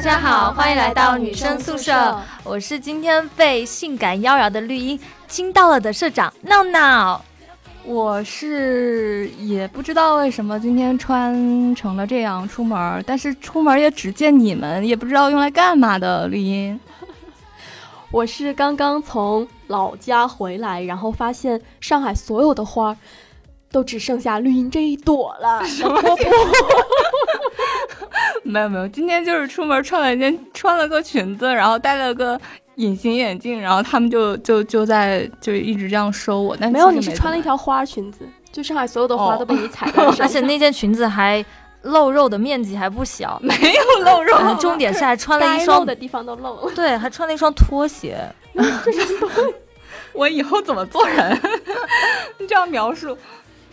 [0.00, 2.18] 家好，欢迎来到女生宿舍。
[2.42, 7.22] 我是今天被性感妖娆的绿茵惊到了的社长闹闹。
[7.84, 16.80] 我是也不知道为什么今天穿成了这样出门，但是出门也只见你们，也不知道用来干嘛的绿茵。
[18.10, 22.96] 我是刚刚从老家回来，然后发现上海所有的花
[23.70, 25.62] 都只剩下绿茵这一朵了。
[28.50, 32.38] 没有没有，今天就是出门穿了一件穿了个裙子，然后戴了个
[32.74, 36.56] 隐形眼镜，然后他们就就就在就一直这样收我。
[36.60, 41.44] 但没有，你是穿了一条花裙子，就上海所有的花都被你踩到， 而且那件裙子还
[41.82, 44.54] 露肉的面积还不小， 没有 露肉。
[44.58, 48.18] 重点是还穿了一双的地方都露，对，还穿了一双拖鞋。
[50.12, 51.40] 我以后怎么做人？
[52.38, 53.16] 你这样描述，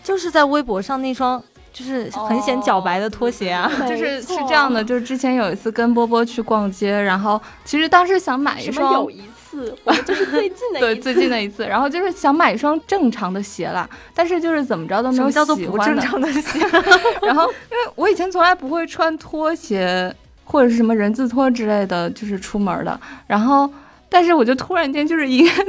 [0.03, 1.43] 就是在微博上那双。
[1.77, 4.83] 就是很显脚白的拖鞋啊，就是是这样的。
[4.83, 16.59] 就是之前有一次跟波波去逛街，然后其实当时想买一双，有一次，就是最近的 一次对最近的一次，然后就是想买一双正常的鞋啦，但是就是怎么着都没有叫做不正常的鞋。
[17.21, 20.11] 然后因为我以前从来不会穿拖鞋
[20.45, 23.69] 或者是什么人字拖之类的，就是出门的，然后。
[24.09, 25.63] 但是我就突然间就是一个，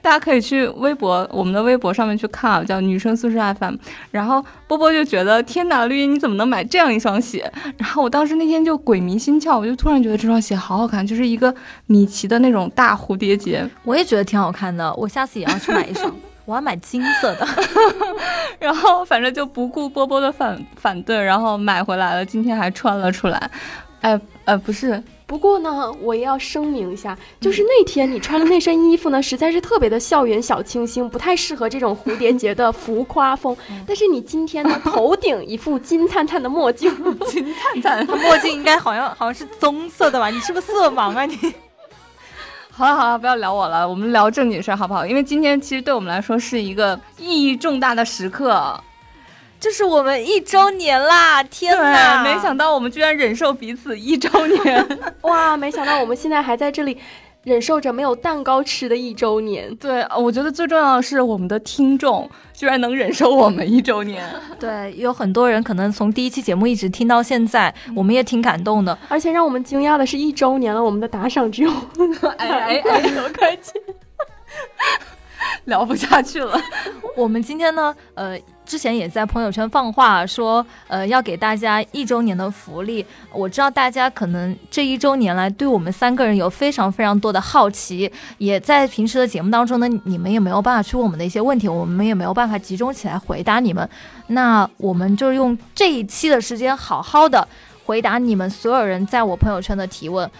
[0.00, 3.76] 大家可以去微博，我们的微博上面去看啊，叫女生宿舍 FM。
[4.10, 7.50] 然后波波就觉得天哪，绿茵你怎么能买这样一双鞋？
[7.76, 11.54] 然后我当时那天就鬼迷心窍，我就突然觉得这双鞋好好看，就是一个
[11.86, 13.68] 米奇的那种大蝴蝶结。
[13.84, 16.10] 我也觉得挺好看的，我下次也要去买一双，
[16.46, 17.46] 我要买金色的。
[18.58, 23.50] 然后反正就不顾波波的反反对，然后买回来了，今天还穿了出来。
[24.00, 25.02] 哎，呃，不是。
[25.34, 33.56] 不过呢，我也要声明一下，就是那天你穿的那身衣服呢，实在是特别的校园小清新，不太适合这种蝴蝶结的浮夸风。
[33.84, 36.88] 但是你今天呢，头顶一副金灿灿的墨镜，
[37.26, 40.30] 金灿灿的，墨镜应该好像好像是棕色的吧？
[40.30, 41.36] 你是不是色盲啊你？
[42.70, 45.04] 好了好了，不要聊我了，我们聊正经事儿好不好？
[45.04, 48.80] 因为今天其实对我们来说是一个意义重大的时刻。
[49.64, 51.42] 这是我们一周年啦！
[51.44, 54.86] 天哪，没想到我们居然忍受彼此一周年！
[55.22, 56.98] 哇，没想到我们现在还在这里
[57.44, 59.74] 忍受着没有蛋糕吃的一周年。
[59.76, 64.22] 对，我觉得最重要的是我们的听众居然能忍受我们一周年。
[64.60, 68.98] 对，有很多人可能从第一期节目一直听到现在，我们也挺感动的。
[69.08, 71.70] 而且让我们惊讶的是，一周年了，我们的打赏只有
[72.36, 73.80] 哎哎多块钱，
[75.64, 76.60] 聊不下去了。
[77.16, 78.38] 我们今天呢，呃。
[78.64, 83.04] 之前也在朋友圈放话说，呃，要给大家一周年的福利。
[83.32, 93.88] 我知道大家可能这一周年来对我们三个人有非常非常多的好奇，也在平时的节目当中呢，你们也没有办法去问我们的一些问题，我们也没有办法集中起来回答你们。
[94.28, 97.46] 那我们就用这一期的时间，好好的
[97.84, 100.30] 回答你们所有人在我朋友圈的提问。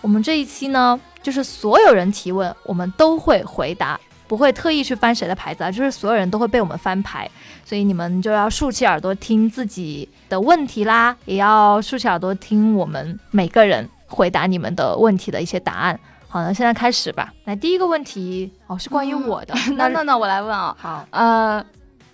[0.00, 3.98] 我们这一期呢，就是所有人提问，我们都会回答。
[4.28, 7.28] 不会特意去翻谁的牌子啊，就是所有人都会被我们翻牌，
[7.64, 15.98] 所以你们就要竖起耳朵听自己的问题啦，也要竖起耳朵听我们每个人回答你们的问题的一些答案。
[16.28, 17.32] 好，那现在开始吧。
[17.46, 19.54] 来，第一个问题哦，是关于我的。
[19.76, 20.76] 那那那我来问啊。
[20.78, 21.64] 好，呃，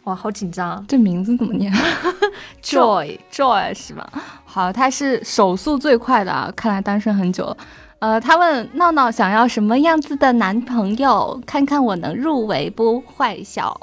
[0.05, 1.73] 哇，好紧张，这名字怎么念？
[2.63, 4.09] Joy Joy 是吗？
[4.45, 7.57] 好，他是手速最快的啊，看来单身很久了。
[8.01, 13.01] 呃，他问闹闹想要什么样子的男朋友，看看我能入围不？
[13.01, 13.79] 坏笑。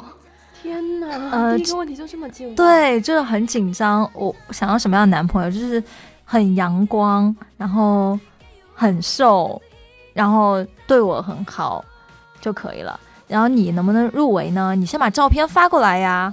[0.61, 2.53] 天哪，呃，第一个问题就这么近？
[2.53, 4.07] 对，就是很紧张。
[4.13, 5.49] 我想要什么样的男朋友？
[5.49, 5.83] 就是
[6.23, 8.19] 很阳光，然后
[8.75, 9.59] 很瘦，
[10.13, 11.83] 然后对我很好
[12.39, 12.99] 就可以了。
[13.27, 14.75] 然后你能不能入围呢？
[14.75, 16.31] 你先把照片发过来呀。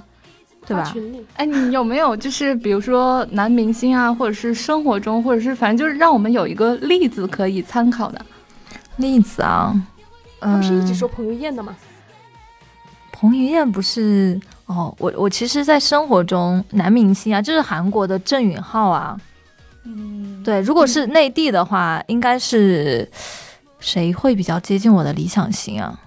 [0.69, 0.93] 对吧？
[1.33, 8.23] 哎，你有没有就是比如说男明星啊，或者是生活中，或者是反正就是让我们有一个例子可以参考的
[8.97, 9.75] 例子啊？
[10.39, 11.75] 不是一直说彭于晏的吗？
[13.11, 19.19] 彭于晏不是哦，我我其实，在生活中男明星啊，就是韩国的郑允浩啊。
[19.85, 23.09] 嗯，对，如果是内地的话，应该是
[23.79, 25.99] 谁会比较接近我的理想型啊？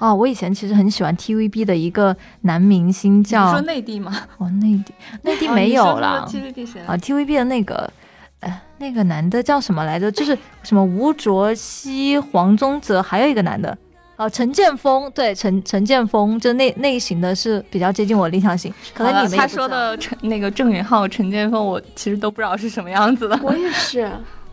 [0.00, 4.16] 哦，我以前其实很喜欢 TVB 的一个男明星，叫说内地吗？
[4.38, 6.26] 哦，内地， 内地没有了。
[6.26, 6.80] TVB 谁？
[6.86, 7.92] 啊，TVB 的那个，
[8.40, 10.10] 呃，那个男的叫什么来着？
[10.10, 13.76] 就是什么吴卓羲、黄宗泽，还有一个男的，
[14.16, 15.10] 哦，陈建锋。
[15.14, 18.72] 对，陈陈建锋，就那类型的是比较接近我理想型。
[18.94, 23.38] 可能你们他说的陈那个郑允浩、陈建锋，我其实都不知道是什么样子的。
[23.44, 24.10] 我也是，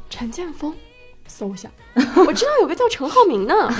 [0.10, 0.74] 陈建锋，
[1.26, 3.54] 搜一下，我知道有个叫陈浩民呢。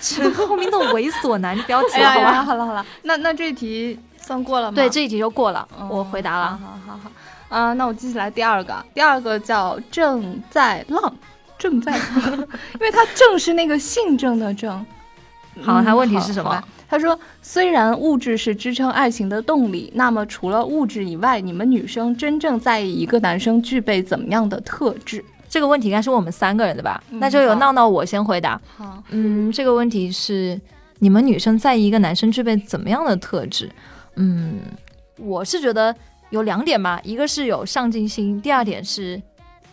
[0.00, 2.42] 陈浩民的猥琐男，你不要提了好吧？
[2.42, 4.74] 好了好了，那那这一题算过了吗？
[4.74, 6.58] 对，这一题就过了，我回答了。
[6.62, 7.10] 好好好，
[7.48, 11.14] 啊、那我接下来第二个，第二个叫正在浪，
[11.58, 12.32] 正在浪，
[12.74, 14.84] 因为他正是那个姓郑的郑。
[15.62, 16.50] 好，他问题是什么？
[16.50, 27.02] 好他说：“虽然物质是支撑爱情的动力，那么除了物质以外，你们女生真正在意一个男生具备怎么样的特质这个问题应该是问我们三个人的吧？
[27.10, 30.58] 嗯那就由闹闹我先回答。？”好，嗯，这个问题是
[31.00, 33.68] 你们女生在意一个男生具备怎么样的特质？
[34.14, 34.60] 嗯，
[35.18, 35.94] 我是觉得
[36.30, 39.20] 有两点吧，一个是有上进心，第二点是，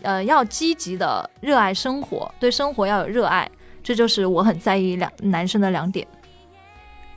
[0.02, 3.50] 呃，要积极的热爱生活，对生活要有热爱，
[3.84, 6.08] 这就是我很在意两男生的两点。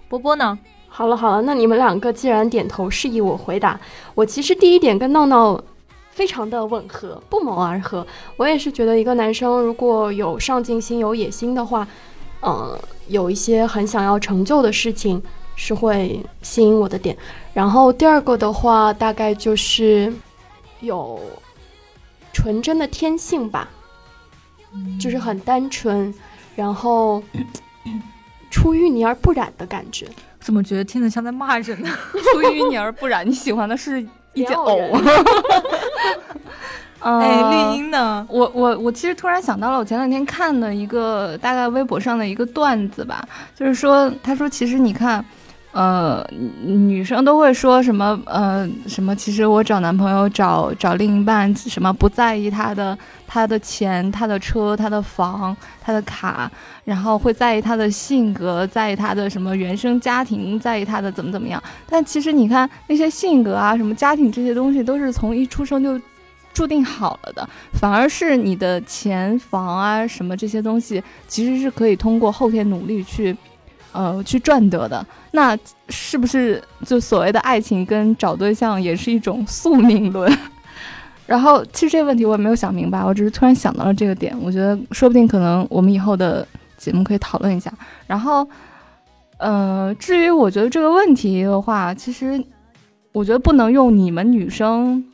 [0.06, 0.58] 波波呢？
[0.92, 3.80] 好了好了，那你们两个既然点头示意我回答，
[4.14, 5.62] 我其实第一点跟闹闹
[6.20, 8.06] 非常的吻合，不谋而合。
[8.36, 11.88] 我也是觉得一个男生如果有上进心、有野心的话，
[12.40, 12.78] 呃，
[13.08, 15.22] 有一些很想要成就的事情
[15.56, 17.16] 是会吸引我的点。
[17.54, 20.12] 然后第二个的话，大概就是
[20.80, 21.18] 有
[22.34, 23.66] 纯真的天性吧，
[25.00, 26.12] 就是很单纯，
[26.54, 27.22] 然后
[28.50, 30.06] 出淤泥而不染的感觉。
[30.38, 31.88] 怎么觉得听着像在骂人呢？
[32.12, 34.98] 出淤泥而不染，你喜欢的是一件撩人偶。
[37.00, 38.26] 哎，哎绿茵呢？
[38.28, 45.24] 我我我其实突然想到了，我前两天看的一个大概微博上的一个段子吧，就是说，他说其实你看，
[45.72, 46.24] 呃，
[46.64, 56.50] 女生都会说什么呃什么，其实我找男朋友找找另一半什么不在意他的他的钱、他的车、他的房、他的卡，
[56.84, 61.62] 然后会在意他的性格，在意他的什么原生家庭，在意他的怎么怎么样。
[61.88, 66.00] 但其实你看那些性格啊、什么家庭这些东西，都是从一出生就
[66.52, 67.48] 注定好了的。
[67.74, 73.36] 反而是你的钱房啊什么这些东西，其实是可以通过后天努力去，
[73.92, 75.04] 呃，去赚得的。
[75.32, 75.56] 那
[75.88, 80.30] 是不是就所谓的爱情跟找对象也是一种宿命论？
[81.26, 86.46] 然后其实这个问题我也没有想明白，我只是突然想到了这个点，我觉得说不定可能我们以后的
[86.76, 87.72] 节目可以讨论一下。
[88.06, 88.44] 然后，
[89.38, 92.42] 呃，至于我觉得这个问题的话，其实
[93.12, 95.04] 我觉得不能用你们女生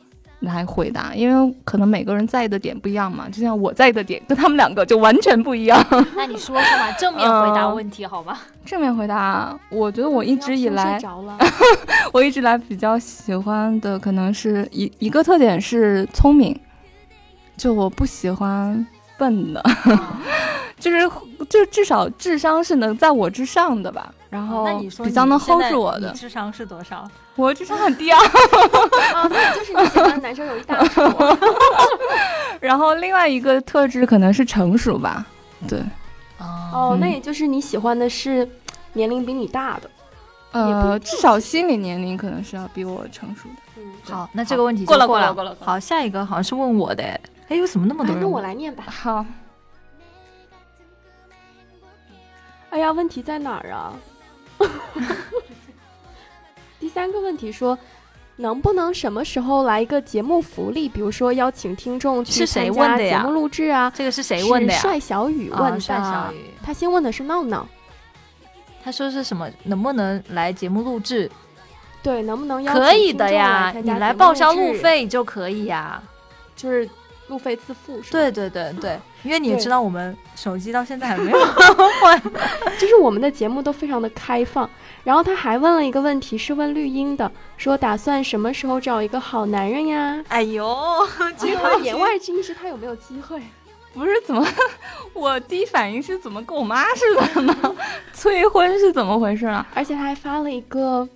[0.41, 3.27] 来回答，因为可能每个人在意的点不一样嘛。
[3.29, 5.83] 就像我在意的点跟他们两个就完全不一样。
[6.15, 8.37] 那你说说嘛， 正面回答问题好吗？
[8.63, 10.99] 正面回答，我觉得我一直以来
[12.13, 16.57] 我一直以来比较喜欢的可能是一一个特点是聪明，
[17.55, 18.85] 就我不喜欢
[19.17, 19.63] 笨的，
[20.79, 21.09] 就是
[21.49, 24.13] 就至少智商是能在我之上的吧。
[24.29, 24.67] 然后
[25.03, 27.09] 比较能 hold 住我的，你智商是多少？
[27.37, 28.19] 我智商很低啊。
[29.13, 31.03] 啊，就是你喜欢男生有一大丑。
[32.59, 35.25] 然后另外一个特质可能是成熟吧，
[35.67, 35.79] 对，
[36.39, 38.49] 哦，那也就是你喜欢的是
[38.93, 39.89] 年龄比你大的。
[40.53, 43.55] 呃，至少心理年龄可能是要比我成熟的。
[43.77, 47.19] 嗯，好，那这个问题过了过了过了好，下一个好像是问我的，哎，
[47.49, 48.21] 哎，为什么那么多哎，人？
[48.23, 48.41] 那我。
[48.41, 48.83] 来念吧。
[48.87, 49.23] 好，
[52.71, 53.93] 哎呀，问题在哪儿啊？
[56.87, 57.77] 第三个问题说，
[58.37, 60.87] 能不能什么时候来一个节目福利？
[60.87, 63.91] 比如说邀请听众去节目录制啊？
[63.93, 64.79] 这个是谁问的呀？
[64.79, 65.75] 帅小雨问的。
[65.75, 67.67] 啊帅小雨，他先问的是闹闹，
[68.81, 69.49] 他说是什么？
[69.63, 71.29] 能不能来节目录制？
[72.01, 76.01] 对，能不能邀请可以听众的呀来，参加你来报销路，费就可以呀。
[76.55, 76.89] 就是
[77.27, 78.07] 路费自付，是吧？
[78.11, 81.37] 对对对对，因为你也知道我们手机到现在还没有
[82.01, 82.21] 换。
[82.79, 84.69] 就是我们的节目都非常的开放。
[85.03, 90.23] 然后他还问了一个问题，是问绿茵的，说打算什么时候找一个好男人呀？
[90.27, 90.75] 哎呦，
[91.37, 93.41] 这个言外之意是他有没有机会？
[93.93, 94.45] 不是怎么，
[95.13, 97.75] 我第一反应是怎么跟我妈似的呢？
[98.13, 99.65] 催婚是怎么回事啊？
[99.73, 101.07] 而且他还发了一个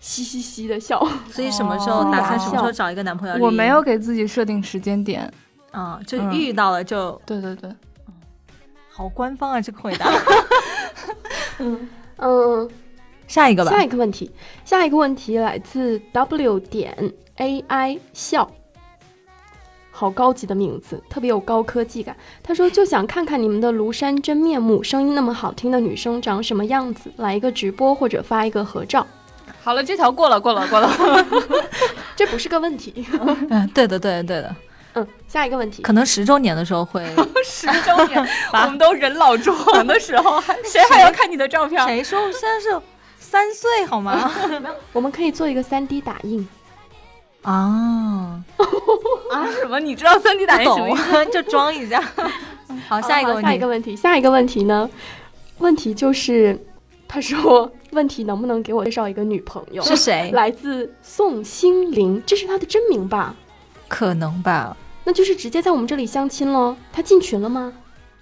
[0.00, 1.00] 嘻嘻嘻的笑。
[1.30, 3.36] 所以什么时候哦打算什么时候找一个男朋友？
[3.44, 5.32] 我没有，给自己设定时间点。
[5.70, 7.70] 啊，就嗯遇到了就对对对，
[8.90, 10.10] 好官方啊，这个回答。
[12.18, 12.68] 嗯，
[13.28, 14.28] 下一个吧下，一个问题，
[14.64, 18.50] 下一个问题来自 W 点 AI 笑。
[19.92, 22.16] 好高级的名字，特别有高科技感。
[22.42, 29.06] 他说就想看看你们的庐山真面目，声音那么好听的女生长什么样子，来一个直播或者发一个合照。
[29.62, 30.90] 好了，这条过了过了过了。
[32.16, 33.06] 这不是个问题。
[33.50, 34.56] 嗯，对的对的对的，
[34.94, 37.04] 嗯，下一个问题，可能十周年的时候会。
[37.44, 41.82] 十周年， 我们都人老珠黄的时候，还谁还要看你的照片？
[41.86, 42.80] 谁说我现在是
[43.18, 44.30] 三岁好吗？
[44.92, 46.46] 我们可以做一个三 D 打印。
[47.42, 48.42] 啊，
[49.32, 49.46] 啊？
[49.58, 49.80] 什么？
[49.80, 51.12] 你知道三 D 打印什么意思？
[51.12, 52.02] 懂就装一下。
[52.88, 53.66] 好，下一个问题下一个。
[53.66, 54.88] 问题，下一个问题呢？
[55.58, 56.58] 问题就是，
[57.12, 59.82] 他说问题能不能给我介绍一个女朋友？
[59.82, 60.30] 是谁？
[60.32, 63.34] 来自宋心凌，这是他的真名吧？
[63.88, 64.76] 可能吧。
[65.02, 66.76] 那就是直接在我们这里相亲喽。
[66.92, 67.72] 他进群了吗？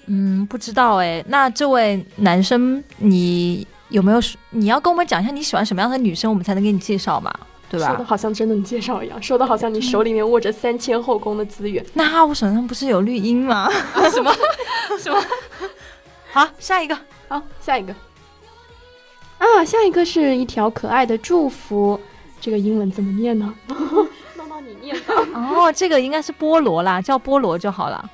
[0.06, 1.22] 嗯，不知道哎。
[1.28, 4.18] 那这位男生，你有没有？
[4.50, 7.30] 你要跟我们讲一下你喜欢什么样的女生，我们才能给你介绍嘛，
[7.68, 7.88] 对吧？
[7.88, 11.84] 说的好像真的介绍一样，说的好像你手里面握着三千后宫的资源。
[11.92, 13.70] 那我手上不是有绿茵吗？
[14.10, 14.32] 什么？
[14.98, 15.22] 什么？
[16.32, 16.96] 好，下一个。
[17.28, 17.94] 好，下一个。
[19.38, 21.98] 啊，下一个是一条可爱的祝福。
[22.40, 23.52] 这个英文怎么念呢？
[24.36, 25.14] 闹闹，你念吧。
[25.34, 28.10] 哦，这个应该是菠萝啦，叫菠萝就好了。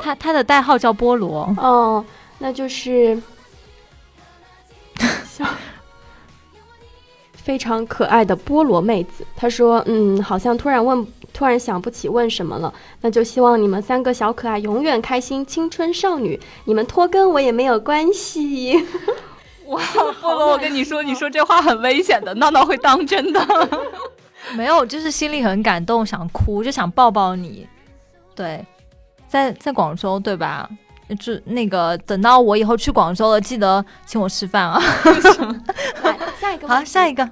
[0.00, 1.52] 他他的代号叫菠萝。
[1.58, 2.04] 哦，
[2.38, 3.20] 那就是
[7.34, 9.24] 非常可爱的菠萝妹子。
[9.36, 12.72] 她说：“嗯，好像突然问，突然想不起问什么了。
[13.00, 16.40] 那就希望你们三个小可爱永远开心，青春少女。
[16.64, 18.84] 你们拖更我也没有关系。”
[19.66, 19.80] 哇，
[20.22, 23.40] 菠萝，我跟你说，你说这话很危险的，闹闹会当真的。
[24.54, 27.66] 没有，就是心里很感动，想哭，就想抱抱你。
[28.34, 28.64] 对。
[29.28, 30.68] 在在广州对吧？
[31.20, 34.80] 就那个等到我以后去广州了，记得请我吃饭啊！
[36.02, 37.28] 来下一个，好，下一个。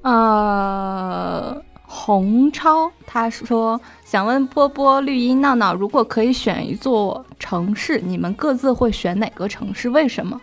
[0.00, 1.62] 呃，
[1.94, 9.90] 洪超他说想问波波、绿茵、闹闹，如果可以选一座城市，你们各自会选哪个城市？
[9.90, 10.40] 为什么？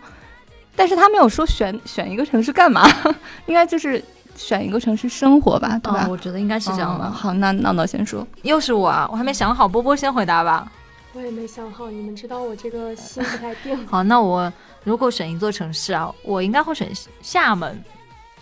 [0.76, 2.88] 但是他没有说选选一个城市干嘛，
[3.46, 4.02] 应该就是。
[4.36, 6.06] 选一个城市生活吧，对吧？
[6.08, 7.10] 我觉得应该是这样的。
[7.10, 8.26] 好，那闹闹先说。
[8.40, 9.68] 又是我啊，我还没想好。
[9.68, 10.72] 波波先回答吧。
[11.12, 13.76] 我也没想好，你们知道我这个心不太定。
[13.86, 14.50] 好，那我
[14.82, 16.90] 如果选一座城市啊，我应该会选
[17.20, 17.84] 厦门。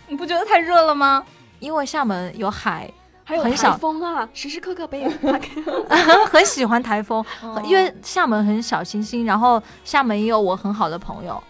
[0.06, 1.24] 你不觉得太热了吗？
[1.58, 2.88] 因为厦门有海，
[3.28, 5.06] 还有台风啊，时时刻刻被
[6.30, 7.22] 很喜欢台风，
[7.62, 11.42] 因为厦门很小清新，然后厦门也有我很好的朋友，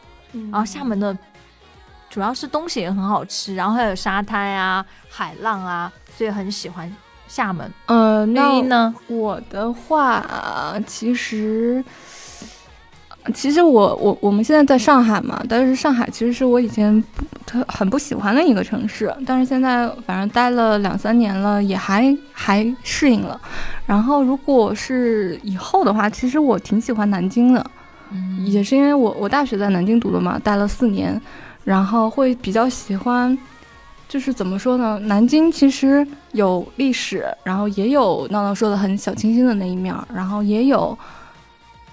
[0.51, 1.17] 然后厦门的。
[2.11, 6.91] 主要是东西也很好吃，然后还有沙滩啊、海浪啊，所以很喜欢
[7.29, 7.71] 厦门。
[7.85, 8.95] 呃，那呢？
[9.09, 11.85] 我的话，其实，
[13.35, 17.03] 其实我我我们现在在上海嘛，但是上海其实是我以前
[17.47, 23.41] 特很不喜欢的一个城市，但是现在反正待了两三年了，也还还适应了。
[23.87, 27.65] 然后如果是以后的话，其实我挺喜欢南京的，
[28.45, 31.21] 也是因为我我大学在南京读的嘛，待了四年。
[31.65, 33.37] 然后会比较喜欢，
[34.09, 34.99] 就是怎么说呢？
[35.01, 40.97] 南京其实有历史，然后也有闹闹说的很小清新的那一面，然后也有，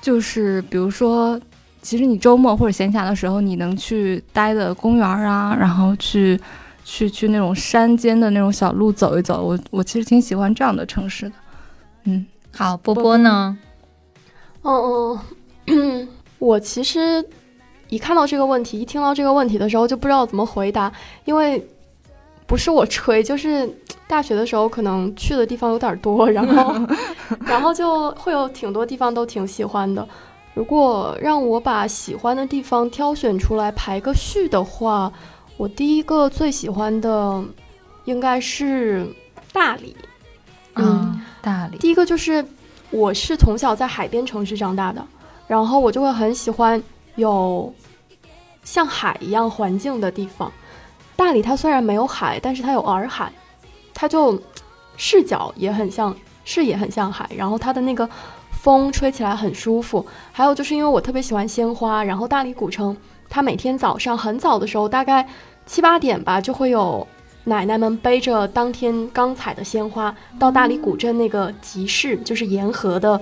[0.05, 1.41] 就是比如说，
[1.81, 6.39] 其实你周末或者闲暇的时候，你能去待的公园啊，然后去
[6.83, 11.35] 去去那种山间的那种小路走一走，我我其实挺喜欢这样的城市的。
[12.03, 13.57] 嗯，好，波波呢？
[14.61, 15.19] 哦哦，
[16.37, 17.25] 我其实。
[17.89, 20.91] 一看到这个问题，一听到这个问题的时候，就不知道怎么回答，
[21.23, 21.63] 因为
[22.47, 23.69] 不是我吹， 就是
[24.07, 26.75] 大学的时候可能去的地方有点多， 然后
[27.45, 30.07] 然后就会有挺多地方都挺喜欢的。
[30.53, 35.11] 如果让我把喜欢的地方挑选出来排个序的话，
[35.57, 37.43] 我第一个最喜欢的
[38.05, 39.05] 应该是
[39.51, 39.95] 大理。
[40.75, 41.77] 嗯，大理。
[41.77, 42.45] 第一个就是
[42.89, 45.05] 我是从小在海边城市长大的，
[45.47, 46.81] 然后我就会很喜欢。
[47.17, 47.73] 有
[48.65, 50.51] 像海一样环境的地方，
[51.15, 53.31] 大理它虽然没有海，但是它有洱海，
[53.93, 54.41] 它就
[54.97, 58.07] 视角也很像，视野很像海，然后它的那个
[58.51, 60.05] 风吹起来很舒服。
[60.31, 62.95] 还有就是因为我特别喜欢鲜花，然后大理古城
[63.29, 65.27] 它每天早上很早的时候，大概
[65.65, 67.07] 七八点吧，就会有
[67.45, 73.19] 奶奶们背着当天刚采的鲜花到大理古镇那个集市，就是沿河的。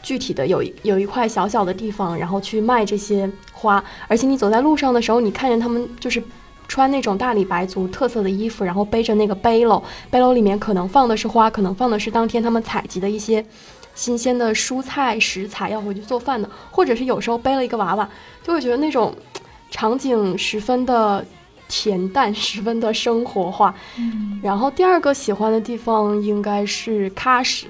[0.00, 6.22] 具体的有有一块小小的地方，然后去卖这些花，而且你走在路上的时候，你看见他们就是
[6.68, 13.44] 穿那种大理白族特色的衣服，然后背着那个背篓，背篓里面可能放的是花，可能放的是当天他们采集的一些
[13.94, 18.08] 新鲜的蔬菜食材要回去做饭的，或者是有时候背了一个娃娃，
[18.44, 19.12] 就会觉得那种
[19.70, 21.24] 场景十分的
[21.70, 23.74] 恬淡，十分的生活化。
[24.42, 27.66] 然后第二个喜欢的地方应该是喀什。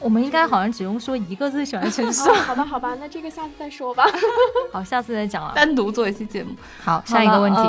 [0.00, 2.28] 我们应该好像只用说一个最喜欢的城市。
[2.42, 4.04] 好吧，好吧，那这个下次再说吧。
[4.72, 5.52] 好，下次再讲了。
[5.54, 6.50] 单独做一期节目。
[6.82, 7.60] 好，下一个问题。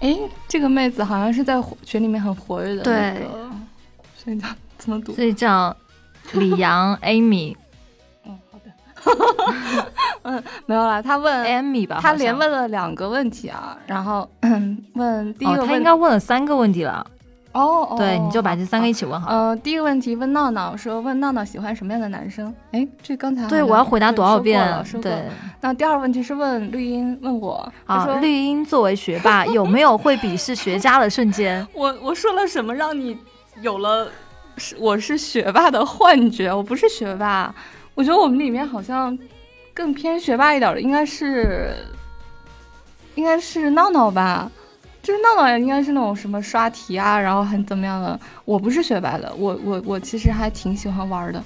[0.00, 2.82] 哎，这个妹子好像是在群里面很活跃的。
[2.82, 3.28] 对。
[4.16, 4.48] 所以叫
[4.78, 5.12] 怎么读？
[5.12, 5.76] 所以叫
[6.32, 7.54] 李阳 Amy。
[8.24, 9.86] 嗯，好的。
[10.22, 11.02] 嗯，没有了。
[11.02, 11.98] 他问 Amy 吧。
[12.00, 14.28] 他连问了两个问题啊，然后
[14.94, 17.06] 问第一个，他应该问了三个问题了。
[17.58, 19.28] 哦，对，你就把这三个一起问好。
[19.30, 22.54] 呃，第一个问题问闹闹，说问闹闹喜欢什么样的男生？
[22.70, 24.84] 哎，这刚才对我要回答多少遍？
[25.02, 25.24] 对。
[25.60, 31.66] 那第二个问题是问绿茵，问我啊，绿茵作为学霸，有没有会鄙视学渣的瞬间？
[31.74, 33.18] 我我说了什么让你
[33.60, 34.08] 有了
[34.56, 37.52] 是我是学霸的幻觉，我不是学霸。
[37.96, 39.18] 我觉得我们里面好像
[39.74, 41.74] 更偏学霸一点的，应该是
[43.16, 44.48] 应该是闹闹吧。
[45.02, 48.18] 就是闹闹应该是那种什么刷题啊，然后很怎么样的。
[48.44, 51.42] 我不是学霸的，我我我其实还挺喜欢玩的。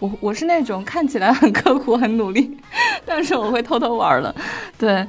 [0.00, 2.56] 我我是那种看起来很刻苦、很努力，
[3.06, 4.34] 但是我会偷偷玩的。
[4.76, 5.06] 对。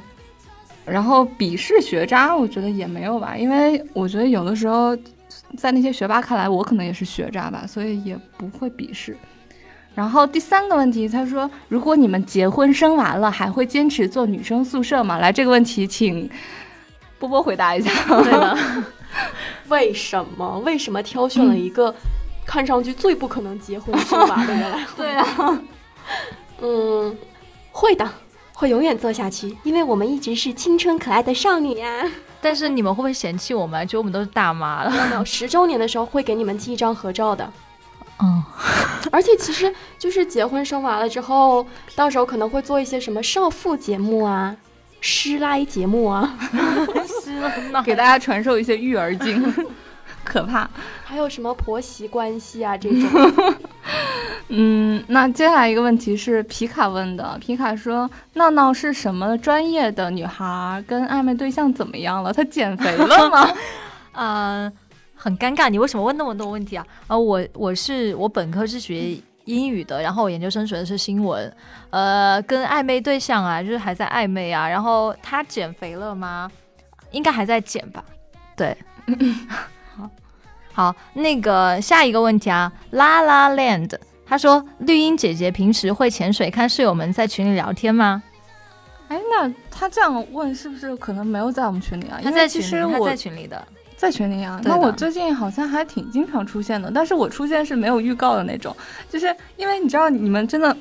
[0.85, 4.95] 然后鄙视学渣，我觉得也没有吧，因为我觉得有的时候，
[5.57, 9.17] 在那些学霸看来，我可能也是学渣吧，所以也不会鄙视。
[9.95, 15.17] 然后第三个问题，他说，如果你们结婚生娃了，还会坚持做女生宿舍吗？
[15.17, 16.29] 来，这个问题请
[17.27, 17.91] 波波回答一下。
[18.21, 18.57] 对的，
[19.69, 20.59] 为什么？
[20.59, 21.93] 为什么挑选了一个
[22.45, 24.85] 看上去最不可能结婚生娃的人来？
[24.95, 25.61] 对啊，
[26.61, 27.17] 嗯，
[27.71, 28.09] 会的。
[28.57, 32.09] 会永远做下去，因为我们一直是青春可爱的少女呀。
[32.41, 33.85] 但是你们会不会嫌弃我们？
[33.85, 34.91] 觉得我们都是大妈了？
[35.09, 37.51] 没有，十周年的时候会给你们寄一张合照的。
[38.23, 38.41] 嗯，
[39.11, 41.67] 而且其实就是结婚生娃了之后，
[41.97, 44.55] 到时候可能会做一些什么少妇节目啊、
[45.07, 46.35] 师奶节目啊，
[47.85, 49.53] 给大家传授一些育儿经。
[50.25, 50.67] 可怕，
[51.03, 53.55] 还有什么婆媳关系啊这种？
[54.49, 57.37] 嗯，那接下来一个问题是皮卡问的。
[57.39, 60.83] 皮卡说：“闹闹是什么专业的女孩？
[60.87, 62.33] 跟暧昧对象怎么样了？
[62.33, 63.47] 她减肥了吗？”
[64.13, 64.71] 呃，
[65.13, 66.83] 很尴尬，你为什么问那么多问题啊？
[67.05, 71.51] 呃，我我是我本科是学英语的，然后我研究生学的是新闻。
[71.89, 74.67] 呃，跟暧昧对象啊，就是还在暧昧啊。
[74.67, 76.51] 然后他减肥了吗？
[77.11, 78.03] 应该还在减吧？
[78.55, 78.77] 对。
[80.73, 88.21] 好，那个下一个问题啊，啦啦 land，他说绿茵姐姐平时会潜水看室友们在群里聊天吗？
[89.07, 92.19] 哎，那他这样问是不是可能没有在我们群里啊？
[92.21, 93.65] 他在群里，他在群里的，
[94.05, 94.61] 在群里啊。
[94.63, 98.75] 那我最近好像还挺经常出现的，但是我出现是没有预告的那种，
[99.09, 100.75] 就是因为你知道你们真的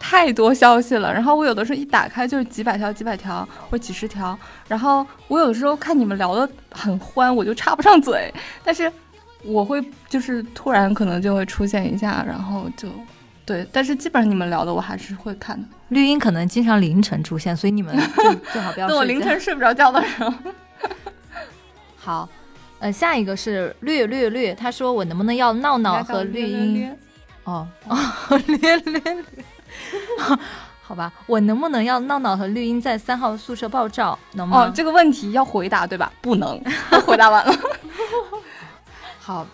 [0.00, 8.32] 太多消息了，然后我有的时候一打开就是几百条、几百条或几十条，然后我有的时候看你们聊的很欢，我就插不上嘴，
[8.64, 8.90] 但是。
[9.46, 12.88] 我会就是突然可能就会出现一下，然后就，
[13.44, 15.68] 对，但是基本上你们聊的我还是会看的。
[15.90, 18.88] 绿茵可能经常凌晨出现，所以你们最 最好不要。
[18.88, 20.32] 等我凌晨睡不着觉的时候。
[22.00, 22.26] 好，
[22.84, 26.94] 呃，下一个是略略略，他说我能不能要闹闹和绿茵？
[27.44, 27.96] 哦 哦，
[28.46, 29.24] 略略略。
[30.82, 34.18] 好吧，我能不能要闹闹和绿茵在三号宿舍爆照？
[34.32, 34.66] 能吗？
[34.66, 36.12] 哦，这个问题要回答对吧？
[36.20, 36.62] 不能，
[37.06, 37.54] 回答完了。
[39.18, 39.46] 好，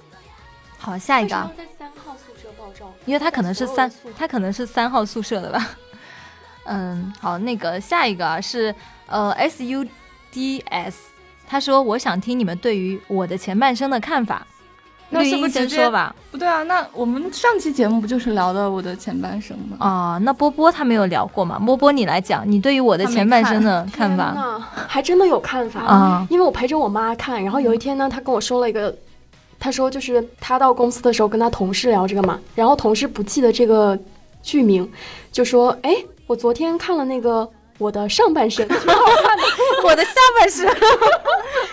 [0.77, 1.51] 好，下一个。
[1.57, 2.93] 在三号宿舍爆照？
[3.07, 3.89] 因为他可能是三，
[4.19, 5.69] 他可能是三号宿舍的吧。
[6.65, 8.75] 嗯，好，那个下一个是
[9.07, 9.87] 呃 S U
[10.33, 11.10] D S，
[11.51, 14.47] 他说我想听你们对于我的前半生的看法。
[15.13, 16.15] 那是不先说吧？
[16.31, 19.77] 不对啊，那我们上期节目不就是聊的我的前半生吗？
[19.81, 21.59] 啊，那波波他没有聊过吗？
[21.59, 24.33] 波波你来讲，你对于我的前半生的看法？
[24.87, 26.25] 还真的有看法啊！
[26.31, 28.97] 因为我陪着我妈看，然后有一天呢，他跟我说了一个。
[29.63, 33.99] 他说，就是他到公司的时候跟他同事聊这个嘛，然后同事不记得这个
[34.43, 34.91] 剧名，
[35.31, 35.95] 就说：“哎，
[36.27, 37.47] 我昨天看了那个
[37.81, 39.43] 我的上半身，挺好看的，
[39.85, 40.65] 我的下半身。”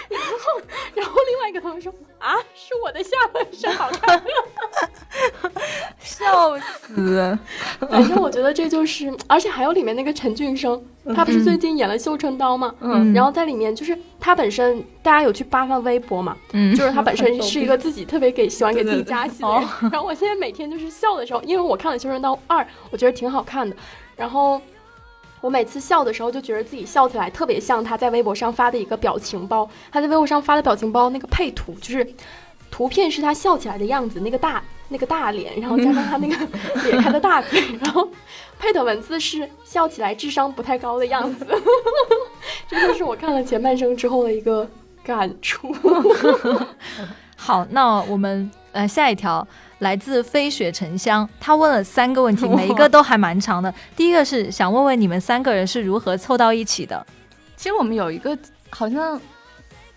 [0.09, 0.61] 然后，
[0.95, 4.23] 然后另外一个同学说：“啊，是我的下半身好看。
[5.99, 7.37] ”笑死！
[7.89, 10.81] 反正我觉得这就是，而且还有里面那个陈俊生，
[11.13, 12.73] 他不是最近演了《绣春刀》吗？
[12.79, 16.37] 嗯，然后在里面就是他本身，大家有去扒他微博嘛？
[16.53, 19.67] 嗯，就是他本身 是一个自己特别给喜欢给自己加戏的人。
[19.91, 23.75] 然后我现在每天就是笑的时候，因为我看了《绣春刀二》，我觉得挺好看的。
[24.15, 24.61] 然后
[25.41, 29.69] 我每次笑的时候，就觉得自己笑起来特别像他在微博上发的一个表情包。
[29.91, 32.07] 他在微博上发的表情包那个配图，就是
[32.71, 34.63] 图片是他笑起来的样子，那个大。
[34.89, 36.33] 那个大脸，然后加上他那个
[36.85, 38.07] 咧开的大嘴，然后
[38.57, 41.45] 配的文字是笑起来智商不太高的样子，
[42.69, 44.65] 这就是我看了前半生之后的一个
[45.03, 45.75] 感触。
[47.35, 49.45] 好，那我们呃下一条
[49.79, 53.73] 来自飞雪沉香，他问了三个问题， 每一个都还蛮长的。
[53.95, 57.05] 第一个是想问问你们三个人是如何凑到一起的？
[57.55, 58.37] 其实我们有一个
[58.69, 59.19] 好像。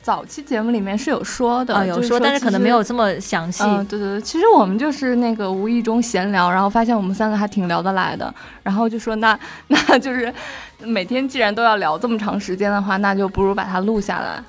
[0.03, 3.63] 早期节目里面是有说的，有说，但是可能没有这么详细。
[3.87, 9.39] 对对对，其实我们就是那个无意中闲聊，然后发现我们三个还挺聊得来的，然后就说那
[9.69, 10.33] 那就是
[10.79, 14.43] 每天既然都要聊这么长时间的话，那就不如把它录下来。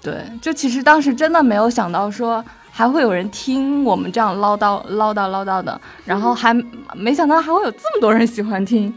[0.00, 2.42] 对，就其实当时真的没有想到说
[2.78, 6.54] 还会有人听我们这样唠叨唠叨唠叨的，然后还
[6.94, 8.94] 没想到还会有这么多人喜欢听，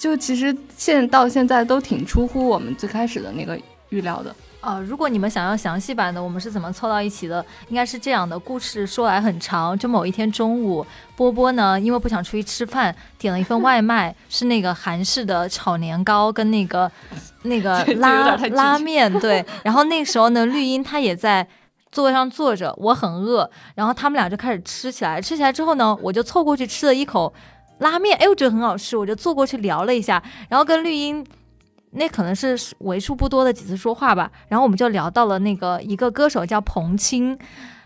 [0.00, 3.56] 就其实现到现在都挺出乎我们最开始的那个
[3.90, 4.34] 预料的。
[4.62, 7.42] 呃，如果你们想要详细版的，我们是怎么凑到一起的？
[7.68, 9.78] 应该是这样的，故事说来很长。
[9.78, 16.90] 就某一天中午，波波呢，因为不想出去吃饭，点了一份外卖， 是那个韩式的炒年糕跟那个
[17.44, 19.20] 那个 拉拉面。
[19.20, 21.46] 对，然后那时候呢，绿茵她也在。
[21.92, 25.20] 座位上坐着，我很饿，然后他们俩就开始吃起来。
[25.20, 27.32] 吃起来之后呢，我就凑过去吃了一口
[27.78, 31.26] 拉面，哎，我觉得很好吃，我就坐过去聊了一下，然后跟绿茵
[31.90, 37.36] 那可能是为数不多的几次说话吧，然后我们就聊到了那个一个歌手叫彭青，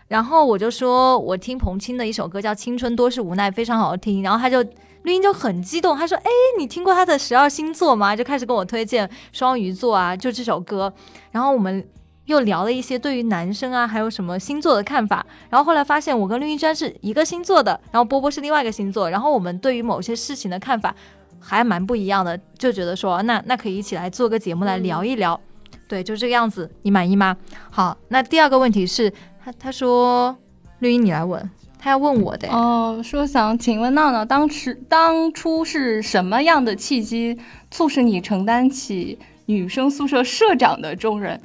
[0.07, 4.61] 然后我就说我听彭青的一首歌叫《青春多是无奈》，非常好听，然后他就
[5.01, 10.93] 绿茵就很激动，他说：“哎，你听过他的十二星座吗？”就开始跟我推荐双鱼座啊，就这首歌，
[11.31, 11.83] 然后我们。
[12.25, 20.95] 又聊了一些对于男生啊，还有什么星座的看法，然后后来发现我跟绿茵居然是一个星座的，然后波波是另外一个星座，然后我们对于某些事情的看法
[21.39, 25.39] 还蛮不一样的，就觉得说那那可以一起来做个节目来聊一聊，
[25.87, 27.37] 对，就这个样子，你满意吗？
[27.69, 30.35] 好，那第二个问题是，他他说
[30.79, 37.37] 绿茵你来问，他要问我的，哦，说想请问闹闹，当时当初是什么样的契机
[37.69, 41.39] 促使你承担起女生宿舍社长的重任？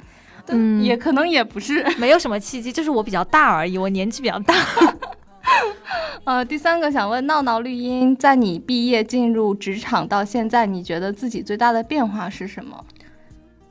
[0.47, 1.83] 嗯也可能也不是。
[1.97, 4.55] 没有什么契机，就是我比较大而已，我年纪比较大。
[6.23, 12.85] 呃，第三个想问闹闹绿茵，在你毕业进入职场到现在，你觉得自己最大的变化是什么？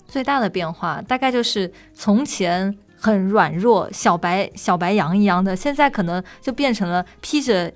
[0.06, 7.72] 最大的变化大概就是从前很软弱，小白小白羊一样的，现在可能就变成了披着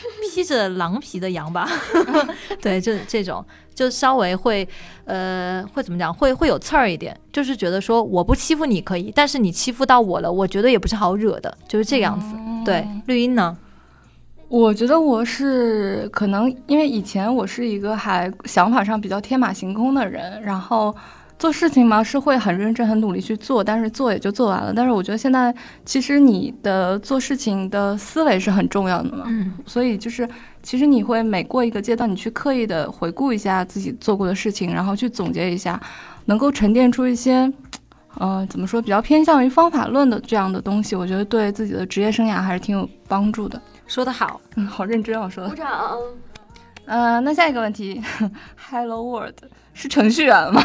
[0.34, 1.68] 披着狼皮的羊吧。
[2.60, 4.66] 对，就这种，就稍微会
[5.04, 12.34] 呃会怎么讲，会会有刺儿一点，就是觉得说我不欺负你可以，但是你欺负到我了，我觉得也不是好惹的，就是这样子。
[12.64, 13.56] 对，绿茵呢？
[14.48, 20.94] 我觉得我是可能因为以前我是一个还想法上比较天马行空的人，然后
[21.42, 24.72] 做事情嘛是会很认真、很努力去做，但是做也就做完了。
[24.72, 25.52] 但是我觉得现在
[25.84, 30.28] 其实你的做事情的思维是很重要的嘛，嗯所以就是
[30.62, 35.80] 其实你会每过一个阶段，你去刻意的回顾一下自己做过的事情，然后去总结一下，
[36.26, 37.52] 能够沉淀出一些。
[38.18, 38.80] 呃，怎么说？
[38.80, 43.60] 比较偏向于方法论的这样的东西，我觉得对自己的职业生涯还是挺有帮助的。
[43.88, 45.56] 说得好，嗯，好认真啊，我说的鼓。
[45.56, 45.98] 掌。
[46.84, 48.00] 呃，那下一个问题
[48.70, 49.38] ，Hello World
[49.74, 50.62] 是程序员吗？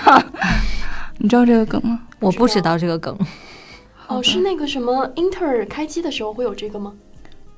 [1.19, 1.99] 你知道这个梗吗？
[2.19, 3.17] 我不知道这个梗。
[4.07, 6.93] 哦，是那个什么 Inter 开机的时候会有这个吗？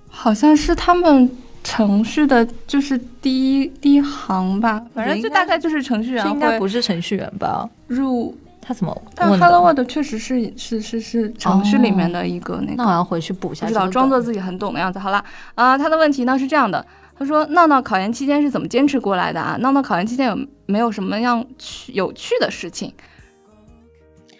[0.09, 1.29] 好像是他们
[1.63, 7.69] 程序的，就是第一第一行吧，反正就大概就是程序员这应该不是程序员吧？
[7.87, 8.35] 入。
[8.61, 12.73] 他怎么但 Hello？World 确实是是是是程序里面的一个那个。
[12.75, 13.91] 那我要回去补一下不知道，这个梗。
[13.93, 14.99] 装作自己很懂的样子。
[14.99, 15.23] 好了，
[15.55, 16.85] 啊、他的问题呢是这样的，
[17.19, 19.57] 他说闹闹考研期间是怎么坚持过来的啊？
[19.59, 22.93] 闹闹考研期间有没有什么样趣有趣的事情？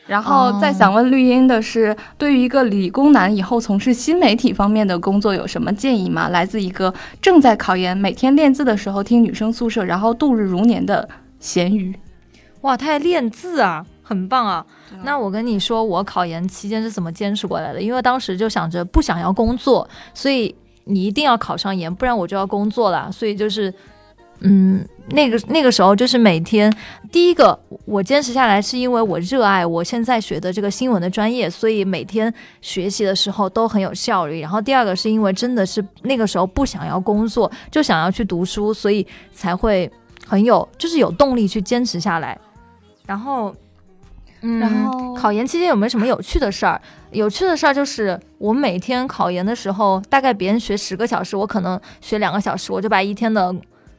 [0.07, 6.29] 然后再想问绿茵的是，对于一个理工男以后从事新媒体方面的工作有什么建议吗？
[6.29, 11.07] 来自一个正在考研、每天练字的时候听女生宿舍，然后度日如年的
[11.39, 11.93] 咸鱼。
[12.61, 14.65] 哇，他还练字啊，很棒啊！
[15.03, 17.79] 那我跟你说，我考研期间是怎么坚持过来的？
[17.79, 20.55] 因为当时就想着不想要工作，所以
[20.89, 23.11] 你一定要考上研，不然我就要工作了。
[23.11, 23.71] 所以就是，
[24.39, 26.75] 嗯，那个那个时候就是每天，
[27.11, 34.41] 第一个我坚持下来是因为我热爱我现在学的这个新闻的专业，所以每天学习的时候都很有效率。
[34.41, 39.89] 然后第二个是因为真的是那个时候不想要工作，就想要去读书，所以才会
[40.25, 42.37] 很有就是有动力去坚持下来。
[43.05, 43.55] 然后，
[44.41, 46.79] 嗯，然后考研期间有没有什么有趣的事儿？
[47.11, 53.53] 有趣的事儿就是我每天考研的时候，大概别人学十个小时，我可能学两个小时，我就把一天的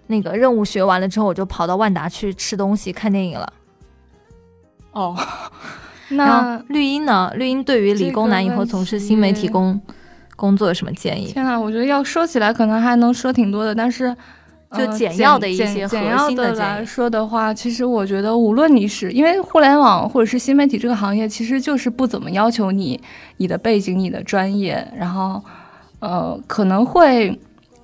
[0.07, 3.53] 那个任务学完了之后，我就跑到万达去吃东西、看电影了。
[4.93, 5.17] 哦，
[6.11, 7.33] 那绿茵呢？
[7.35, 9.81] 绿茵对于理工男以后从事新媒体工
[10.37, 11.33] 工作有什么建议？
[11.33, 14.17] 天呐，我觉得要说起来可能还能说挺多的，但是。
[14.73, 23.01] 就呃简要的一些简要核心的建议的来说的话，其实我觉得，无论你是因为互联网或者是新媒体这个行业，其实就是不怎么要求你
[23.39, 25.43] 你的背景、你的专业，然后
[25.99, 27.39] 呃可能会，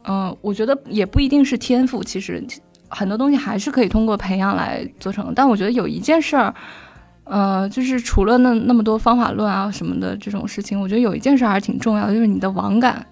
[0.04, 2.44] 嗯、我觉得也不一定是天赋，其实
[2.88, 5.32] 很多东西还是可以通过培养来做成。
[5.34, 6.54] 但我觉得有一件事儿。
[7.28, 13.04] 呃，就是除了那那么多方法论啊什么的这种事情，我觉得有一件事还是挺重要的，就是你的网感。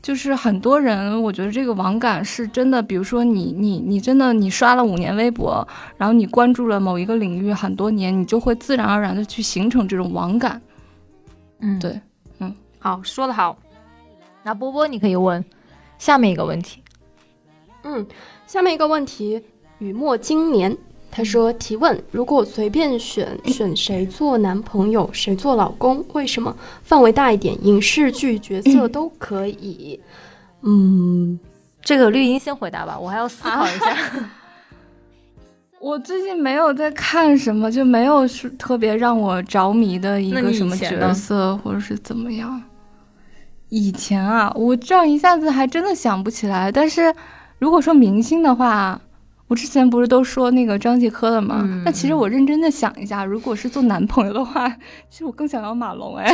[0.00, 2.80] 就是很多人，我觉得这个网感是真的。
[2.82, 10.60] 比如说你你你真的你刷了五年微博，然后你关注了某一个领域很多年，你就会自然而然的去形成这种网感。
[11.60, 12.00] 嗯，对，
[12.38, 13.58] 嗯，好，说的好。
[14.44, 15.44] 那波波，你可以问
[15.98, 16.82] 下面一个问题。
[17.82, 18.06] 嗯，
[18.46, 19.42] 下面一个问题，
[19.78, 20.76] 雨墨今年，
[21.10, 26.54] 他说：“提问，如果随便选 选谁做男朋友，谁做老公，为什么？
[26.82, 29.98] 范围大一点，影视剧角色都可以。
[30.62, 31.38] 嗯，
[31.82, 33.96] 这个绿茵先回答吧，我还要思考一下。
[35.80, 42.60] 我最近没有在看什么，就没有是特别让我着迷的一个什么角色，或者是怎么样。
[43.68, 46.70] 以前啊，我这样一下子还真的想不起来。
[46.70, 47.14] 但是
[47.58, 49.00] 如果说明星的话，
[49.48, 51.62] 我之前不是都说那个张继科的吗？
[51.64, 54.68] 嗯那其实我认真的想一下，如果是做男朋友的话，
[55.08, 56.30] 其实我更想要马龙哎。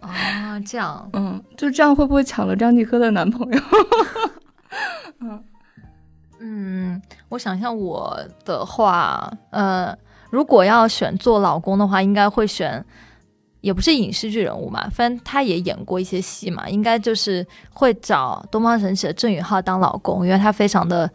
[0.00, 3.60] 啊，这样， 嗯，就这样会不会抢了张继科的男朋友？
[6.42, 9.94] 嗯，我想象我的话，呃，
[10.30, 12.82] 如果要选做老公的话，应该会选，
[13.60, 21.10] 也不是影视剧人物嘛，反正他也演过一些戏嘛，应该就是会找东方神起的郑宇浩当老公，因为他非常的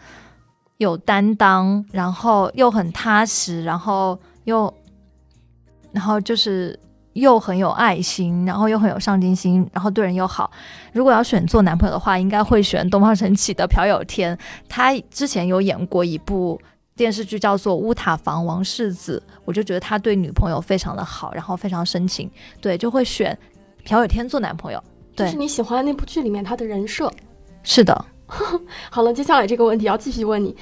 [0.78, 4.74] 有担当，然后又很踏实，然后又，
[5.92, 6.78] 然后就是
[7.14, 10.52] 又很有爱心，然后又很有上进心，然后对人又好。
[10.92, 14.38] 如果要选做男朋友的话，应该会选东方神起的朴有天。
[14.68, 16.60] 他之前有演过一部
[16.96, 23.38] 电视剧，叫做《乌塔房王世子》，我就觉得他对女朋友非常的好，然后非常深情，对，就会选
[23.86, 24.84] 朴有天做男朋友。
[25.16, 27.10] 对就是你喜欢那部剧里面他的人设。
[27.64, 28.06] 是的，
[28.90, 30.56] 好了，接下来这个问题要继续问你，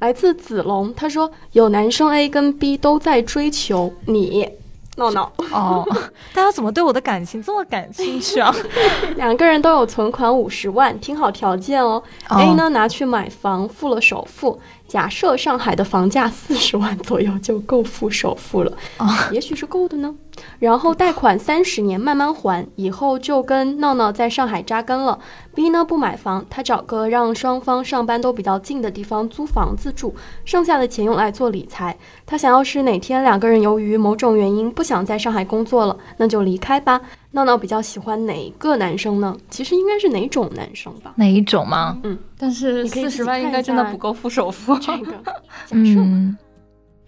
[0.00, 4.48] 来自子龙，他说有男生 A 跟 B 都在追求你，
[4.96, 5.86] 闹闹，哦，
[6.34, 8.54] 大家怎么对我的感情这么感兴趣啊？
[9.16, 12.02] 两个人都有存款五十万，听好条件哦。
[12.28, 14.60] A 呢拿去买房，付了首付。
[14.86, 20.14] 假设上海的房价四十万左右就够付首付了，啊也许是够的呢。
[20.58, 25.18] 然后贷款三十年慢慢还，以后就跟闹闹在上海扎根了。
[25.54, 31.96] B 呢不买房，他找个让双方上班都比较近的地方租房子住，剩下的钱用来做理财。
[32.26, 37.00] 他想要是哪天两个人由于某种原因不想在上海工作了，那就离开吧。
[37.36, 39.36] 闹闹比较喜欢哪个男生呢？
[39.50, 41.12] 其实应该是哪种男生吧？
[41.16, 42.00] 哪一种吗？
[42.02, 44.74] 嗯但是四十万应该真的不够付首付。
[44.78, 45.12] 这个
[45.66, 46.34] 假设嗯，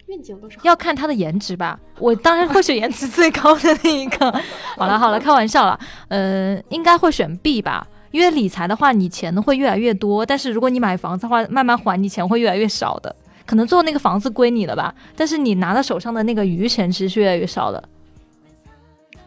[0.05, 0.59] 愿景多少？
[0.61, 1.79] 要看他的颜值吧。
[1.97, 4.31] 我当然会选颜值最高的那一个。
[4.77, 5.79] 好了好了，开玩笑了。
[6.09, 13.15] 呃，应该会选 B 吧，因为理财的话，你钱会越来越多，但是如果你买房子的话，慢慢还，你钱会越来越少的。
[13.47, 17.83] 可能最后那个房子归你了吧，但是你拿到手上的那个余钱其实是越来越少的。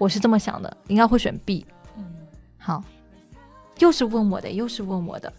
[0.03, 1.65] 我是这么想的，应该会选 B。
[2.59, 2.83] 好，
[3.79, 5.33] 又是问我的，又是问我的。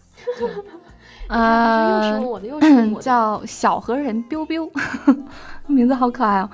[1.28, 3.02] 啊，又是呃问，我的，又是问我的。
[3.02, 4.70] 叫小河人 biu biu，
[5.68, 6.48] 名字好可爱哦。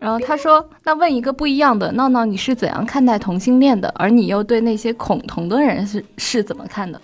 [0.00, 3.88] 然后他说：“那问一个不一样的，闹闹，你是怎样看待同性恋的？
[3.94, 7.00] 而你又对那些恐同的人是是怎么看的？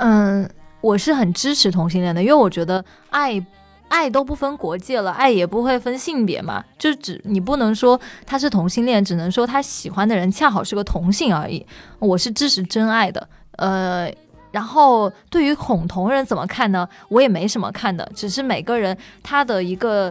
[0.00, 0.46] 嗯，
[0.82, 3.42] 我是很支持同性恋的，因为我觉得爱
[3.88, 11.64] 爱都不分国界了，爱也不会分性别嘛，就只你不能说他是同性恋，只能说他喜欢的人恰好是个同性而已。
[11.98, 14.12] 我是支持真爱的，呃。
[14.52, 16.88] 然后对于恐同人怎么看呢？
[17.10, 20.10] 我也没什么看的，只是每个人他的一个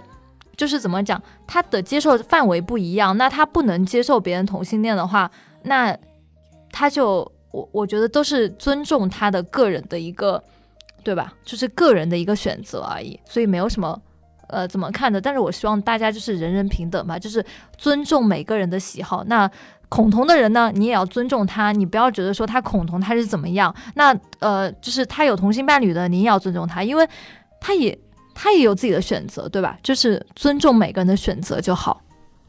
[0.56, 3.18] 就是怎么讲，他的接受范围不一样。
[3.18, 5.32] 那他不能接受别人同性恋的话，
[5.64, 5.98] 那
[6.72, 7.20] 他就
[7.52, 10.44] 我我觉得都是尊重他的个人的一个，
[11.06, 11.32] 对吧？
[11.44, 14.02] 就是个人的一个选择而已，所以没有什么
[14.48, 15.22] 呃怎么看的。
[15.22, 17.46] 但是我希望大家就是人人平等吧，就是
[17.78, 19.24] 尊重每个人的喜好。
[19.26, 19.50] 那
[19.88, 23.74] 恐同的人呢，你也要尊重他，你不要觉得说他恐同他是怎么样。
[23.94, 27.08] 那呃，就是他有同性伴侣的，你也要尊重他，因为
[27.62, 27.96] 他也
[28.34, 29.78] 他也有自己的选择，对吧？
[29.84, 32.02] 就是尊重每个人的选择就好。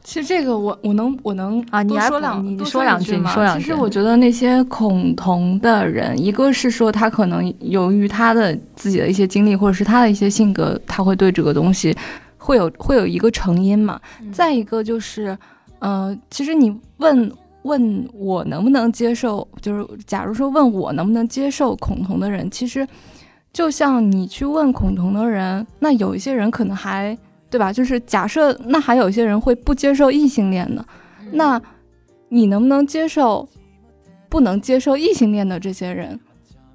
[0.03, 3.29] 其实这个我我能我能啊你来说两你多说两句一句吗？
[3.29, 11.93] 你说两句其实我觉得那些恐同的人，一个是说他可能由于他的自己的一些经历，或者是他的一些性格，他会对这个东西
[12.37, 13.99] 会有会有一个成因嘛。
[14.21, 14.31] 嗯。
[14.31, 15.37] 再一个就是，
[15.79, 17.29] 呃，其实你问
[17.63, 22.87] 问我能不能接受，就是假如说问我能不能接受恐同的人，其实
[23.51, 27.17] 就像你去问恐同的人，那有一些人可能还
[27.49, 27.71] 对吧？
[27.71, 30.85] 就是假设那还有一些人会不接受异性恋的，
[31.31, 31.61] 那
[32.29, 33.47] 你能不能接受
[34.29, 36.19] 不能接受异性恋的这些人？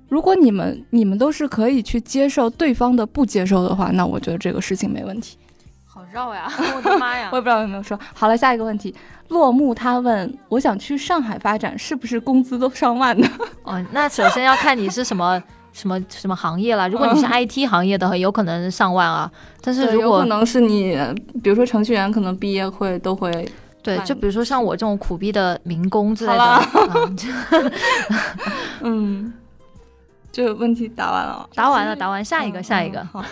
[0.09, 5.39] 如果你们你们都是可以去接受对方的不接受的话，那我觉得这个事情没问题。
[5.87, 6.51] 好绕呀！
[6.77, 8.37] 我的妈呀我也不知道有没有说好了。
[8.37, 8.95] 下一个问题，
[9.29, 13.29] 落幕他问：我想去上海发展，是不是工资都上万呢？
[13.65, 16.87] 哦，那首先要看你是什么什么什么行业啦。
[16.89, 19.31] 如果你是 IT 行业的，有可能上万啊。
[19.61, 20.97] 但是如果可能是你，
[21.43, 23.49] 比如说程序员，可能毕业会都会。
[23.83, 26.63] 对，就比如说像我这种苦逼的民工之类的，
[28.83, 29.33] 嗯
[30.31, 31.49] 这个问题答完了。
[31.53, 33.05] 答完了，答完，下一个，嗯下一个。
[33.13, 33.25] 好，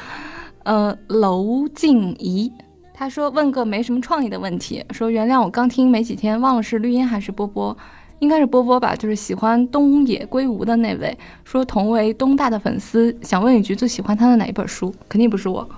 [0.65, 2.53] 呃，楼静怡，
[2.93, 7.77] 他说问个没什么创意的问题，说原谅我刚听没几天，忘了是绿茵还是波波，
[8.21, 14.95] 应该是波波吧，就是喜欢东野圭吾的那位，说同为东大的粉丝，想问一句最喜欢他的哪一本书？
[15.09, 15.69] 肯定不是我，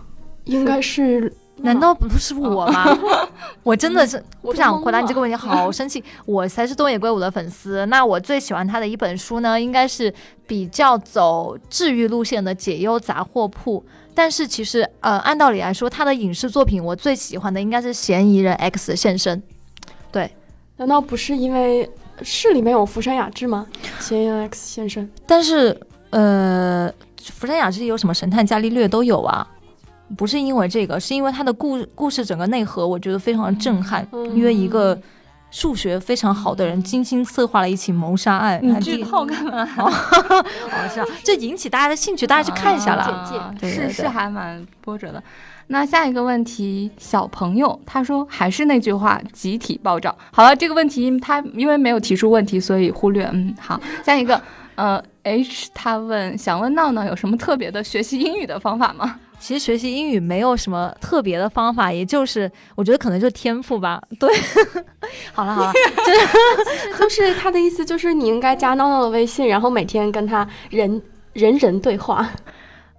[0.44, 2.98] 应该是，难道不是我吗？
[3.62, 6.02] 我真的是我不想回答你这个问题，好生气！
[6.26, 7.86] 我才是东野圭吾的粉丝。
[7.86, 10.12] 那我最喜欢他的一本书呢，应该是
[10.46, 13.80] 比较走治愈路线的《解忧杂货铺》。
[14.14, 19.38] 但是其实，呃，按道理来说，他的影视作品我最喜欢的应该是《嫌疑人 X 现身》。
[20.10, 20.30] 对
[20.76, 21.88] 难道不是因为
[22.22, 23.66] 是里面有福山雅治吗？
[23.98, 25.78] 嫌疑人 X 先生，但是，
[26.10, 26.92] 呃，
[27.32, 29.46] 福山雅治有什么神探伽利略都有啊，
[30.16, 34.06] 不是因为这个，是因为他的故故事整个内核，我觉得非常的震撼。
[34.12, 34.98] 嗯因为一个
[35.50, 39.68] 数学非常好的人精心策划了一起谋杀案，你剧透干嘛？
[39.76, 39.90] 哦，
[40.92, 43.26] 是啊，这引起大家的兴趣，大家去看一下啦。
[43.28, 45.22] 简介对对对是是还蛮波折的。
[45.68, 50.14] 那下一个问题，小朋友他说还是那句话，集体爆照。
[50.30, 53.28] 好了，这个问题他因为没有提出问题，所以忽略。
[53.32, 54.40] 嗯，好，下一个，
[54.74, 59.18] 呃，H 他问想问闹闹有什么特别的学习英语的方法吗？
[59.38, 64.00] 其实学习英语没有什么特别的方法，也就是我觉得可能就天赋吧。
[64.20, 64.30] 对，
[65.32, 65.72] 好 了好了，
[66.98, 72.28] 就是 他的意思，就是你应该加闹闹的微信，然后每天跟他人人人对话。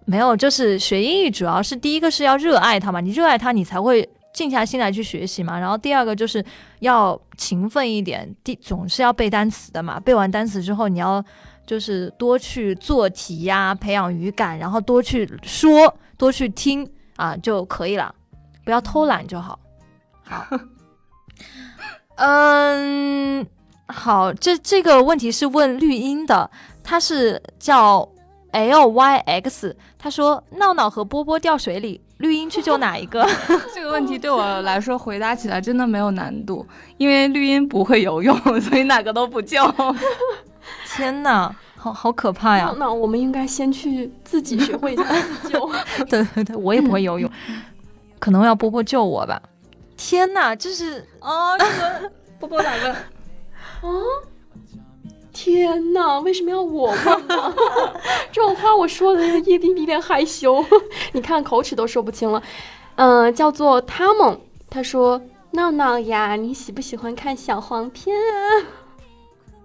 [0.05, 5.57] 没有，就是学英语主要是第一个是要热爱它嘛，你热爱它，你才会静下心来去学习嘛。
[5.57, 6.43] 然后第二个就是
[6.79, 9.99] 要勤奋一点，第总是要背单词的嘛。
[9.99, 11.23] 背完单词之后，你要
[11.65, 18.13] 就是多去做题呀、培养语感，然后多去说，多去听啊就可以了，
[18.65, 19.57] 不要偷懒就好。
[20.23, 20.45] 好，
[22.15, 23.45] 嗯，
[23.87, 26.49] 好，这这个问题是问绿茵的，
[26.83, 28.07] 他是叫
[28.53, 33.27] L Y X，他说闹闹和波波掉水里，绿茵去救哪一个？
[33.73, 36.65] 这个问题对我来说回答起来真的没有难度，
[36.97, 39.59] 因为绿茵不会游泳， 所以哪个都不救。
[40.95, 42.91] 天哪，好好可怕呀那！
[42.91, 45.71] 我们应该先去自己学会一下自救。
[46.07, 47.29] 对对对，我也不会游泳，
[48.19, 49.41] 可能要波波救我吧。
[49.97, 52.95] 天哪，这是哦，这个波波来问，
[55.33, 57.55] 天哪，为什么要我问呢？
[58.31, 60.63] 这种话我说的一点比一点害羞，
[61.11, 62.41] 你看口齿都说不清了。
[62.95, 65.19] 嗯、叫做他们，他说
[65.51, 68.63] 闹闹呀，你喜不喜欢看小黄片啊？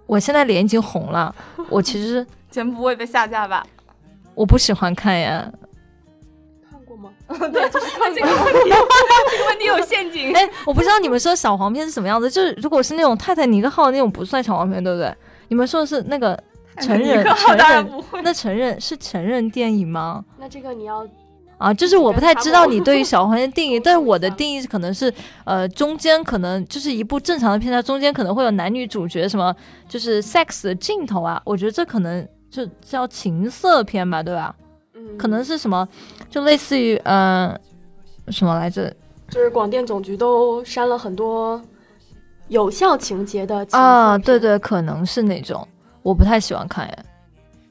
[0.07, 1.35] 我现在脸已经红了，
[1.69, 3.65] 我其实节目不会被下架吧？
[4.35, 5.53] 我不喜欢看呀。
[6.71, 7.11] 看过吗？
[7.29, 8.71] 对，就是看这个问题，
[9.31, 10.33] 这个问题有陷阱。
[10.35, 15.15] 哎，我不知道你们说小黄片是什么样子，就是如果是那种泰坦尼克号那种不算小黄片，对不对？
[15.49, 16.39] 你们说的是那个
[16.81, 18.23] 成人成当然人不会。
[18.23, 20.25] 那成人是成人电影吗？
[20.39, 21.07] 那这个你要
[21.57, 25.13] 啊，就是我不太知道你对于小黄片的定义，但是我的定义可能是，
[25.45, 29.53] 呃，中间可能就是一部正常的片，它中间可能会有男女主角什么，
[29.89, 34.55] 就是 sex 的镜头啊，我觉得这可能就叫情色片吧，对吧？
[34.95, 35.89] 嗯，可能是什么，
[36.31, 37.61] 就类似于嗯、呃、
[38.31, 38.95] 什么来着
[39.29, 41.61] 就是广电总局都删了很多
[42.49, 44.19] 有效情节的情啊？
[44.19, 44.39] 对。
[44.39, 45.67] 对，可能是那种，
[46.03, 47.05] 我不太喜欢看哎，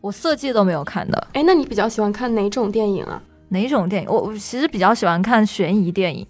[0.02, 1.28] 我色戒都没有看的。
[1.34, 3.22] 哎，那你比较喜欢看哪种电影啊？
[3.50, 4.10] 哪种电影？
[4.10, 6.26] 我我其实比较喜欢看悬疑电影，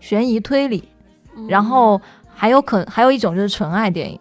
[0.00, 0.88] 悬疑推理。
[1.36, 2.00] 嗯然后
[2.32, 4.18] 还有可还有一种就是纯爱电影，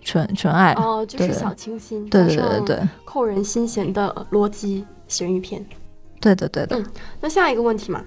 [0.00, 5.64] 纯纯爱，哦，就是小清新，对对对对扣人心弦的逻辑悬疑片。
[6.20, 6.80] 对的对的。
[7.20, 8.00] 那下一个问题嘛，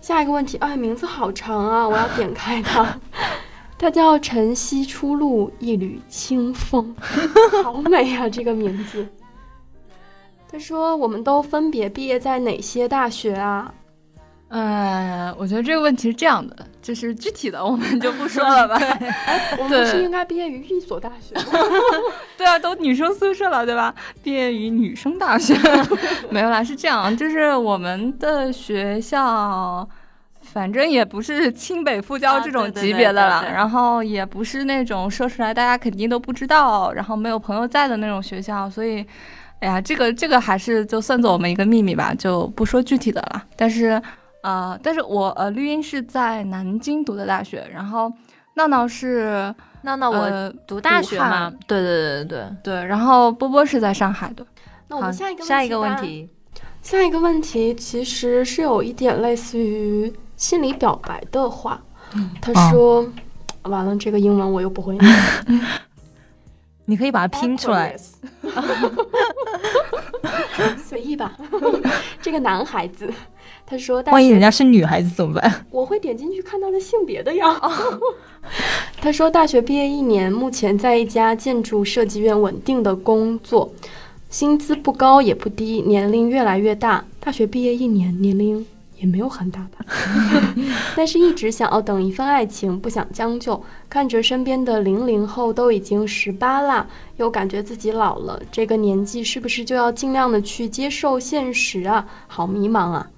[0.00, 2.98] 下一个问题，哎，名字好长啊，我要点开它。
[3.78, 6.94] 它叫晨曦初露一缕清风，
[7.62, 9.06] 好美啊，这个名字。
[10.50, 13.72] 他说：“我们都分别毕业在哪些大学啊？
[14.48, 18.78] 呃，我觉得这个问题是这样的，就是具体的我们就不说了吧。
[19.58, 21.34] 我们不是应该毕业于一所大学？
[22.38, 23.92] 对啊，都女生宿舍了，对吧？
[24.22, 25.54] 毕业于女生大学，
[26.30, 29.86] 没有啦，是这样，就是我们的学校，
[30.56, 39.04] 反正也不是清北复交啊这种级别的了，然后也不是那种说出来大家肯定都不知道，然后没有朋友在的那种学校，所以，
[39.60, 43.44] 哎呀，这个这个还是就算作我们一个秘密吧，就不说具体的了。
[43.54, 44.00] 但是，
[44.42, 48.10] 呃，但是我呃绿茵是在南京读的大学，然后
[48.54, 52.46] 闹闹是闹闹我呃读大学嘛，对对对对对。
[52.62, 54.42] 对，然后波波是在上海的。
[54.42, 54.50] 好，
[54.88, 55.94] 那我们下一个下一个问。
[55.98, 56.30] 题，
[56.80, 61.82] 下一个问题其实是有一点类似于心理表白的话。
[62.40, 63.06] 他说
[63.64, 65.16] ：“完了，这个英文我又不会念。
[66.86, 67.96] 你可以把它拼出来。
[70.82, 71.36] 随意吧。
[72.22, 73.12] 这个男孩子
[73.66, 75.66] 他说大万一人家是女孩子怎么办？
[75.70, 77.60] 我会点进去看他的性别的呀。
[79.00, 83.72] 他说，大学毕业一年，目前在一家建筑设计院稳定的工作，
[84.30, 87.04] 薪资不高也不低，年龄越来越大。
[87.18, 88.64] 大学毕业一年，年龄
[88.98, 89.84] 也没有很大吧，
[90.96, 93.62] 但是一直想要等一份爱情，不想将就。
[93.88, 96.86] 看着身边的零零后都已经十八啦，
[97.16, 102.06] 又感觉自己老了，这个年纪是不是就要尽量的去接受现实啊？
[102.26, 103.08] 好迷茫啊！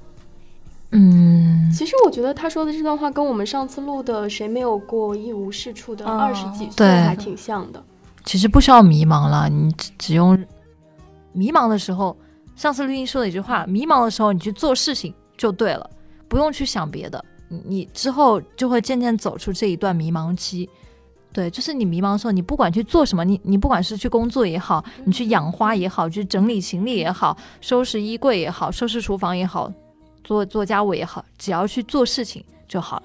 [0.91, 7.83] 嗯，其实我觉得他说的这段话跟我们上次录的“谁没有过一无是处”的哦二十几岁还挺像的。
[8.24, 10.39] 其实不需要迷茫了，你只只用
[11.33, 12.16] 迷茫的时候，
[12.57, 15.89] 上次绿茵说的一句话，迷茫的时候你去做事情就对了，
[16.28, 20.68] 不用去想别的，你你之后就会渐渐走出这一段迷茫期。
[21.32, 29.72] 对，就是你迷茫的时候，你不管去做什么，你你不管是去工作也好，你去养花也好，去整理行李也好，收拾衣柜也好，收拾厨房也好，
[30.24, 33.03] 做做家务也好，只要去做事情就好了。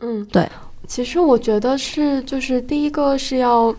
[0.00, 0.46] 嗯，对。
[0.88, 3.74] 其实我觉得是，就是第一个是要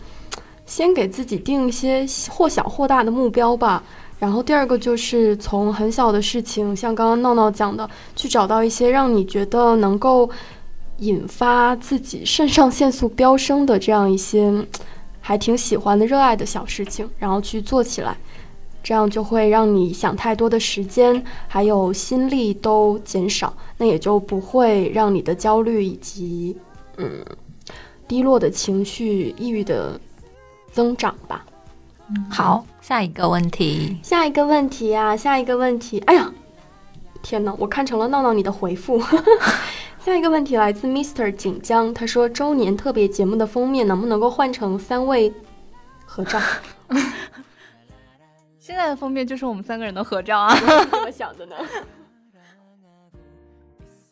[0.64, 3.82] 先给自己定一些或小或大的目标吧。
[4.22, 10.30] 然后第二个就是从很小的事情，像刚刚闹闹讲的，去找到一些让你觉得能够
[10.98, 14.64] 引发自己肾上腺素飙升的这样一些
[15.20, 18.16] 还挺喜欢的、热爱的小事情，然后去做起来。
[18.80, 26.56] 这样就会让你想太多的时间还有心力都减少，那也就不会让你的焦虑以及
[26.96, 27.24] 嗯
[28.06, 30.00] 低落的情绪、抑郁的
[30.70, 31.44] 增长吧。
[32.30, 36.30] 好，下一个问题，下一个问题啊，下一个问题，哎呀，
[37.22, 39.00] 天哪，我看成了闹闹你的回复。
[40.04, 41.30] 下一个问题来自 Mr.
[41.30, 45.32] 锦江，他说周年特别节目的封面能不能够换成三位
[46.04, 46.40] 合照？
[48.58, 50.50] 现在的封面就是我们三个人的合照啊。
[50.52, 51.54] 我是这么想的呢。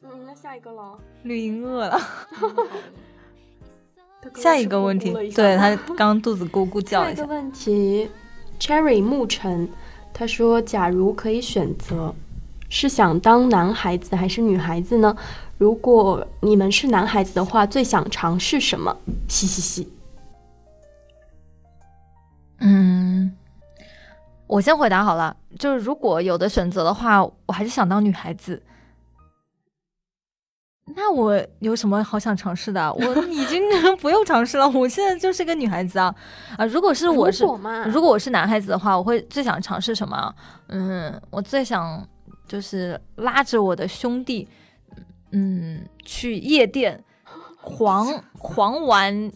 [0.04, 0.96] 嗯，那下一个了。
[1.24, 2.00] 绿茵饿了。
[4.36, 7.16] 下一个问题对吗他刚刚肚子咕咕叫一下。
[7.16, 8.08] 下一个问题
[8.60, 9.68] ，Cherry 沐晨，
[10.12, 12.14] 他说：“假如可以选择，
[12.68, 15.16] 是想当男孩子还是女孩子呢？
[15.58, 18.96] 如果你们是男孩子的话，最想尝试什么？”
[19.26, 19.92] 嘻嘻嘻。
[22.58, 23.34] 嗯，
[24.46, 28.62] 我先回答好了，就是如果有的选择的话，我还是想当女孩子。
[30.96, 32.92] 那我有什么好想尝试的？
[32.92, 33.62] 我已经
[34.00, 36.14] 不用尝试了，我现在就是个女孩子啊
[36.56, 36.64] 啊！
[36.66, 40.34] 如果是我是如果，如果我是男孩子的话，我会最想尝试什么？
[40.68, 42.06] 嗯，我最想
[42.46, 44.48] 就是拉着我的兄弟，
[45.32, 47.02] 嗯，去夜店
[47.62, 49.30] 狂狂玩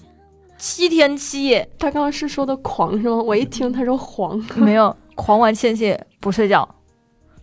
[0.56, 3.16] 七天七夜，他刚刚是说的狂是吗？
[3.16, 6.68] 我一听他说狂，没有狂玩七天七夜不睡觉，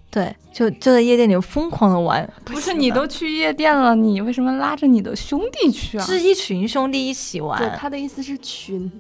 [0.10, 2.28] 对，就就在夜店里疯狂的玩。
[2.44, 6.06] 不是你都去夜店了，你为什么拉着你的兄弟去啊？
[6.06, 8.92] 是一群兄弟一起对，玩，他的意思是群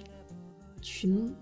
[0.82, 1.34] 群，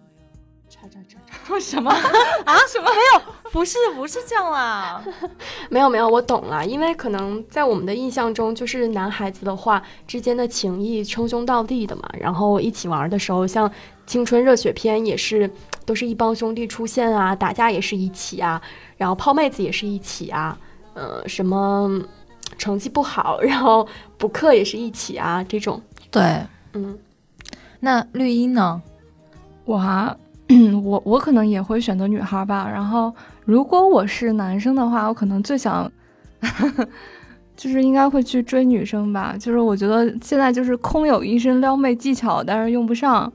[1.58, 1.90] 什么
[2.44, 2.58] 啊？
[2.68, 2.90] 什么？
[2.90, 3.22] 没有
[3.52, 5.02] 不是不是这样啦。
[5.72, 13.72] 没有没有，我懂了，因为可能在我们的印象中，就是男孩子的话之间的情谊称兄道弟的嘛，然后一起玩的时候，像
[14.06, 15.50] 青春热血片也是
[15.86, 18.62] 都是一帮兄弟出现啊，打架也是一起啊，
[18.98, 20.58] 然后泡妹子也是一起啊，
[20.94, 21.90] 呃，什么
[22.58, 23.88] 成绩不好，然后
[24.18, 25.82] 补课也是一起啊，这种，
[26.12, 26.22] 对，
[26.74, 26.98] 嗯，
[27.80, 28.82] 那绿茵呢？
[29.66, 30.18] 我啊，
[30.84, 32.68] 我我可能也会选择女孩吧。
[32.72, 33.14] 然后，
[33.46, 35.90] 如果我是男生的话，我可能最想，
[37.56, 39.36] 就是应该会去追女生吧。
[39.40, 43.32] 就是我觉得现在就是空有一身撩妹技巧，但是用不上，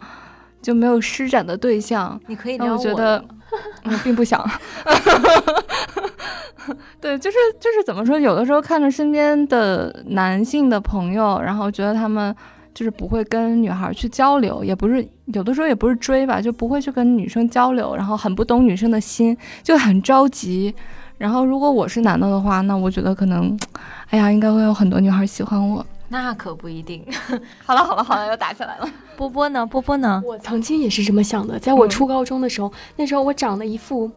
[0.61, 2.21] 就没有施展的对象。
[2.27, 3.25] 你可以那撩我觉得，
[3.85, 4.45] 我并不想。
[7.01, 12.35] 对，就是就是怎么说，有的时候看着身边的男性的朋友，然后觉得他们
[12.75, 20.75] 就是不会跟女孩去交流，也不是有的时候也不是追吧，就不会去跟女生交流，然后很不懂女生的心，就很着急。
[21.16, 23.57] 然后如果我是男的的话，那我觉得可能，
[24.11, 25.87] 哎呀，应该会有很多女孩喜欢我。
[26.09, 27.03] 那可不一定。
[27.64, 28.89] 好了好了好了，又打起来了。
[29.16, 29.64] 波波呢？
[29.64, 30.20] 波波呢？
[30.27, 34.12] 我曾经也是这么想的，在我嗯初高中的时候，那时候我长了一副眉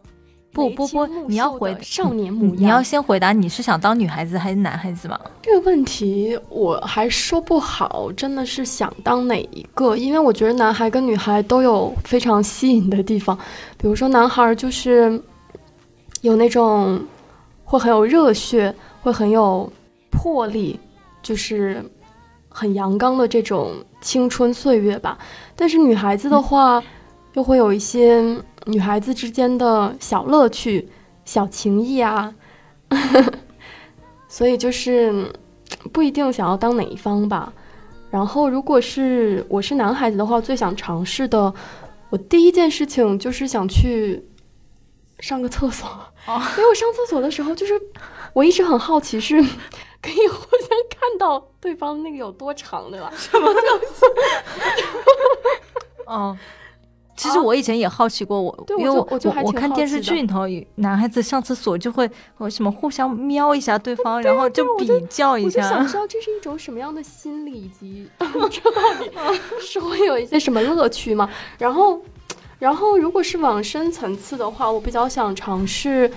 [0.58, 5.18] 不波波你要回少年模样，你要先回答你是想当女孩子还是男孩子吗？
[5.40, 9.96] 这个问题我还说不好，真的是想当哪一个？
[9.96, 13.38] 因为我觉得男孩跟女孩都有非常吸引的地方，
[13.76, 15.20] 比如说男孩就是
[16.22, 17.00] 有那种
[17.64, 19.70] 会很有热血，会很有
[20.10, 20.78] 魄力，
[21.22, 21.82] 就是
[22.48, 25.16] 很阳刚的这种青春岁月吧。
[25.54, 26.82] 但是女孩子的话，
[27.34, 28.36] 又会有一些
[28.68, 30.88] 女孩子之间的小乐趣、
[31.24, 32.34] 小情谊啊。
[34.28, 35.32] 所以就是嗯
[35.92, 37.52] 不一定想要当哪一方吧。
[38.10, 41.52] 然后，如果是我是男孩子的话，最想尝试的，
[42.10, 44.22] 我第一件事情就是想去
[45.20, 45.86] 上个厕所，
[46.26, 47.72] 哦因为我上厕所的时候，就是
[48.32, 49.36] 我一直很好奇是
[50.00, 53.12] 可以互相看到对方那个有多长对吧？
[53.16, 54.04] 什么东西
[56.06, 56.36] 哦。
[57.18, 60.44] 其实我以前也好奇过，我对因为我我就我看电视剧里头，
[60.76, 65.94] 男孩子上厕所就会我什么互相瞄一下对方，然后就比较一下我就想下知。
[65.94, 69.10] 道这是一种什么样的心理，以及这到底
[69.60, 71.28] 是会有一些什么乐趣吗？
[71.58, 72.00] 然后，
[72.60, 76.08] 然后如果是往深层次的话，我比较想尝试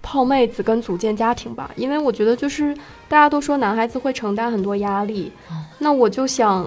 [0.00, 2.72] 泡妹子跟组建家庭吧，因为我觉得就是
[3.08, 5.32] 大家都说男孩子会承担很多压力，
[5.78, 6.64] 那我就想，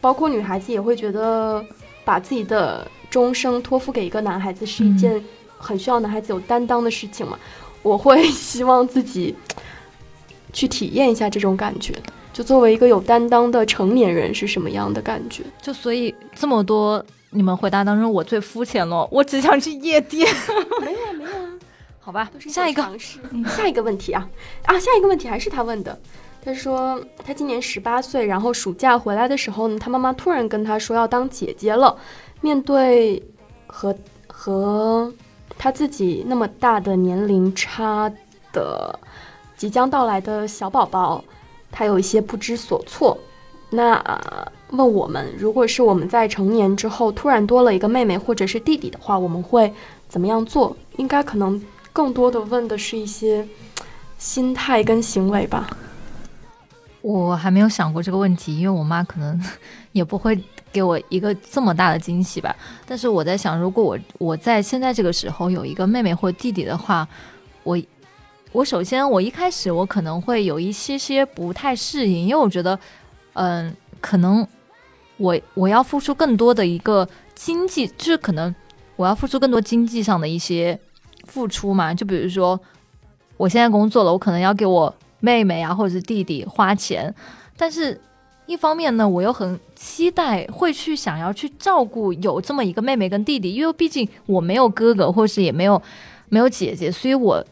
[0.00, 1.64] 包括女孩子也会觉得
[2.10, 5.24] 把自己的终生托付给一个男孩子是一件
[5.56, 7.38] 很需要男孩子有担当的事情嘛。
[7.82, 9.32] 我会 希望自己
[10.52, 11.94] 去体验一下这种感觉，
[12.32, 15.44] 就作为一个有担当的成年人是什么样的感觉。
[15.62, 20.28] 就所以这么多你们回答当中，我最肤浅了，我只想去夜店。
[20.82, 21.48] 没有啊，没有啊，
[22.00, 22.82] 好吧，下一个。
[23.46, 24.28] 下一个问题啊
[24.64, 25.96] 啊，下一个问题还是他问的。
[26.42, 31.96] 他说他今年十八岁，然后暑假回来的时候呢，他妈妈突然跟他说要当姐姐了。
[32.40, 33.22] 面对
[33.66, 33.94] 和
[34.26, 35.12] 和
[35.58, 38.10] 他自己那么大的年龄差
[38.52, 38.98] 的
[39.54, 41.22] 即将到来的小宝宝，
[41.70, 43.18] 他有一些不知所措。
[43.68, 44.02] 那、
[44.70, 49.72] 问我们，如果是我们在成年之后突然多了一个妹妹或者是弟弟的话，我们会
[50.08, 50.74] 怎么样做？
[50.96, 51.62] 应该可能
[51.92, 53.46] 更多的问的是一些
[54.16, 55.68] 心态跟行为吧。
[57.02, 59.40] 我还没有想过这个问题，因为我妈可能
[59.92, 60.38] 也不会
[60.70, 62.54] 给我一个这么大的惊喜吧。
[62.86, 67.08] 但是我在想，如果我我在现在这个时候有一个妹妹或弟弟的话，
[67.62, 67.80] 我
[68.52, 72.78] 我首先我一开始我可能会有一些些不太适应，因为我觉得，
[73.32, 74.46] 嗯、可能
[75.16, 78.54] 我我要付出更多的一个经济，就是可能
[78.96, 80.78] 我要付出更多经济上的一些
[81.24, 81.94] 付出嘛。
[81.94, 82.60] 就比如说，
[83.36, 87.14] 我现在工作了，我可能要给我妹妹啊或者是弟弟花钱，
[87.56, 88.00] 但是
[88.46, 95.80] 一方面呢，我又很期待会去想要去照顾有这么一个妹妹跟弟弟，因为毕竟我没有哥哥，或是也没有
[96.28, 97.44] 没有姐姐，所以我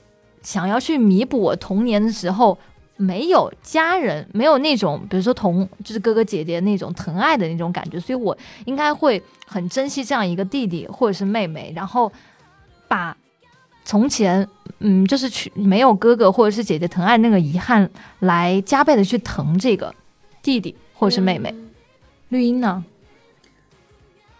[0.43, 2.59] 想要去弥补我童年的时候
[2.97, 12.11] 没有家人，没有那种比如说同就是哥哥姐姐那种疼爱的那种感觉，所以我应该会很珍惜这样一个弟弟或者是妹妹，然后
[12.89, 13.16] 把
[13.89, 14.47] 从前
[14.80, 19.95] 嗯就是去没有哥哥或者是姐姐疼爱那个遗憾来加倍的去疼这个
[20.43, 21.49] 弟弟或者是妹妹。
[21.57, 21.64] 嗯
[22.28, 22.84] 绿茵呢？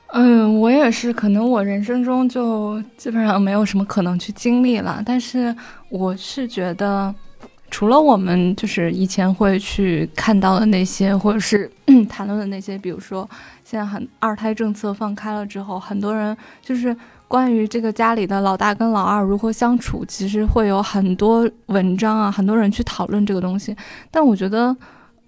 [0.09, 5.57] 嗯，我也是，可能我人生中就基本上没有什么可能去经历了，但是
[5.89, 7.15] 我是觉得，
[7.71, 11.71] 除了我们就是以前会去看到的那些，或者是
[12.11, 13.27] 谈论的那些，比如说
[13.65, 16.95] 现在很二胎政策放开了之后，很多人就是
[17.29, 23.77] 关于这个家里的老大跟老二如何相处，其实会有很多文章啊，很多人去讨论这个东西，
[24.11, 24.77] 但我觉得。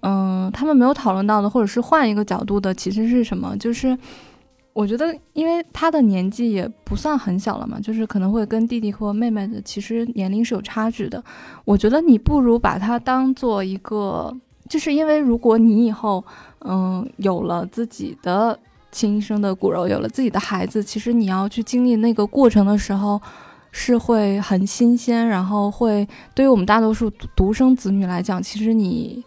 [0.02, 3.54] 嗯，他们没有讨论到的，或者是换一个角度的，其实是什么？
[3.58, 3.94] 就是
[4.72, 11.22] 我觉得，因为他的年纪也不算很小了嘛，就是可能会跟弟弟或妹妹的其实年龄是有差距的。
[11.66, 14.34] 我觉得你不如把他当做一个，
[14.70, 16.24] 就是因为如果你以后
[16.60, 18.58] 嗯有了自己的
[18.92, 23.20] 亲生的骨肉，有了自己的孩子，其实你要去经历那个过程的时候。
[23.72, 29.22] 是会很新鲜，然后会对于我们大多数独独生子女来讲，其实你，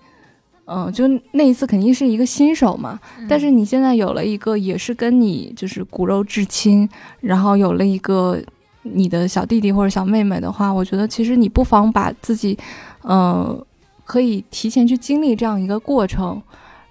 [0.65, 2.99] 嗯、就那一次肯定是一个新手嘛，
[3.29, 6.89] 但是你现在有了一个也是跟你就是骨肉至亲，
[7.21, 8.37] 然后有了一个
[8.81, 12.59] 你的小弟弟或者小妹妹的话，我觉得其实你不妨把自己，
[13.03, 13.65] 呃，
[14.03, 16.41] 可以提前去经历这样一个过程，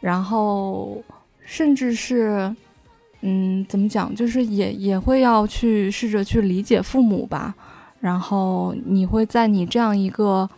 [0.01, 0.97] 然后
[1.53, 2.57] 甚至是，
[3.21, 7.55] 嗯，怎么讲，就是也也会要去试着去理解父母吧，
[8.01, 10.49] 然后你会在你这样一个，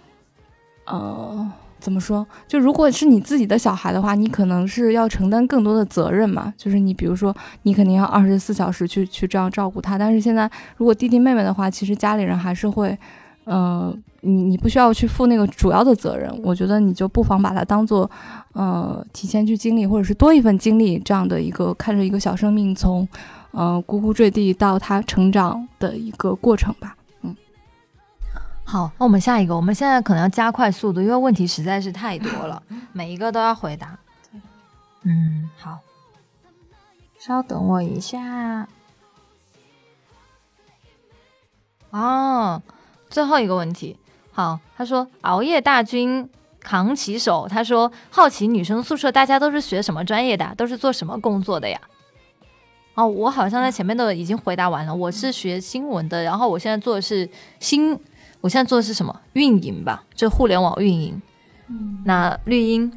[0.87, 1.51] 呃。
[1.81, 2.27] 怎么说？
[2.49, 6.51] 就如果是你自己的小孩的话，你可能是要承担更多的责任嘛。
[6.57, 9.99] 就是你比如说，你肯定要二十四小时去去这样照顾他。
[9.99, 12.99] 但是现在，如果弟弟妹妹的话，其实家里人还是会，
[13.45, 13.95] 呃，
[14.25, 16.33] 你你不需要去负那个主要的责任。
[16.43, 18.11] 我觉得你就不妨把它当做，
[18.53, 23.07] 呃，提前去经历，或者是多一份经历这样的一个看着一个小生命从，
[23.53, 26.97] 呃，呱呱坠地到他成长的一个过程吧。
[27.23, 27.37] 嗯
[28.65, 32.63] 好，那我们下一个，我们现在可能要加快速度，因为问题实在是太多了，
[32.93, 33.99] 每一个都要回答。
[35.03, 35.81] 嗯，好，
[37.19, 38.67] 稍等我一下。
[41.91, 42.63] 哦，
[43.11, 43.99] 最后一个问题，
[44.37, 46.29] 好，他说熬夜大军
[46.59, 51.81] 扛起手，他说好奇女生宿舍大家都是学什么专业的，都是做什么工作的呀？
[52.95, 57.29] 哦，我好像在前面都已经回答完了，我是学新闻的，然后我现在做的是
[57.61, 57.97] 新，
[58.41, 61.23] 我现在做的是什么运营吧，就互联网运营。
[61.69, 62.93] 嗯，那绿茵，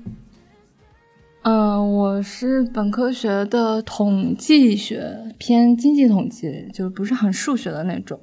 [1.44, 8.20] 嗯，我是本科学的统计学，偏经济统计，就不是很数学的那种。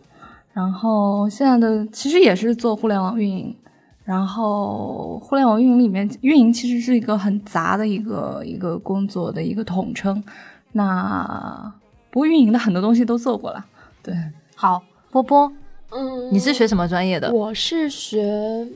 [0.54, 3.56] 然后现在的其实也是做互联网运营，
[4.04, 10.22] 然后互联网运营里面，运营其实是一个很杂的一个一个工作的一个统称。
[10.70, 11.74] 那
[12.12, 13.66] 不过运营的很多东西都做过了。
[14.00, 14.14] 对，
[14.54, 14.80] 好，
[15.10, 15.52] 波波，
[15.90, 17.32] 嗯，你是学什么专业的？
[17.32, 18.68] 我是学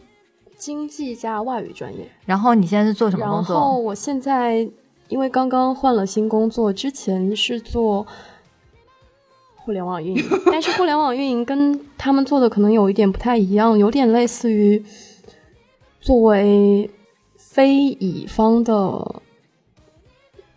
[0.57, 2.11] 经济加外语专业。
[2.27, 3.55] 然后你现在是做什么工作？
[3.55, 4.69] 然后我现在
[5.07, 8.05] 因为刚刚换了新工作，之前是做。
[9.69, 14.83] 互联网运营， 但是互联网运营跟他们做的可能有一点不太一样，有点类似于
[16.01, 16.89] 作为
[17.37, 19.21] 非乙方的，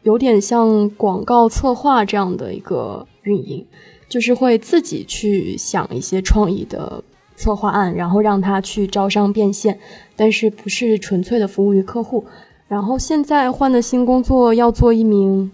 [0.03, 3.67] 有点像广告策划这样的一个运营，
[4.07, 7.03] 就是会自己去想一些创意的
[7.35, 9.77] 策划案，然后让他去招商变现，
[10.15, 12.23] 但是不是纯粹的服务于客户。
[12.69, 15.51] 然后现在换的新工作要做一名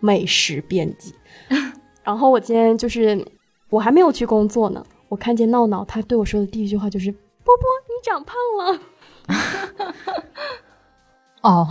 [0.00, 1.14] 美食编辑。
[2.08, 3.22] 然后我今天就是
[3.68, 7.12] 我还没有去工作呢，我看见闹闹，他对我说的第一句话就是
[7.44, 9.94] ：“波波，你长胖了。
[11.44, 11.68] ”哦，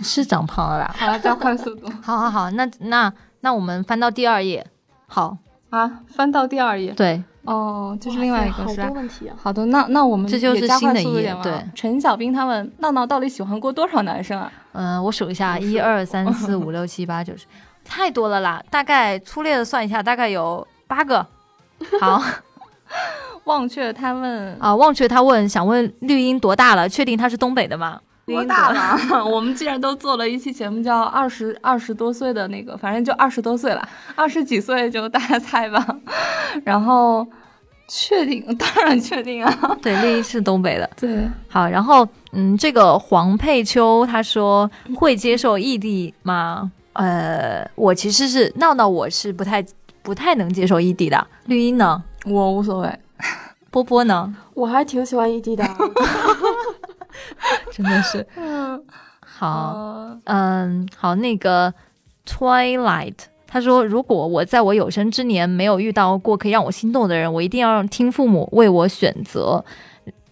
[0.00, 0.94] 是长胖了啦。
[0.98, 1.88] 好了，加快速度。
[2.02, 3.12] 好好好，那那
[3.42, 4.66] 那我们翻到第二页。
[5.06, 5.38] 好
[5.70, 6.90] 啊，翻到第二页。
[6.90, 9.36] 对，哦，这是另外一个是好多问题啊。
[9.40, 11.32] 好的，那那我们这就是新的一页。
[11.40, 14.52] 对，陈小兵他们闹闹到底喜欢过多少男生啊？
[14.72, 17.46] 嗯，我数一下， 一二三四五六七八九十。
[17.92, 21.26] 太多了啦，大概粗略的算一下，大概有八个。
[22.00, 22.22] 好，
[23.44, 26.88] 忘却他问啊，忘却他问，想问绿茵多大了？
[26.88, 28.00] 确定他是东北的吗？
[28.24, 29.22] 多大了？
[29.28, 35.86] 我们既然都做了一期节目，叫二十二十多岁的那个，反正就二十多岁了，二十几岁就大家猜吧。
[36.64, 37.26] 然后
[37.88, 39.76] 确定，当然确定啊。
[39.82, 40.88] 对，绿茵是东北的。
[40.98, 46.72] 对，好，然后嗯，这个黄佩秋他说会接受异地吗？
[46.94, 49.64] 呃，我其实是闹闹，我是不太
[50.02, 51.26] 不太能接受异地的。
[51.46, 52.02] 绿茵呢？
[52.26, 52.98] 我无所谓。
[53.70, 54.34] 波波呢？
[54.54, 55.64] 我还挺喜欢异地的。
[57.72, 58.26] 真的是。
[58.36, 58.82] 嗯
[59.20, 61.72] 好，嗯，好，那个
[62.26, 63.14] Twilight，
[63.46, 69.64] 他说，如果我在我有生之年没有遇到过可以让我心动的人，我一定要让听父母为我选择。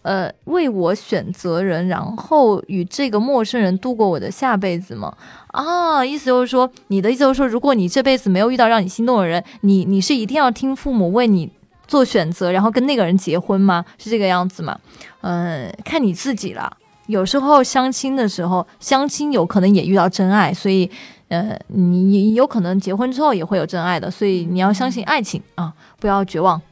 [0.02, 5.14] 呃，为我选择人，然后与这个陌生人度过我的下辈子吗？
[5.52, 11.50] 啊，意思就是说，你的意思就是说，如果你这辈子没有遇到让你心动的人，你你是一定要听父母为你
[11.86, 13.84] 做选择，然后跟那个人结婚吗？
[13.98, 14.78] 是这个样子吗？
[15.22, 16.76] 嗯，看你自己了。
[17.06, 20.88] 有时候相亲的时候，相亲有可能也遇到真爱，所以，
[21.28, 26.62] 呃，你有可能结婚之后也会有真爱的，所以你要相信爱情啊，不要绝望。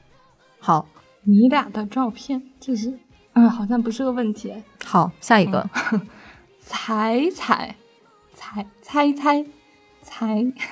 [0.61, 0.87] 好，
[1.25, 2.97] 你俩的照片就是。
[3.35, 4.53] 嗯，好像不是个问题。
[4.85, 5.69] 好，下一个，
[6.61, 7.75] 猜猜
[8.55, 9.45] 猜猜猜
[10.03, 10.27] 猜，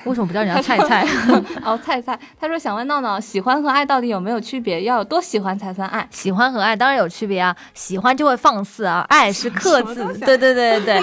[0.05, 1.05] 为什么不叫人家菜菜？
[1.63, 4.81] 哦，菜菜，他说想问闹闹，喜欢和爱到底有没有区别？
[4.83, 6.07] 要有多喜欢才算爱？
[6.09, 10.03] 喜欢和爱当然有区别啊，喜欢就会放肆啊，爱是 克制。
[10.19, 11.01] 对对对对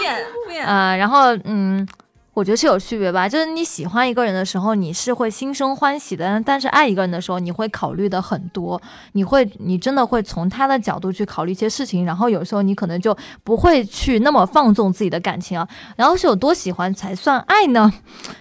[0.48, 1.86] 对，啊， 然后嗯。
[2.34, 8.80] 我觉得是有区别吧，就是你喜欢一个人的时候，你是会心生欢喜的；但是爱一个人的时候，你会考虑的很多，
[9.12, 15.68] 你会，你真的会从他的角度去考虑一些事情，然后有时候你可能就不会去那么放纵自己的感情啊。
[15.96, 17.92] 然后是有多喜欢才算爱呢？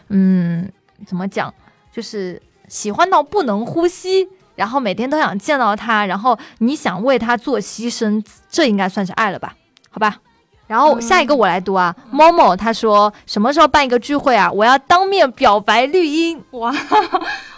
[0.10, 0.72] 嗯，
[1.06, 1.54] 怎么讲？
[1.92, 9.56] 就是喜欢到不能呼吸，然后每天都想见到他，然后你想为他做牺牲，这应该算是爱了吧？
[9.92, 10.18] 好吧。
[10.66, 14.50] 然后下一个我来读啊，Momo 他说什么时候办一个聚会啊？
[14.52, 16.42] 我要当面表白绿茵。
[16.52, 16.74] 哇，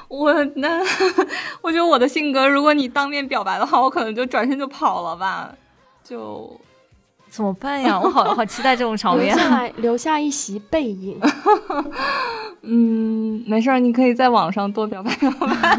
[0.08, 0.82] 我那
[1.62, 5.52] 我觉得我的性格，如果你当面表白的话，我可能就转身就跑了吧。
[6.04, 6.60] 就
[7.30, 7.98] 怎么办呀？
[8.02, 9.36] 我好好期待这种场面。
[9.36, 11.20] 留下来留下一席背影。
[12.64, 15.78] 嗯，没事儿，你可以在网上多表白表白。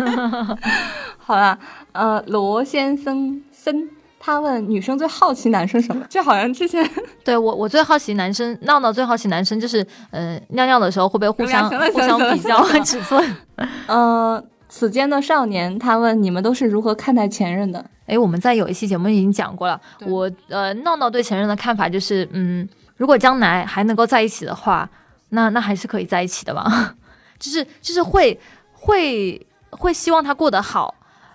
[1.19, 1.59] 好了，
[1.93, 3.91] 呃，罗先生森。
[4.27, 6.05] 他问女生最好奇男生什么？
[6.11, 6.85] 这好像之前
[7.23, 13.37] 对我我最好奇男生闹闹最好奇男生就是，呃，尿尿的时候会不会互相互相比较尺寸？
[13.87, 17.85] 呃，此间的少年他问你们都是如何看待前任的？
[18.07, 19.81] 哎，我们在有一期节目已经讲过了。
[20.05, 24.91] 我呃，闹闹对前任的看法就是，嗯，如果将来还能够在一起的话，
[25.29, 26.97] 那那还是可以在一起的吧。
[27.39, 28.37] 就是就是会
[28.73, 30.93] 会会希望他过得好，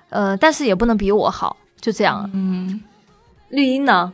[0.10, 1.56] 呃，但是也不能比我好。
[1.82, 2.30] 就这样。
[2.34, 2.80] 嗯，
[3.50, 4.14] 绿茵呢？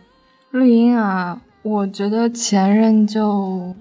[0.52, 3.76] 绿茵啊，我觉得前任就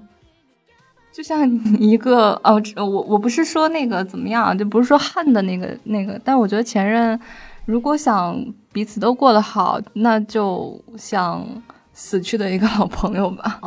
[1.12, 7.18] 就像一个哦，我我不是说那个怎么样，就不是说恨的那个那个，但我觉得前任
[7.64, 11.46] 如果想彼此都过得好，那就像
[11.94, 13.60] 死去的一个老朋友吧。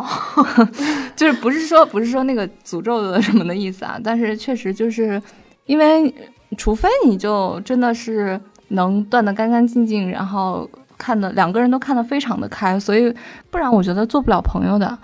[1.16, 5.20] 就是不是说不是说那个诅咒的什么的意思啊，但是确实就是
[5.66, 6.14] 因为，
[6.58, 8.40] 除非你就真的是
[8.70, 13.14] 能断得干干净净，然后看的两个人都看得非常的开，所以
[13.52, 14.98] 不然我觉得做不了朋友的。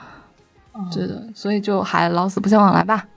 [0.93, 3.07] 对的，所以就还老死不相往来吧。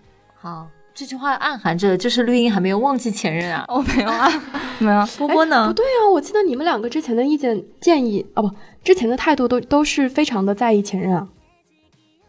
[0.40, 3.64] 好，这句话暗含着就是绿茵还没有忘记前任啊。
[3.68, 4.28] 哦，没有啊，
[4.78, 5.05] 没有。
[5.18, 5.66] 波波呢？
[5.66, 8.51] 不对啊，我记得你们两个之前的意见建议哦，不，
[8.84, 11.26] 之前的态度都都是非常的在意前任啊。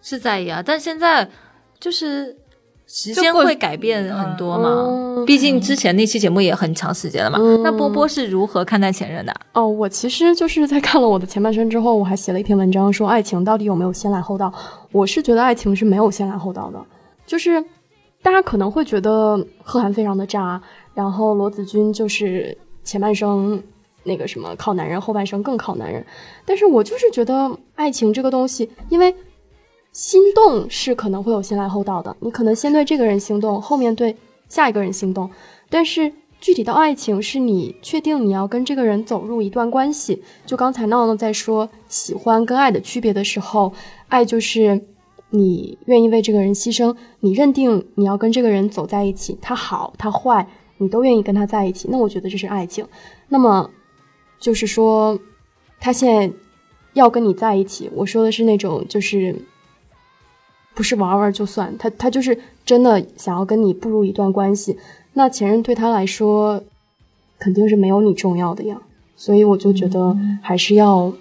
[0.01, 1.29] 是在意啊，但现在
[1.79, 2.35] 就是
[2.91, 4.69] 时间会改变很多嘛。
[4.69, 7.37] 嗯毕竟之前那期节目也很长时间了嘛。
[7.39, 9.33] 嗯那波波是如何看待前任的？
[9.53, 14.51] 哦，我其实就是在看了我的前半生之后，我还写了一篇文章，说爱情到底有没有先来后到？
[14.91, 16.83] 我是觉得爱情是没有先来后到的，
[17.27, 17.63] 就是
[18.23, 20.59] 大家可能会觉得贺涵非常的渣，
[20.95, 23.61] 然后罗子君就是前半生
[24.03, 26.03] 那个什么靠男人，后半生更靠男人，
[26.45, 29.13] 但是我就是觉得爱情这个东西，因为
[29.91, 34.15] 心动是可能会有先来后到的，你可能先对这个人心动，后面对
[34.47, 35.29] 下一个人心动，
[35.69, 40.23] 但是具体到爱情，是你确定你要跟这个人走入一段关系。
[40.45, 43.73] 就刚才闹闹在说喜欢跟爱的区别的时候，
[44.07, 44.79] 爱就是
[45.31, 52.87] 你愿意为这个人牺牲，你认定你要跟这个人走在一起，他好他坏，你都愿意跟他在一起，那我觉得这是爱情。
[53.27, 53.69] 那么
[54.39, 55.19] 就是说，
[55.79, 56.31] 他现在
[56.93, 59.35] 要跟你在一起，我说的是那种就是。
[60.79, 64.77] 不是玩玩就算，他他就是真的想要跟你步入一段关系，
[65.11, 66.63] 那前任对他来说
[67.37, 68.77] 肯定是没有你重要的呀，
[69.17, 71.11] 所以我就觉得还是要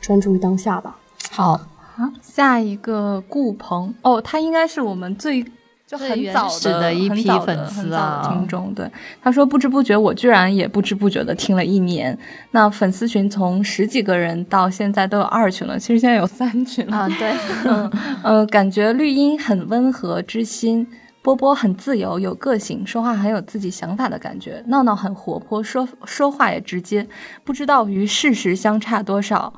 [0.00, 0.98] 专注于当下吧。
[1.30, 3.94] 好，啊，下一个顾鹏。
[4.02, 5.44] 哦，他应该是我们最
[5.86, 8.72] 就很早始的一批粉丝啊听众。
[8.74, 8.90] 对，
[9.22, 12.18] 他说不知不觉我居然也不知不觉的听了一年，
[12.52, 16.96] 那粉丝群从十几个人到现在都有二群了，其实现在有三群了。
[16.96, 17.34] 啊，对，
[17.68, 17.90] 嗯
[18.22, 20.86] 呃，感觉绿茵很温和知心，
[21.20, 27.06] 波波很自由有个性，说话很有自己想法的感觉，闹闹很活泼，说说话也直接，
[27.44, 29.52] 不知道与事实相差多少，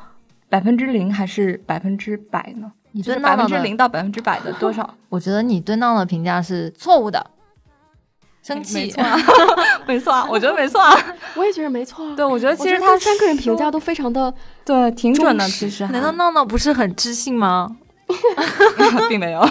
[0.48, 2.72] 百分之零还是百分之百呢？
[2.96, 4.94] 你就是百分之零到百分之百的 多少？
[5.10, 7.24] 我觉得你对闹闹的评价是错误的，
[8.42, 8.90] 生没气。
[8.90, 9.18] 错啊，
[9.86, 10.96] 没错 啊，我觉得没错啊。
[11.36, 12.16] 我也觉得没错啊。
[12.16, 14.32] 对，我觉得其实他三个人评价都非常的，
[14.64, 17.76] 对挺准的，其实难道闹闹不是很知性吗？
[19.10, 19.46] 并没有。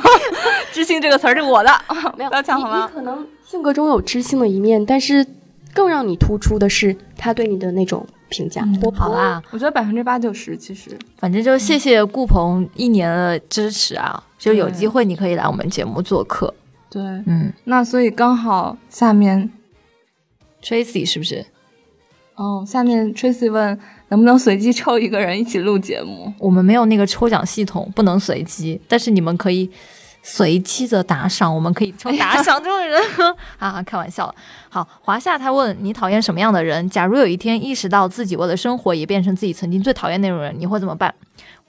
[0.74, 1.70] 知性这个词儿是我的，
[2.18, 5.24] 没有不要抢好吗你可能性格中有知性的一面，但是
[5.72, 8.64] 更让你突出的是他对你的那种评价。
[8.82, 10.98] 活泼好啦，我觉得百分之八九十其实。
[11.18, 16.54] 反正就谢谢顾鹏一年的支持啊，就有机会你可以来我们节目做客。
[16.90, 19.52] 对，嗯那所以刚好下面
[20.62, 21.46] ，Tracy 是不是？
[22.36, 26.34] 哦，下面 Tracy 问能不能随机抽一个人一起录节目？
[26.38, 29.70] 我们没有那个抽奖系统，不能随机，但是你们可以
[30.28, 33.00] 随机的打赏，我们可以抽打赏这种人
[33.60, 34.34] 啊，开玩笑。
[34.70, 36.90] 好，华夏他问你讨厌什么样的人？
[36.90, 41.14] 假如有一天意识到自己为了生活也变成自己曾经最讨厌那种人，你会怎么办？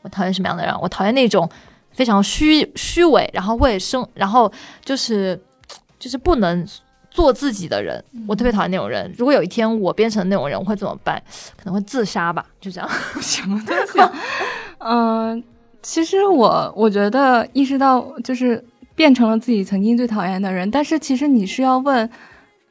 [0.00, 0.74] 我讨厌什么样的人？
[0.80, 1.46] 我讨厌那种
[1.92, 4.50] 非常虚虚伪，然后会生，然后
[4.82, 5.38] 就是
[5.98, 6.66] 就是不能。
[7.08, 9.10] 做自己的人，我特别讨厌那种人。
[9.16, 11.22] 如果有一天我变成那种人，我会怎么办？
[11.56, 12.86] 可能会自杀吧，就这样。
[13.22, 13.98] 什么东西、
[14.80, 15.42] 嗯、
[15.86, 18.62] 其实我我觉得意识到就是
[18.96, 22.10] 变成了自己曾经最讨厌的人，但是其实你是要问。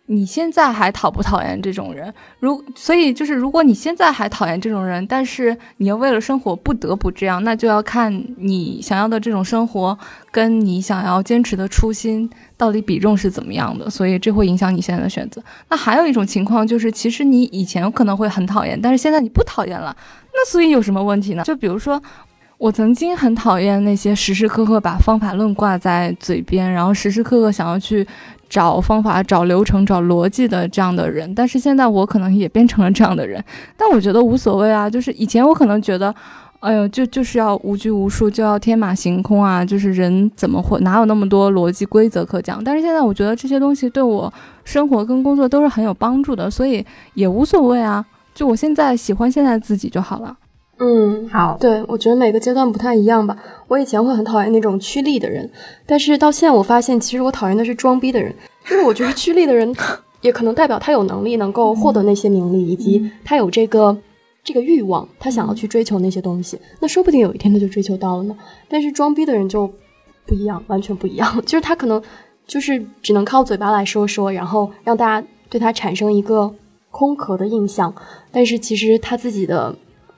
[0.08, 2.14] 你现在还讨不讨厌这种人？
[2.40, 9.98] 如所以就是，如果你现在还讨厌这种人，但是你又为了生活不得不这样，那就要看你想要的这种生活
[10.30, 15.42] 跟你想要坚持的初心到底比重是怎么样的，所以这会影响你现在的选择。
[15.70, 19.98] 那还有一种情况就是，其实你以前可能会很讨厌，但是现在你不讨厌了，
[20.32, 21.42] 那所以有什么问题呢？
[21.44, 22.00] 就比如说。
[22.58, 28.08] 我曾经很讨厌那些时时刻刻把方法论挂在嘴边，然后时时刻刻想要去
[28.50, 31.36] 找方法、找流程、找逻辑的这样的人。
[31.36, 33.44] 但是现在我可能也变成了这样的人，
[33.76, 34.90] 但我觉得无所谓啊。
[34.90, 36.16] 就是以前我可能觉得，
[36.62, 39.64] 哎呦，就就是要无拘无束，就要天马行空啊。
[39.66, 42.64] 就是人怎么会哪有那么多逻辑规则可讲？
[42.64, 44.34] 但是现在我觉得这些东西对我
[44.64, 46.84] 生活跟工作都是很有帮助的，所以
[47.16, 48.04] 也无所谓啊。
[48.34, 50.38] 就我现在喜欢现在自己就好了。
[50.78, 53.38] 嗯，好，对，我觉得每个阶段不太一样吧。
[53.68, 55.50] 我以前会很讨厌那种趋利的人，
[55.86, 58.36] 但是到现在我发现，其实我讨厌的是装逼的人。
[58.70, 59.74] 因为我觉得趋利的人，
[60.22, 63.96] 也可能代表他有能力能够获得那些名利，以及他有这个
[64.44, 68.36] 这个欲望，他想要去追求那些东西，那说不定有一天他就追求到了呢。
[68.68, 69.72] 但是装逼的人就
[70.26, 72.02] 不一样，完全不一样， 就是他可能
[72.46, 76.54] 就是只能靠嘴巴来说说，然后让大家对他产生一个
[76.92, 77.94] 空壳的印象，
[78.32, 79.74] 但是其实他自己的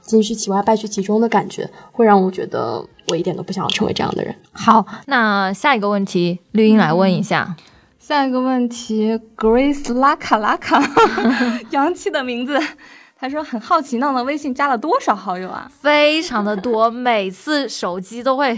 [0.08, 4.34] 金虚其外败絮其中的感觉，会让我觉得我一点都不想要成为这样的人。
[4.54, 7.56] 好，那下一个问题，绿茵来问一下。
[8.00, 10.82] 下一个问题，Grace 拉卡拉卡，
[11.72, 12.58] 洋气的名字。
[13.20, 15.70] 他说很好奇，闹闹微信加了多少好友啊？
[15.82, 18.58] 非常的多，每次手机都会，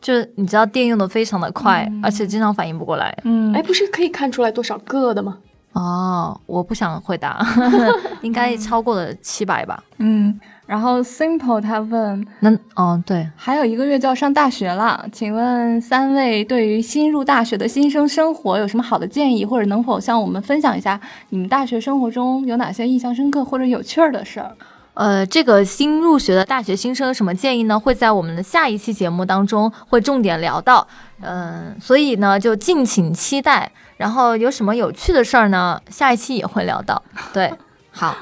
[0.00, 3.16] 就是你知道电用的非常的快，而且经常反应不过来。
[3.22, 5.38] 嗯，哎，不是可以看出来多少个的吗？
[5.74, 7.46] 哦，我不想回答，
[8.22, 9.84] 应该超过了七百吧。
[9.98, 10.40] 嗯。
[10.70, 21.00] 然后 Simple 他问，那哦对，还有一个月就要上大学了，请问三位对于新入大学的新生生活有什么好的建议，或者能否向我们分享一下
[21.30, 24.52] 你们大学生活中有哪些印象深刻或者有趣儿的事儿？
[24.94, 27.76] 呃，这个新入学的大学新生有什么建议呢？
[27.76, 30.86] 会在我们的下一期节目当中会重点聊到，
[31.20, 33.72] 嗯，所以呢就敬请期待。
[33.96, 35.80] 然后有什么有趣的事儿呢？
[35.90, 37.02] 下一期也会聊到。
[37.32, 37.52] 对，
[37.90, 38.14] 好。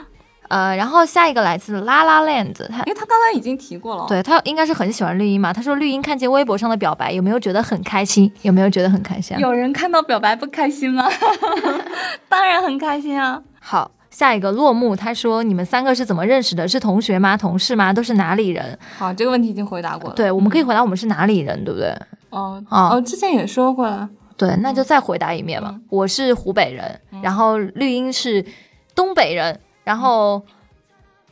[0.49, 5.53] 呃，然后下一个来自拉拉 land，他因为他刚才已经提过了，对他应该是很喜欢绿茵嘛。
[5.53, 8.33] 他说绿茵看见微博上的表白，有没有觉得很开心？
[8.43, 9.37] 有没有觉得很开心？
[9.37, 11.09] 啊有人看到表白不开心吗？
[12.29, 13.43] 当然很开心啊。
[13.61, 16.67] 好，下一个落幕，他说你们三个是怎么认识的？
[16.67, 17.37] 是同学吗？
[17.37, 17.93] 同事吗？
[17.93, 18.79] 都是哪里人？
[18.97, 20.17] 好，这个问题已经回答过了。
[20.17, 21.95] 对，我们可以回答我们是哪里人，对不对？
[22.31, 24.09] 哦哦，之前也说过了。
[24.37, 25.75] 对，那就再回答一遍吧。
[25.91, 28.45] 我是湖北人，然后绿茵是
[28.95, 29.59] 东北人，
[29.89, 30.43] 然后。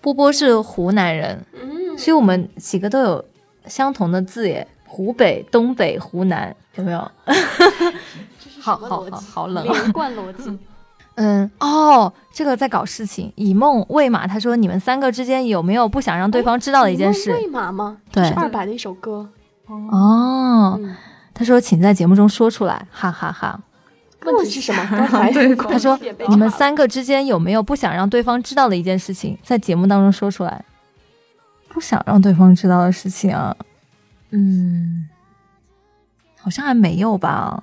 [0.02, 3.24] 波波是湖南人，嗯，所以我们几个都有
[3.66, 6.98] 相同的字耶，湖北、东北、湖南，有没有？
[8.62, 10.56] 好好好，好冷，连贯逻辑。
[11.16, 13.32] 嗯，哦，这个在搞事情。
[13.34, 17.32] 以梦喂马，他说你们三个之间有没有不想让对方知道的一件事？
[17.32, 17.96] 喂马吗？
[18.12, 19.28] 对，是二百的一首歌。
[19.66, 20.78] 哦，
[21.34, 23.58] 他说请在节目中说出来，哈哈哈。
[24.32, 24.86] 问题是什么？
[24.90, 25.98] 刚才 他说
[26.28, 30.64] ：“你们三个之间有没有不想让对方知道的一件事情，在节目当中说出来？
[31.68, 33.54] 不想让对方知道的事情啊？
[34.30, 35.08] 嗯，
[36.40, 37.62] 好像还没有吧？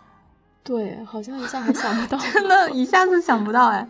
[0.63, 3.87] 对，好像一下还想不到， 真的，一下子想不到哎。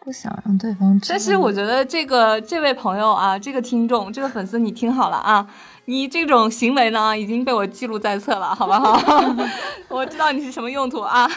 [0.00, 1.12] 不想让对方知道。
[1.12, 5.46] 但是我觉得这个这位朋友啊，这个听众，这个粉丝，你听好了啊。”
[5.86, 9.00] 你这种行为呢，已经被我记录在册了，好不好？
[9.88, 11.28] 我知道你是什么用途啊。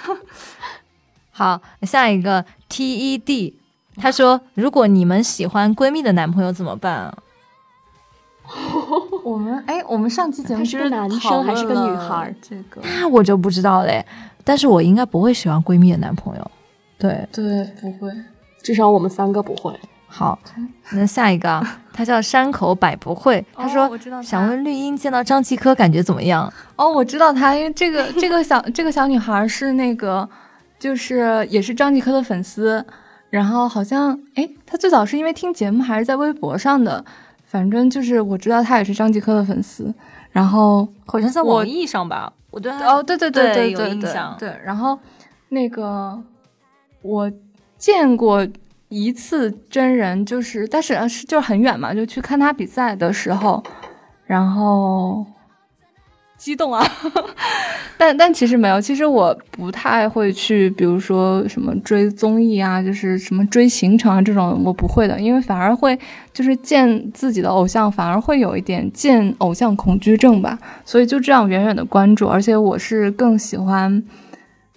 [1.32, 3.58] 好，下一个 T E D，
[3.96, 7.18] 他说：“如果你们喜欢闺蜜的男朋友怎么办啊？”
[9.24, 12.34] 我们哎，我们上期节目是个男生还是个女孩？
[12.42, 14.04] 这个那我就不知道嘞。
[14.44, 16.52] 但是我应该不会喜欢闺蜜的男朋友。
[16.98, 18.12] 对对，不会，
[18.64, 19.72] 至少我们三个不会。
[20.08, 20.40] 好，
[20.90, 21.64] 那下一个，
[22.00, 23.92] 他叫山口百不会，他说
[24.24, 26.50] 想问绿茵见到张继科感觉怎么样？
[26.78, 30.30] 哦，我知道他，因为这个这个小这个小女孩是那个，
[30.80, 32.86] 就是也是张继科的粉丝，
[33.30, 37.04] 然后好像哎，她最早是因为听节目还是在微博上的，
[37.44, 39.94] 反正就是我知道她也是张继科的粉丝，
[40.32, 44.98] 然后好像在网易上吧，我对哦对对对对有印象，对，然后
[45.50, 46.18] 那个
[47.02, 47.30] 我
[47.78, 48.48] 见过。
[48.90, 53.64] 一次真人就是，但是是就很远嘛，就去看他比赛的时候，
[54.26, 55.26] 然后
[56.38, 56.84] 激动啊，
[58.00, 65.98] 但但其实没有，其实我不太会去，比如说什么追综艺啊，就是什么追行程啊这种，我不会的，因为反而会
[66.34, 74.04] 就是见自己的偶像，反而会有一点见偶像恐惧症吧，所以就这样远远的关注，而且我是更喜欢。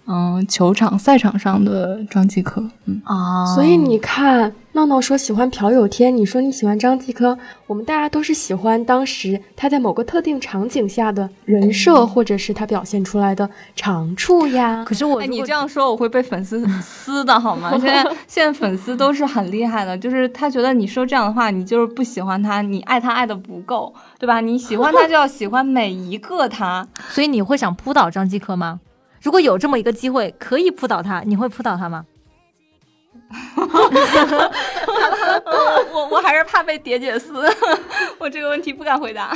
[0.05, 7.37] 嗯，球场赛场上的张继科，嗯啊，所以你看，闹闹说喜欢朴有天，你说你喜欢张继科，
[7.67, 14.83] 我们大家都是喜欢当时他在某个特定场景下的人设，或者是他表现出来的长处呀。
[14.85, 17.71] 可是我，你这样说我会被粉丝撕的好吗？
[17.79, 24.41] 现在现在粉丝都是很厉害的，就是他觉得你说这样的话，你就是不喜欢他，你爱他爱的不够，对吧？
[24.41, 28.81] 你喜欢他就要喜欢每一个他， 所以你会想扑倒张继科吗？
[29.23, 32.05] 如果有这么一个机会可以扑倒他，你会扑倒他吗？
[35.91, 37.33] 我我还是怕被蝶姐撕，
[38.19, 39.35] 我这个问题不敢回答。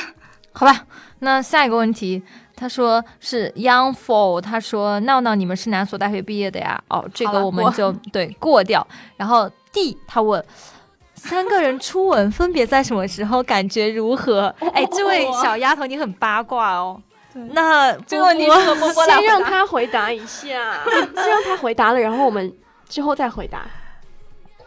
[0.51, 0.85] 好吧，
[1.19, 2.21] 那下一个问题，
[2.55, 6.79] 他说是 Young Fall，他说闹闹你们是哪所大学毕业的呀？
[6.89, 8.85] 哦，这个我们就对过掉。
[9.15, 10.43] 然后 D 他问
[11.15, 14.53] 三个人初吻分别在什么时候，感觉如何？
[14.73, 17.01] 哎，这位小丫头你很八卦哦。
[17.53, 22.53] 那这个问题先让他回答一下， 先让他回答了，然后我们
[22.87, 23.65] 之后再回答。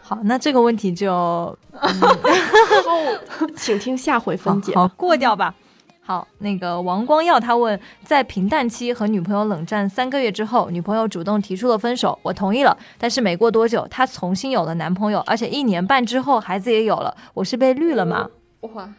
[0.01, 1.11] 好，那这个问题就
[1.73, 4.73] 后 请听下回分解。
[4.75, 5.53] 好过掉吧。
[6.03, 12.75] 好，那个王光耀他问，在平淡期和女朋友冷战三个月之后，女朋友主动提出了分手，我同意了。
[12.97, 17.15] 但是没过多久，她重新有了男朋友，而且一年半之后孩子也有了。
[17.35, 18.27] 我是被绿了吗？
[18.61, 18.89] 哇，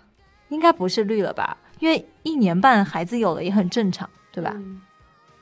[0.49, 1.57] 应该不是绿了吧？
[1.83, 4.53] 因为一年半孩子有了也很正常，对吧？
[4.55, 4.81] 嗯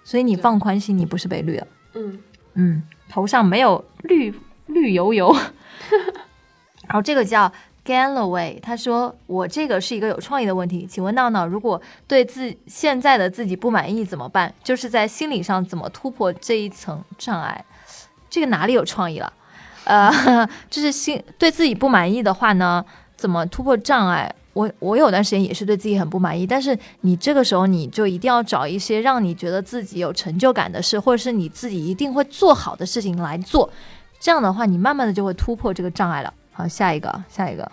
[0.03, 1.67] 所以你放宽心，你不是被绿了。
[1.93, 2.19] 嗯，
[2.55, 4.35] 嗯，头上没有绿
[4.67, 5.31] 绿油油。
[6.89, 7.53] 然后这个叫
[7.85, 14.53] Galloway，他说我这个是一个有创意的问题，请问闹闹，如果对自现在的自己不满意怎么办？
[14.65, 17.63] 就是在心理上怎么突破这一层障碍？
[18.31, 19.31] 这个哪里有创意了？
[19.85, 20.11] 呃，
[20.71, 22.85] 就是心对自己不满意的话呢，
[23.17, 24.35] 怎么突破障碍？
[24.53, 33.71] 我我有段时间也是对自己很不满意，但是你这个时候你就一定要找一些让你觉得自己有成就感的事，或者是你自己一定会做好的事情来做。
[34.19, 36.35] 这样的话，你慢慢的就会突破这个障碍了。
[36.53, 37.71] 好，下一个，下一个，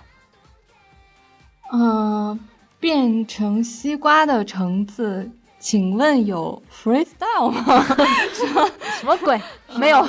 [1.73, 2.39] 嗯、
[2.79, 7.83] 变成西瓜的橙子，请问有 freestyle 吗？
[8.33, 8.69] 什么
[8.99, 9.41] 什么鬼？
[9.75, 10.05] 没有。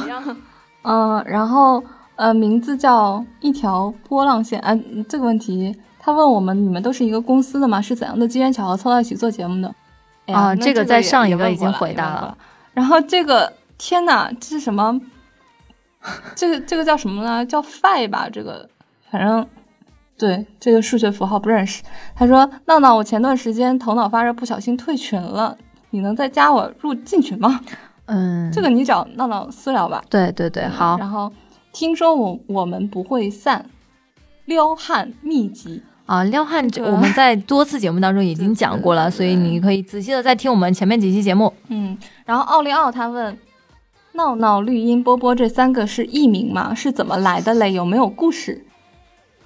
[0.82, 1.82] 嗯，然后
[2.14, 4.60] 呃，名字叫一条波浪线。
[4.60, 5.74] 啊、这个问题
[6.08, 7.82] 他问我们，你们都是一个公司的吗？
[7.82, 9.74] 是怎样的机缘巧合凑到一起做节目的？
[10.24, 12.38] 哎啊这个在上一个已经回答了。
[12.72, 14.98] 然后这个天哪，这是什么？
[16.34, 17.44] 这个这个叫什么呢？
[17.44, 18.26] 叫 phi 吧？
[18.32, 18.66] 这个
[19.10, 19.46] 反正
[20.16, 21.82] 对这个数学符号不认识。
[22.16, 25.58] 他说：“闹闹，我前段时间头脑发热，不小心退群了，
[25.90, 27.60] 你能再加我入进群吗？”
[28.06, 30.02] 嗯，这个你找闹闹私聊吧。
[30.08, 31.30] 对对对，好然后
[31.70, 33.66] 听说我我们不会散，
[34.46, 35.82] 撩汉秘籍。
[36.08, 36.24] 啊。
[36.24, 41.54] 撩汉，这个我们在多次节目当中已经讲过了，所以你可以仔细的再听我们前面几期节目。
[41.68, 43.38] 嗯，然后奥利奥他问。
[44.14, 46.74] 闹闹、绿茵、波波这三个是艺名吗？
[46.74, 47.70] 是怎么来的嘞？
[47.70, 48.64] 有没有故事？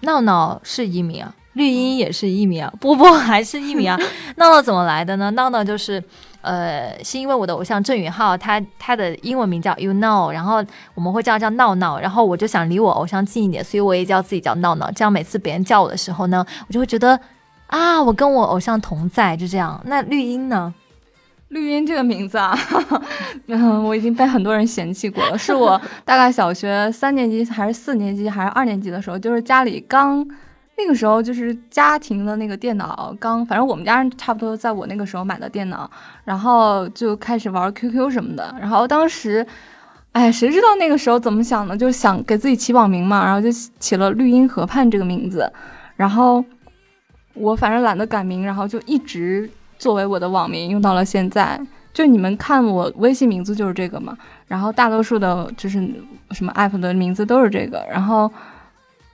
[0.01, 3.99] 闹闹是艺名啊，绿茵也是一名啊， 波波还是一名啊。
[4.37, 5.31] 闹闹怎么来的呢？
[5.33, 6.03] 闹闹就是，
[6.41, 14.91] 呃，是因为我的偶像郑允浩，他他的英文名叫 You Know，然后我们会叫他叫闹闹，然后我就想离我偶像近一点，所以我也叫自己叫闹闹。
[14.93, 17.19] 这样每次别人叫我的时候呢，我就会觉得
[17.67, 19.81] 啊，我跟我偶像同在，就这样。
[19.85, 20.73] 那绿茵呢？
[21.49, 22.59] 绿茵这个名字啊，
[23.49, 25.37] 嗯，我已经被很多人嫌弃过了。
[25.37, 30.27] 是我大概小学三年级还是四年级还是二年级的时候，就是家里刚
[30.77, 35.89] 那个时候就是家庭的那个电脑刚，反正我们家人差不多在我那个时候买的电脑，
[36.25, 38.55] 然后就开始玩 QQ 什么的。
[38.59, 39.47] 然后当时，
[40.13, 43.49] 哎，谁知道那个时候怎么想的，就想给自己起网名嘛，然后就
[43.79, 45.51] 起了绿茵河畔这个名字。
[45.95, 46.45] 然后
[47.35, 49.49] 我反正懒得改名，然后就一直
[49.79, 51.61] 作为我的网名用到了现在。
[51.93, 54.17] 就你们看我微信名字就是这个嘛，
[54.47, 55.79] 然后大多数的就是
[56.31, 58.33] 什么 app 的名字都是这个，然后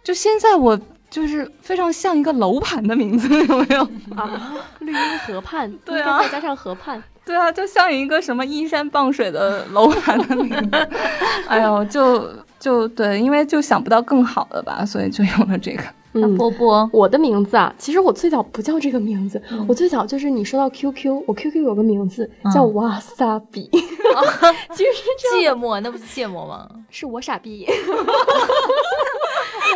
[0.05, 0.79] 就现在我
[1.11, 3.83] 就是非常像一个楼盘的名字， 有没有？
[4.17, 10.89] 啊，绿荫河畔，对啊再加上河畔，对啊，就像一个什么依山傍水的楼盘的名字。
[11.49, 12.29] 哎呦，就
[12.61, 15.83] 就对，因为就想不到更好的吧，所以就用了这个。
[16.13, 16.37] 那嗯。
[16.37, 23.69] 波波，我的名字啊，其实我最早不叫这个名字，我最早就是你说到 QQ，我 QQ 有个名字叫瓦萨比，
[24.73, 26.67] 其实是这样，芥末，那不是芥末吗？
[26.91, 29.18] 是我傻逼，我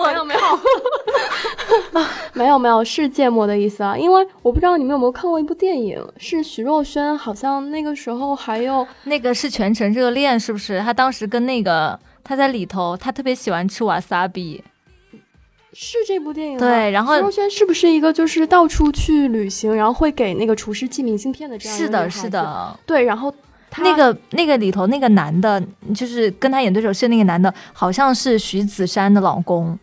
[0.00, 0.40] 没有没有，
[2.32, 10.80] 没有没有 是芥末的意思啊，因为我不知道你们有没有看过一部电影，是徐若瑄，好像那个时候还有那个是全程热恋，是不是？
[10.80, 14.62] 他当时跟那个他在里头，他特别喜欢吃瓦萨比。
[15.74, 22.10] 是这部电影对然后徐若瑄是不是一个就是到处去旅行，然后会给那个厨师寄明信片的这样一是的？
[22.10, 22.78] 是的。
[22.84, 23.36] 对，然后她
[23.78, 25.62] 那个那个里头那个男的，
[25.94, 29.78] 就是跟他演对手戏的那个男的，好像是徐子珊的老公，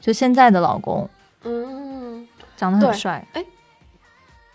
[0.00, 1.08] 就现在的老公，
[1.44, 2.26] 嗯。
[2.56, 3.26] 长得很帅。
[3.32, 3.44] 哎。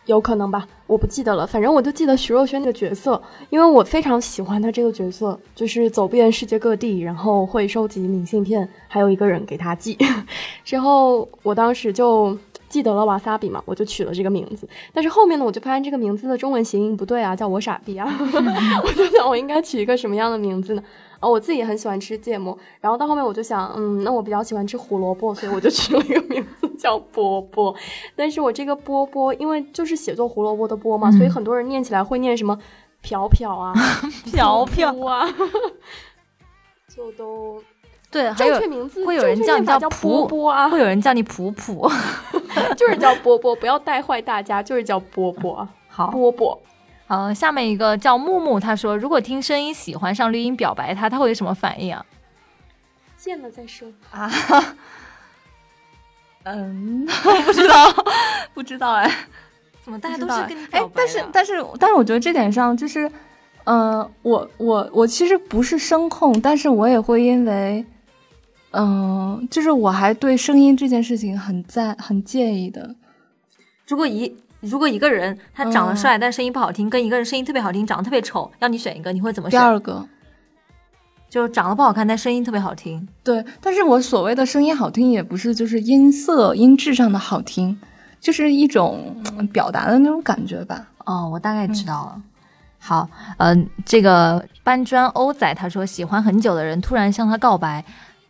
[0.05, 1.45] 有可能吧，我不记得了。
[1.45, 9.95] 反正我就记得徐若瑄那个角色，因为我非常喜欢她这个角色，就是走遍世界各地，然后会收集明信片，还有一个人给她寄。
[10.65, 12.35] 之后我当时就
[12.69, 14.67] 记得了瓦萨比嘛，我就取了这个名字。
[14.93, 18.07] 但是后面呢，我就发现这个名字的中文谐音不对啊，叫我傻逼啊。
[18.85, 20.83] 我就想我应该取一个什么样的名字呢？
[21.19, 27.75] 啊，我自己也很喜欢吃芥末，然后到后面我就想，嗯，那我比较喜欢吃胡萝卜，所以我就取了一个名字叫波波。
[28.15, 32.57] 但是我这个波波，因为就是写作胡萝卜的波嘛，嗯所以很多人念起来会念什么
[33.01, 33.73] 飘飘啊、
[34.31, 35.27] 飘飘啊，
[36.87, 37.61] 就都
[38.11, 41.89] 对，还正有确名字会有人叫你叫波波啊，会有人叫你普普。
[42.75, 46.59] 就是叫波波，不要带坏大家，就是叫波波啊， 好，波波。
[47.07, 52.05] 呃，下面一个叫木木，他说如果听声音喜欢上绿茵表白他，他会有什么反应啊？
[53.17, 53.87] 见了再说。
[54.11, 54.31] 啊，
[56.43, 57.05] 嗯，
[57.45, 57.93] 不知道，
[58.53, 59.11] 不知道哎，
[59.83, 63.11] 怎么大家都是跟你哎但是但是但是我觉得这点上就是，
[63.65, 67.85] 嗯、我我我其实不是声控，但是我也会因为，
[68.71, 72.95] 嗯、就是我还对声音这件事情很在很介意的。
[73.87, 79.65] 如果一如果一个人他长得嗯帅，但声音不好听，跟一个人声音特别好听，长得特别丑，让你选一个，你会怎么选第？
[79.65, 80.07] 二个，
[81.29, 83.07] 就长得不好看，但声音特别好听。
[83.23, 87.79] 对，但是我所谓的声音好听，也不是就是音色音质上的好听，
[88.19, 90.87] 就是一种嗯表达的那种感觉吧。
[91.05, 92.21] 哦，我大概知道了。
[92.77, 97.83] 好，嗯、这个搬砖欧仔他说，喜欢很久的人突然向他告白，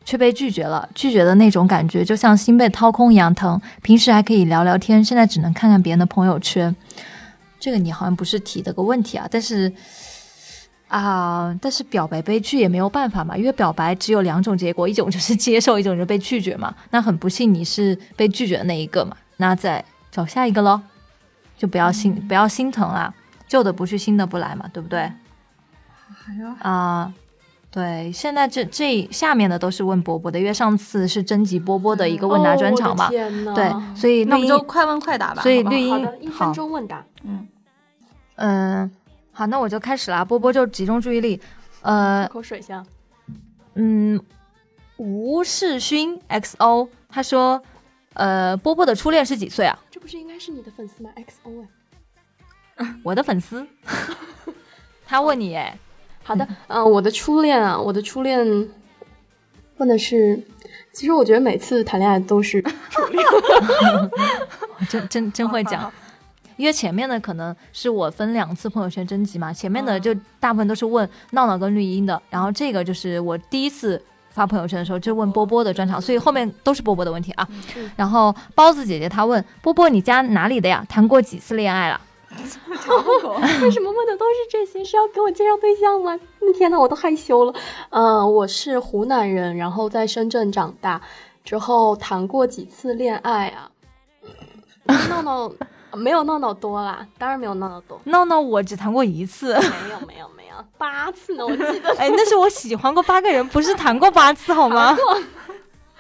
[0.05, 3.59] 却被拒绝了，拒绝的那种感觉就像心被掏空一样疼。
[3.81, 6.75] 平时还可以聊聊天，现在只能看看别人的朋友圈。
[7.59, 9.71] 这个你好像不是提的个问题啊，但是
[10.87, 16.73] 啊、但是表白被拒也没有办法嘛，因为表白只有两种结果，一种就是接受，一种就是被拒绝嘛。
[16.89, 20.81] 那很不幸你是被拒绝的那一个嘛，那再找下一个喽，
[21.55, 23.13] 就不要心、不要心疼啦，
[23.47, 25.11] 旧的不去，新的不来嘛，对不对？
[26.61, 27.13] 啊、
[27.71, 35.43] 对，现在这这下面的都是问波波的，因为上次是征集波波的一个问答专场嘛，对，所以那我绿茵，们就快问快答吧。
[35.43, 37.05] 所以绿茵好的，一分钟问答。
[37.23, 37.47] 嗯，
[38.37, 38.91] 嗯、
[39.31, 41.39] 好，那我就开始啦，波波就集中注意力，
[41.81, 42.83] 呃，口水先。
[43.75, 44.19] 嗯，
[44.97, 47.61] 吴世勋 XO 他说，
[48.13, 49.77] 呃，波波的初恋是几岁啊？
[49.91, 51.67] 这不是应该是你的粉丝吗？XO 哎。
[53.03, 53.67] 我的粉丝，
[55.05, 55.77] 他问你哎，
[56.23, 58.67] 好的，嗯、我的初恋啊，我的初恋
[59.77, 60.41] 问的是，
[60.93, 63.25] 其实我觉得每次谈恋爱都是 初恋。
[64.89, 65.91] 真真真会讲。
[66.57, 77.47] 因为前面的可能是我分两次朋友圈征集嘛，前面的就大部分都是问闹闹跟绿茵的，然后这个就是我第一次发朋友圈的时候就问波波的专场，所以后面都是波波的问题啊。
[77.77, 80.85] 嗯然后包子姐姐她问波波你家哪里的呀？
[80.89, 82.01] 谈过几次恋爱了？
[83.61, 84.83] 为什么问的都是这些？
[84.83, 86.17] 是要给我介绍对象吗？
[86.55, 87.53] 天呐，我都害羞了。
[87.89, 91.01] 嗯、我是湖南人，然后在深圳长大，
[91.43, 93.71] 之后谈过几次恋爱啊？
[95.09, 95.51] 闹闹
[95.93, 101.93] 没有闹闹多啦，当然没有闹闹多，闹闹我只谈过一次，没有没有没有八次呢，我记得。
[101.97, 104.95] 哎，那是我喜欢过八个人，不是谈过八次好吗？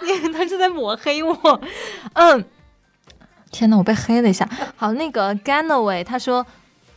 [0.01, 1.61] 你 他是在抹黑我，
[2.13, 2.45] 嗯。
[3.51, 4.47] 天呐，我被黑了一下。
[4.75, 6.45] 好，那个 Ganaway 他说：“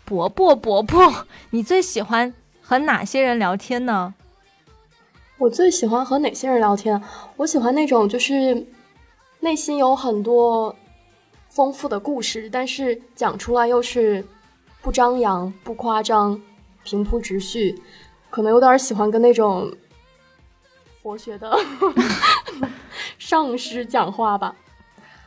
[0.04, 4.14] 伯伯伯伯，你最喜欢和哪些人聊天呢？
[5.38, 7.02] 我最喜欢和哪些人聊天？
[7.36, 8.66] 我喜欢那种就是
[9.40, 10.76] 内心有很多
[11.48, 14.24] 丰富的故事，但是讲出来又是
[14.80, 16.40] 不张扬、不夸张、
[16.84, 17.82] 平铺直叙，
[18.30, 19.72] 可能有点喜欢跟那种
[21.02, 21.50] 佛学的
[23.18, 24.54] 上师讲话吧。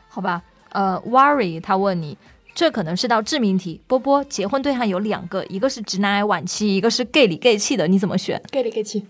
[0.07, 0.41] 好吧，
[0.75, 2.17] 呃，Worry 他问你，
[2.53, 3.79] 这可能是道致命题。
[3.87, 9.05] 波波，结婚对象有两个，一个是直男癌晚期，一个是 gay 里 gay 气的，你怎么选 gay 里 gay 气，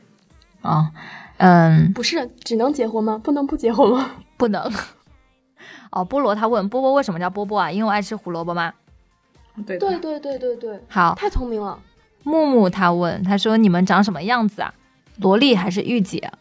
[0.61, 0.91] 啊？
[1.37, 3.19] 嗯，不是只能结婚吗？
[3.23, 4.11] 不能不结婚吗？
[4.37, 4.61] 不能。
[5.91, 7.71] 哦，菠萝他问波波为什么叫波波啊？
[7.71, 8.71] 因为我爱吃胡萝卜吗？
[9.65, 11.79] 对对对对对对，好，太聪明了。
[12.23, 14.71] 木木他问，他说你们长什么样子啊？
[15.17, 16.31] 萝莉还是御姐？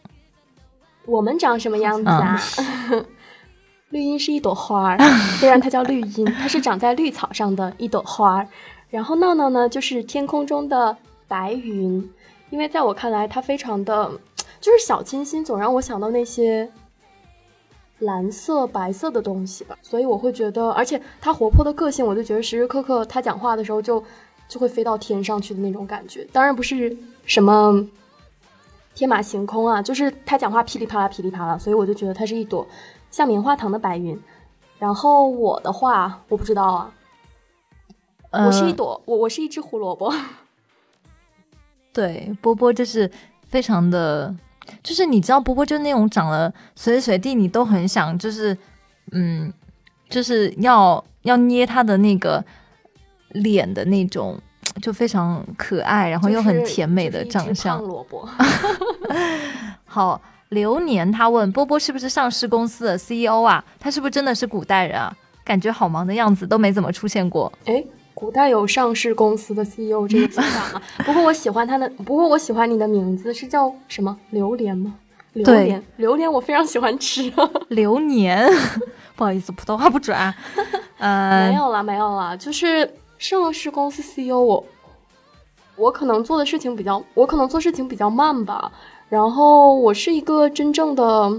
[1.05, 2.39] 我们长什么样子啊？
[3.95, 4.97] 绿茵是一朵花儿，
[5.39, 8.47] 虽然它叫绿茵，它是长在绿草上的一朵花儿。
[8.89, 10.97] 然后闹闹呢，就是天空中的
[11.29, 12.11] 白云，
[12.49, 14.11] 因为在我看来，它非常的
[14.59, 16.69] 就是小清新，总让我想到那些
[17.99, 19.77] 蓝色、白色的东西吧。
[19.81, 24.03] 所以我会觉得，而且它活泼的个性，我就觉得时时刻刻它讲话的时候就
[24.49, 26.27] 就会飞到天上去的那种感觉。
[26.33, 26.93] 当然不是
[27.25, 27.87] 什么
[28.93, 32.65] 天马行空啊，就是他讲话噼里啪啦噼里啪啦，所以我就觉得它是一朵
[33.15, 34.21] 像棉花糖的白云。
[34.77, 36.91] 然后我的话，我不知道啊，
[38.31, 40.13] 呃我是一朵，我我是一只胡萝卜。
[41.93, 43.09] 对，波波就是
[43.47, 44.35] 非常的，
[44.83, 48.55] 就是你知道波波就是那种长了随时随地你都很想，就是
[49.13, 49.53] 嗯，
[50.09, 52.43] 就是要要捏他的那个
[53.29, 54.37] 脸的那种，
[54.81, 57.79] 就非常可爱，然后又很甜美的长相。
[57.79, 58.29] 就是一只胖萝卜。
[59.87, 63.63] 好，流年他问波波是不是上市公司的 CEO 啊？
[63.79, 65.15] 他是不是真的是古代人啊？
[65.43, 67.51] 感觉好忙的样子，都没怎么出现过。
[67.65, 70.81] 哎，古代有上市公司的 CEO 这个 说法吗？
[71.05, 74.17] 不过我喜欢他的，不过我喜欢你的名字是叫什么？
[74.31, 74.95] 榴莲吗？
[75.33, 77.31] 榴莲，榴莲我非常喜欢吃。
[77.69, 78.47] 流年，
[79.15, 80.33] 不好意思，普通话不准啊。
[80.97, 84.65] 呃，没有啦，没有啦，就是上市公司 CEO 我。
[85.75, 88.71] 我可能做的事情比较，我可能做事情比较慢吧，
[89.09, 91.31] 然后我是一个真正的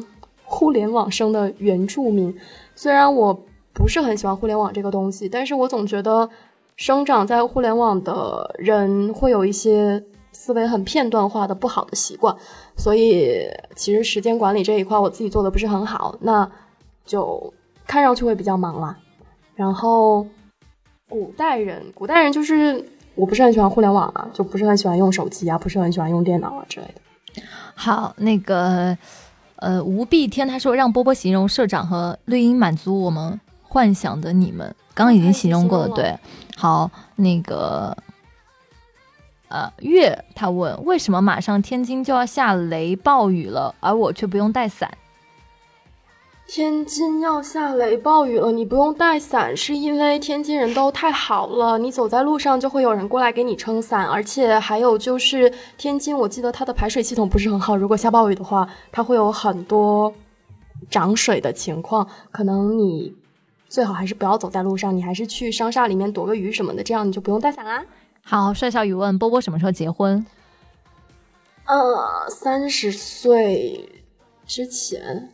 [0.45, 2.35] 互联网生的原住民，
[2.75, 3.39] 虽然我
[3.73, 6.29] 不是很喜欢互联网这个东西，但是我总觉得
[6.77, 10.03] 生长在互联网的人会有一些
[10.33, 12.35] 思维很片段化的不好的习惯，
[12.77, 13.43] 所以
[13.75, 16.49] 其实时间管理这一块我自己做的不是很好，那
[17.05, 17.53] 就
[17.87, 18.97] 看上去会比较忙啦。
[19.55, 20.27] 然后
[21.09, 22.85] 古代人，古代人就是
[23.15, 27.01] 我不是很喜欢互联网啊，就不是很喜欢用手机啊，不是很喜欢用电脑啊之类的。
[27.75, 28.97] 好，那个
[29.57, 36.19] 呃，吴碧天他说让波波形容社长和绿茵满足我们幻想的你们，刚刚已经形容过了，对。
[36.57, 37.97] 好，那个
[39.49, 44.91] 呃，月他问为什么马上天津就要下雷暴雨了，而我却不用带伞？
[46.47, 60.15] 天津要下雷暴雨了，你不用带伞，是因为天津人都太好了，你走在路上就会有人过来给你撑伞，而且还有就是天津，我记得它的排水系统不是很好，如果下暴雨的话，它会有很多
[60.89, 63.13] 涨水的情况，可能你
[63.69, 67.85] 最好还是不要走在路上，你还是去商厦里面躲个雨什么的，这样你就不用带伞啦。
[68.23, 70.25] 好，帅小雨问波波什么时候结婚？
[71.65, 73.89] 呃，三十岁
[74.47, 75.29] 之前。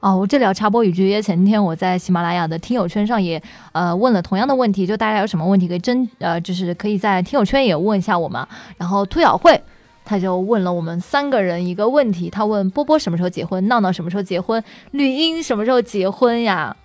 [0.00, 3.42] 哦，我这里要插播一句，因为前天我在喜马拉雅的听友圈上也
[3.72, 8.46] 呃问了同样的问题，就大家有什么问题可以真呃就是可以在听友圈也问一下我嘛。
[8.76, 9.60] 然后兔小慧
[10.04, 14.62] 他就问了我们三个人一个问题，他问波波什么时候结婚，闹闹什么时候结婚，
[14.92, 16.76] 绿茵什么时候结婚呀？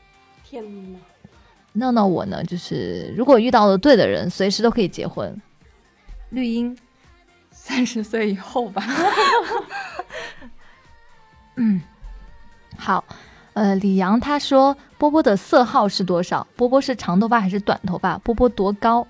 [0.44, 0.98] 天呐，
[1.74, 5.40] 闹闹我呢，就是如果遇到了对的人，随时都可以结婚。
[6.32, 6.76] 绿茵
[7.52, 8.84] 三十岁以后吧。
[11.58, 11.80] 嗯。
[12.84, 13.02] 好，
[13.54, 16.46] 呃，李阳他说波波的色号是多少？
[16.58, 18.18] 波波是长头发还是短头发？
[18.18, 19.08] 波波多高？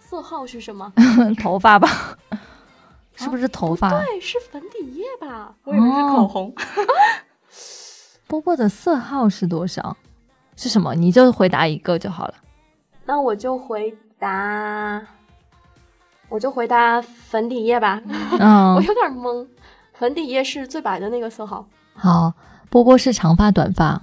[0.00, 0.92] 色号是什么？
[1.40, 1.88] 头发吧？
[3.14, 3.88] 是不是头发？
[3.90, 5.54] 对，是粉底液吧？
[5.62, 6.52] 我以为是口红。
[8.26, 9.96] 波波的色号是多少？
[10.56, 10.96] 是什么？
[10.96, 12.34] 你就回答一个就好了。
[13.04, 15.00] 那我就回答，
[16.28, 18.02] 我就回答粉底液吧。
[18.40, 19.46] 嗯， 我有点懵。
[19.94, 21.64] 粉底液是最白的那个色号。
[21.94, 22.32] 好。
[22.70, 24.02] 波波是长发短发，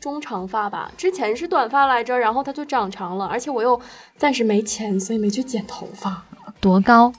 [0.00, 0.90] 中长发吧。
[0.96, 3.80] 之前是短发来着，然后它就长长了，而且我又
[4.16, 6.22] 暂时没钱，所以没去剪头发。
[6.60, 7.12] 多高？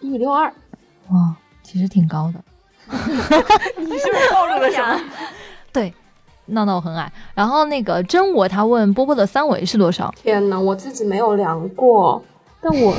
[0.00, 0.52] 一米六二。
[1.10, 2.42] 哇，其实挺高的。
[3.78, 5.00] 你是不是暴露了什么？
[5.72, 5.92] 对，
[6.46, 7.12] 闹闹很矮。
[7.34, 10.12] 然后那个真我他问波波的三围是多少？
[10.16, 12.22] 天哪，我自己没有量过，
[12.60, 12.96] 但我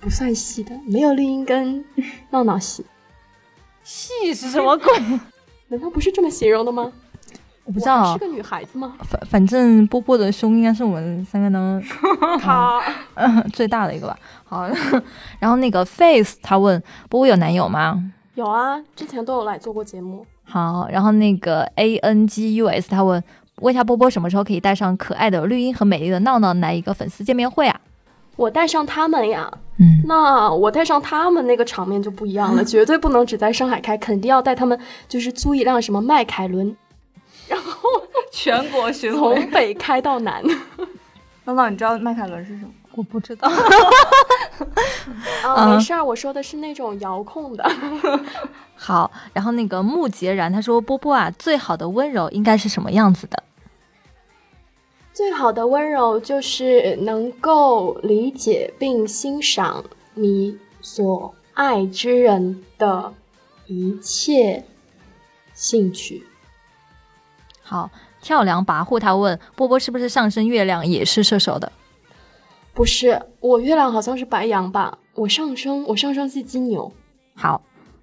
[0.00, 1.84] 不算细的，没有绿茵跟
[2.30, 2.84] 闹闹细。
[3.82, 4.92] 细是什么鬼？
[5.70, 6.92] 难道不是这么形容的吗？
[7.64, 8.94] 我不知道，是个女孩子吗？
[9.04, 11.88] 反反正波波的胸应该是我们三个当中
[13.54, 14.18] 最大的一个吧。
[14.44, 14.68] 好，
[15.38, 18.12] 然后那个 Face 他问波波有男友吗？
[18.34, 20.26] 有啊，之前都有来做过节目。
[20.44, 23.22] 好，然后那个 A N G U S 他问
[23.56, 27.80] 问一下波波什么时候可以带上可爱的绿茵和美丽的闹闹来一个粉丝见面会啊？
[28.40, 36.74] 我带上他们呀，嗯，那我带上他们那个场面就不一样了， 绝对不能只在上海开，肯定要带他们，就是租一辆什么迈凯伦，
[37.48, 37.86] 然后
[38.32, 40.42] 全国巡回， 从北开到南。
[41.44, 42.70] 闹闹，你知道迈凯伦是什么？
[42.94, 43.46] 我不知道。
[45.44, 47.70] 啊，没事儿，我说的是那种遥控的。
[48.74, 53.42] 好，然后那个穆杰然他说：“波波啊，最好的温柔应该是什么样子的？”
[55.20, 59.84] 最好的温柔就是能够理解并欣赏
[60.14, 63.12] 你所爱之人的
[63.66, 64.64] 一切
[65.52, 66.24] 兴趣。
[67.60, 67.90] 好，
[68.22, 71.70] 跳梁跋扈他问波波是不是上升月亮也是射手的？
[72.72, 74.96] 不是，我月亮好像是白羊吧？
[75.12, 76.90] 我上升，我上升是金牛。
[77.34, 77.60] 好，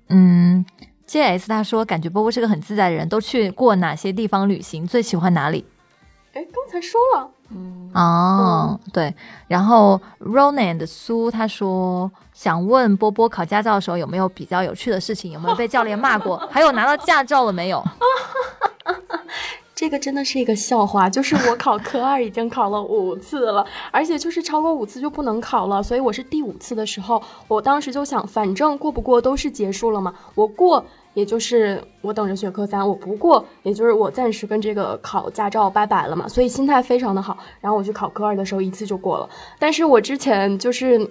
[0.10, 0.64] 嗯
[1.08, 4.86] ，J S 他说感觉波波是个很自在的人，都去过哪些地方旅行？
[4.86, 5.66] 最喜欢哪里？
[6.38, 9.12] 哎，刚才说了，嗯，哦，对，
[9.48, 17.84] 然后 Ronan 的苏他说想问波波考驾照的时候有没有比较有趣的事情，有没有被教练骂过， 还有拿到驾照了没有？
[19.74, 30.86] 这个真的是一个笑话，就是我考科二已经考了五次了， 而且就是超过五次就不能考了，所以我是第五次的时候，我当时就想，反正过不过都是结束了嘛，我过。
[31.18, 37.36] 也就是我等着学科三，我不过，也就是我暂时跟这个考驾照拜拜了嘛，所以心态非常的好。
[37.60, 39.28] 然后我去考科二的时候，一次就过了。
[39.58, 41.10] 但是我之前就是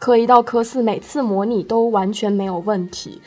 [0.00, 3.22] 科一到科四，每次模拟都完全没有问题，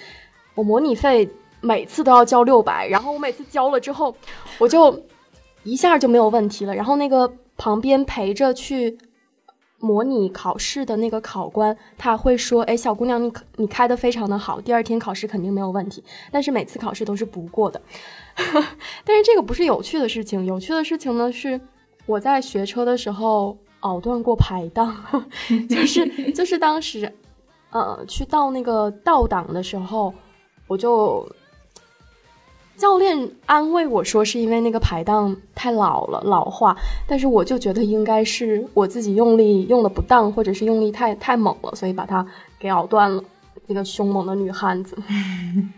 [0.56, 1.30] 我模拟费
[1.62, 4.14] 每次都要交六百，然后我每次交了之后，
[4.58, 5.02] 我就
[5.64, 6.76] 一下就没有问题了。
[6.76, 8.98] 然后那个旁边陪着去。
[9.80, 17.82] 模拟考试的那个考官，他会说：“哎，小姑娘，你你开的非常的好，第二天考试肯定没有问题。”但是每次考试都是不过的。
[19.06, 21.60] 但是这个不是有趣的事情，有趣的事情呢是
[22.06, 24.96] 我在学车的时候熬断过排档，
[25.70, 27.12] 就是就是当时，
[27.72, 30.14] 呃，去到那个倒档的时候，
[30.68, 31.28] 我就。
[32.80, 36.74] 教练安慰我说：“是因为那个排档太老了，老化。”
[37.06, 42.26] 但是我就觉得应该是我自己用力用的不当，或者是用力太太猛了，所以把它
[42.58, 43.22] 给咬断了。
[43.68, 44.98] 一个凶猛的女汉子。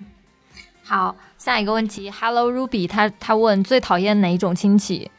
[0.86, 5.10] 好，下一个问题，Hello Ruby，他他问最讨厌哪一种亲戚？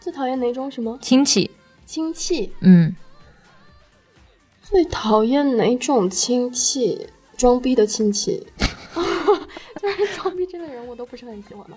[0.00, 1.52] 最讨厌哪种什么亲戚？
[1.86, 2.52] 亲戚？
[2.58, 2.96] 嗯，
[4.60, 7.06] 最讨厌哪种亲戚？
[7.36, 8.44] 装逼的亲戚。
[9.96, 11.76] 就是装逼这个人，我都不是很喜欢的。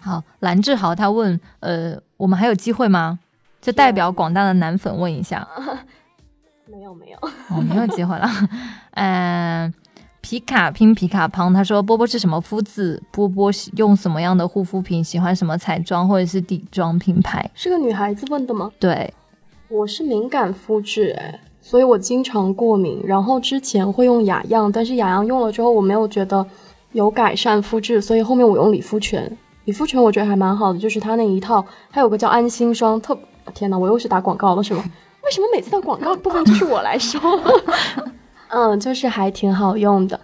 [0.00, 3.18] 好，蓝志豪他问，呃，我们还有机会吗？
[3.60, 5.46] 就代表广大的男粉问一下。
[6.70, 7.18] 没有没有，
[7.48, 8.28] 哦，没有机会了。
[8.92, 9.72] 嗯，
[10.20, 13.02] 皮卡拼皮卡胖，他说波波是什么肤质？
[13.10, 15.02] 波波用什么样的护肤品？
[15.02, 17.50] 喜欢什么彩妆或者是底妆品牌？
[17.54, 18.70] 是个女孩子问的吗？
[18.78, 19.12] 对，
[19.68, 23.02] 我是敏感肤质，哎，所以我经常过敏。
[23.04, 26.46] 然后之前会用雅漾，但是雅漾用了之后，我没有觉得。
[26.98, 29.38] 有改善肤质，所以后面我用理肤泉。
[29.66, 33.16] 理肤泉我觉得还蛮好的，就是它那一套，还有个叫安心霜，特
[33.54, 34.82] 天哪，我又是打广告了是吗？
[35.22, 37.20] 为什么每次到广告部分就是我来说？
[38.48, 40.18] 嗯，就是还挺好用的。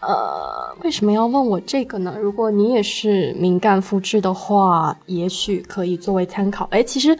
[0.00, 2.16] 呃，为什么要问我这个呢？
[2.18, 6.66] 如果你也是敏感肤质的话，也许可以作为参考。
[6.70, 7.18] 哎，其实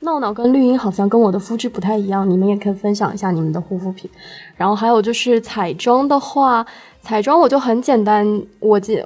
[0.00, 4.10] 闹闹跟绿茵好像跟我的肤质不太一样，你们也可以分享一下你们的护肤品。
[4.56, 6.66] 然后还有就是彩妆的话。
[7.00, 9.02] 彩妆我就很简单，我记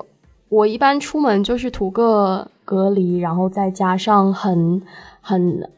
[0.48, 4.82] 我一般出门就是涂个隔离，然后再加上很
[5.20, 5.70] 很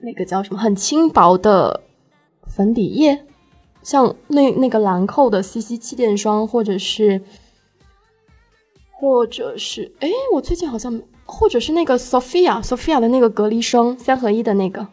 [0.00, 1.80] 那个叫什么很轻薄的
[2.46, 3.24] 粉底液，
[3.82, 7.22] 像那那个兰蔻的 CC 气垫霜，或者是
[8.90, 14.86] 或者是哎，我最近好像或者是那个 Sophia Sophia 的那个隔离霜三合一的那个，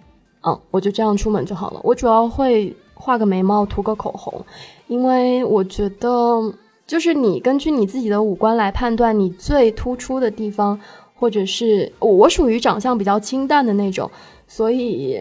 [0.43, 1.81] 嗯，我就这样出门就好了。
[1.83, 4.45] 我主要会画个眉毛，涂个口红，
[4.87, 6.53] 因为我觉得。
[6.87, 10.79] 就是你根据你自己的五官来判断你最突出的地方，
[11.15, 14.09] 或者是我属于长相比较清淡的那种，
[14.47, 15.19] 所以，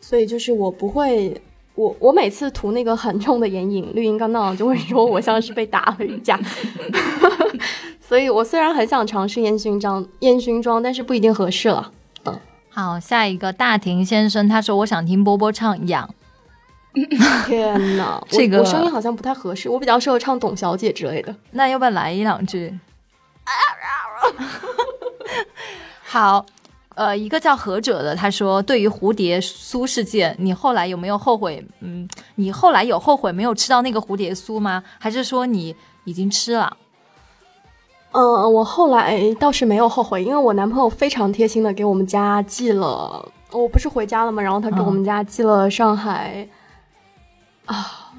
[0.00, 1.40] 所以就是我不会，
[1.76, 6.40] 我我每次涂那个很重的眼影，绿茵刚到就会说我像是被打了一架，
[8.00, 11.92] 所以我虽然很想尝试烟熏妆，烟熏妆，但是不一定合适了。
[12.24, 12.36] 嗯，
[12.70, 16.08] 好，下一个大庭先生他说我想听波波唱《痒》。
[17.46, 21.34] 天哪，这个我声音好像不太合适，我比较适合唱董小姐之类的。
[21.50, 22.72] 那要不要来一两句？
[26.04, 26.46] 好，
[26.94, 31.66] 呃，一个叫何者的他说，对于蝴蝶酥事件，你后来有没有后悔？
[31.80, 34.84] 嗯，你后来有后悔没有吃到那个蝴蝶酥吗？
[35.00, 36.76] 还是说你已经吃了？
[38.12, 44.40] 嗯，我后来倒是没有后悔，因为我男朋友非常贴心的给我们家寄了，我不是回家了吗？
[44.40, 46.48] 然后他给我们家寄了上海。
[47.66, 48.12] 啊，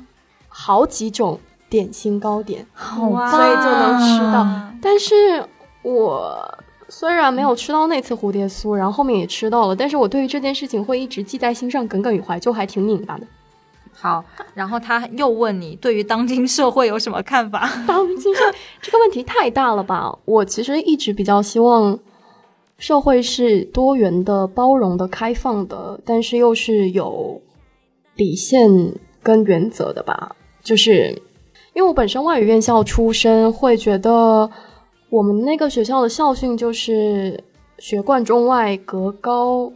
[0.47, 1.39] 好几种
[1.69, 4.47] 点心糕点，所以就能吃到。
[4.81, 5.45] 但是
[5.81, 6.57] 我
[6.89, 13.25] 虽然没有吃到那次蝴蝶酥，然后后面也吃到了，但是我对于这件事情会一直记在心上，耿耿于怀，就还挺拧巴的。
[13.93, 14.23] 好，
[14.53, 17.69] 然后他又问你对于当今社会有什么看法？
[17.87, 18.41] 当今社
[18.81, 20.17] 这个问题太大了吧？
[20.25, 21.97] 我其实一直比较希望
[22.77, 27.41] 社会是多元的、包容的、开放的，但是又是有
[28.15, 28.93] 底线。
[29.25, 31.09] 跟原则的吧，就是
[31.73, 34.47] 因为我本身外语院校出身，会觉得
[35.09, 37.43] 我们那个学校的校训就是
[37.79, 39.71] “学贯中外，格高；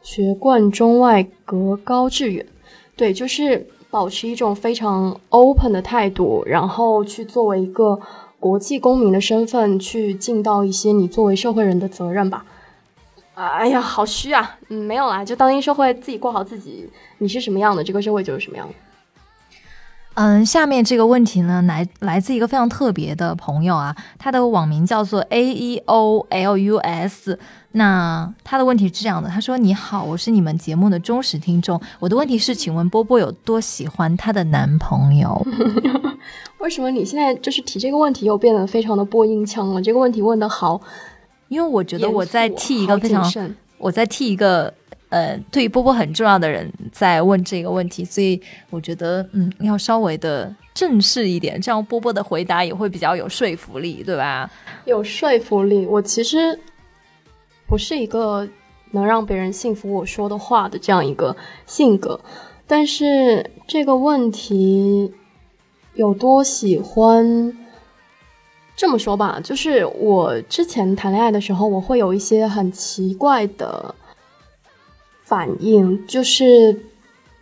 [0.00, 2.46] 学贯中外，格高致远”。
[2.96, 8.00] 对，就是保持一种非常 open 的态度，然后去作为一个
[8.40, 12.46] 国际公民的身份，去尽到一些你作为社会人的责任吧。
[13.34, 14.58] 哎呀，好虚啊！
[14.70, 18.74] 嗯，没有啦，就当今社会自己过好自己，你是什么样的，这个社会就是什么样的。
[20.16, 27.38] 嗯，下面这个问题呢，来来自一个非常特别的朋友啊，他的网名叫做 A E O L U S。
[27.72, 31.78] 那他的问题是这样的，他说：“你好，我是你们节目的忠实听众。
[31.98, 35.46] 我的问题是，请问波波有多喜欢她的男朋友？
[36.60, 39.82] 为什么你现在就是提这个问题又变得非常的播音腔了？
[39.82, 40.80] 这个问题问的好，
[41.48, 43.30] 因为我觉得我在替一个非常，
[43.76, 44.72] 我在替一个。”
[45.08, 54.50] 呃，对于波波很重要的人在问这个问题，所以我觉得，嗯，要稍微的正式一点，这样波波的回答也会比较有说服力，对吧？
[54.84, 55.86] 有说服力。
[55.86, 56.58] 我其实
[57.66, 58.48] 不是一个
[58.90, 62.20] 能让别人信服我说的话的这样一个性格，
[62.66, 65.12] 但是这个问题
[65.94, 67.56] 有多喜欢？
[68.74, 73.94] 这么说吧，就是我之前谈恋爱的时候，我会有一些很奇怪的
[75.26, 76.80] 反应，就是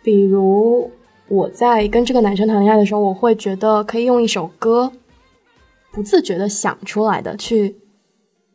[0.03, 0.91] 比如
[1.29, 4.91] 我在跟这个男生谈恋爱的时候，我会觉得可以用一首歌
[5.93, 7.77] 不自觉的想出来的去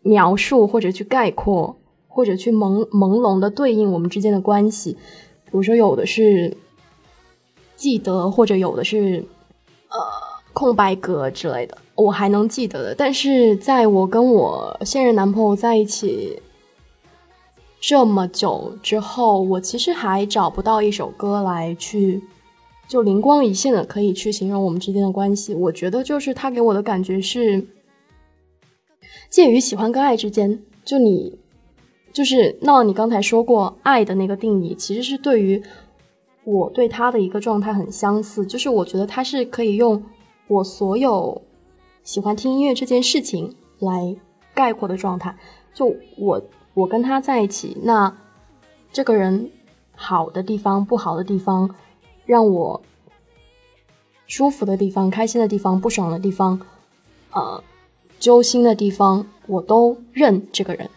[0.02, 1.76] 描述或者去概括。
[2.12, 4.94] 或者去朦朦胧的对应我们之间的关系，
[5.44, 6.54] 比如说有的是
[7.76, 9.24] 记得，或者有的是
[9.88, 9.96] 呃
[10.52, 12.94] 空白格之类的，我还能记得的。
[12.96, 16.42] 但是在我跟我现任男朋友在一起
[17.80, 22.22] 这么久之后，我其实还找不到一首歌来去
[22.86, 25.54] 就灵光一现的可以去形容我们之间的关系。
[25.54, 27.66] 我觉得就是他给我的感觉是
[29.28, 31.38] 介于喜欢跟爱之间，就你。
[32.12, 35.62] 就是那你刚才说过爱的那个定义，其实是对于
[36.42, 38.44] 我对他的一个状态很相似。
[38.44, 40.02] 就是我觉得他是可以用
[40.48, 41.40] 我所有
[42.02, 44.16] 喜欢听音乐这件事情来
[44.52, 45.32] 概括的状态。
[45.72, 46.42] 就我
[46.74, 48.14] 我跟他在一起，那
[48.92, 49.50] 这个人
[49.94, 51.74] 好的地方、不好的地方，
[52.26, 52.82] 让我
[54.26, 56.60] 舒服的地方、开心的地方、不爽的地方，
[57.32, 57.62] 呃，
[58.18, 60.88] 揪心的地方，我都认这个人。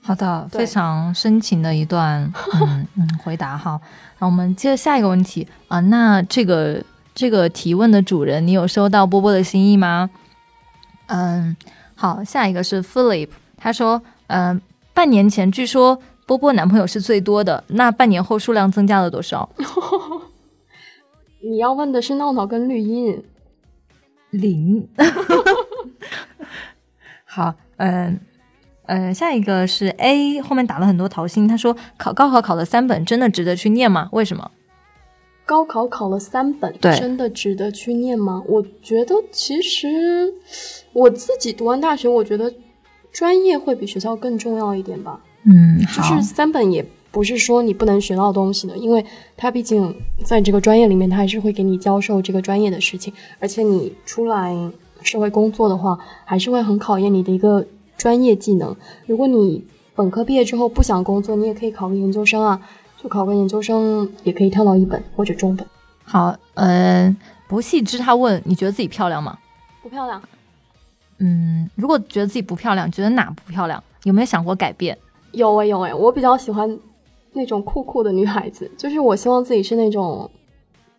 [0.00, 2.32] 好的，非常深情的一段
[2.62, 3.78] 嗯嗯回答哈。
[4.18, 6.82] 那我们接着下一个问题啊，那这个
[7.14, 10.08] 这个提问的主人，你有收到波波的心意吗？
[11.08, 11.54] 嗯，
[11.94, 13.28] 好，下一个是 Philip，
[13.68, 14.58] 他说，嗯，
[14.94, 19.48] 半年前据说波波男朋友是最多的，那半年后数量增加了多少？
[21.44, 23.22] 你要问的是闹闹跟绿茵，
[24.30, 24.88] 零。
[27.26, 28.18] 好，嗯。
[28.86, 31.46] 呃，下一个是 A 后面打了很多桃心。
[31.46, 34.08] 他说考高考考了三本，真的值得去念吗？
[34.12, 34.50] 为什么？
[35.44, 38.42] 高考考了三本，真的值得去念吗？
[38.46, 40.32] 我觉得其实
[40.94, 42.50] 我自己读完大学，我觉得
[43.18, 45.18] 专业会比学校更重要一点吧。
[45.42, 49.04] 嗯，就是三本也不是说你不能学到东西的，因为
[49.36, 49.92] 他毕竟
[50.24, 54.54] 在这个专业里面，他还是会给你教授这个专业的事情，而且你出来
[55.02, 57.66] 社会工作的话，还是会很考验你的一个。
[57.96, 58.76] 专业技能，
[59.06, 59.64] 如果你
[59.96, 62.62] 本科毕业之后不想工作，你也可以考个研究生啊，
[63.02, 65.66] 就考个研究生也可以跳到一本或者中本。
[66.04, 67.16] 好，嗯，
[67.48, 69.36] 不细知他问你觉得自己漂亮吗？
[69.82, 70.22] 不漂亮。
[71.18, 73.82] 嗯，如果觉得自己不漂亮，觉得哪不漂亮？
[74.04, 74.96] 有没有想过改变？
[75.32, 76.78] 有哎有哎，我比较喜欢
[77.32, 80.30] 那种酷酷的女孩子，就是我希望自己是那种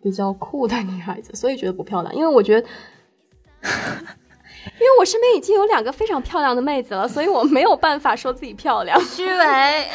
[0.02, 2.68] 比较酷的女孩子，所以觉得不漂亮，因为我觉得。
[4.74, 9.00] 因为我身边已经有两个非常漂亮的妹子了，所以我没有办法说自己漂亮。
[9.00, 9.86] 虚伪。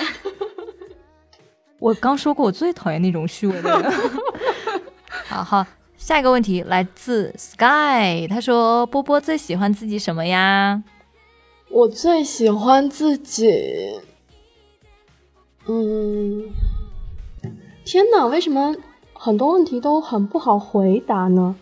[1.77, 3.91] 我刚说过，我最讨厌那种虚伪的人。
[5.27, 5.65] 好 好，
[6.06, 10.84] 下一个问题来自 Sky，他说：“波波最喜欢自己什么呀？”
[11.68, 13.52] 我最喜欢自己，
[15.65, 16.44] 嗯，
[17.84, 18.76] 天哪，为什么
[19.14, 21.56] 很多问题都很不好回答呢？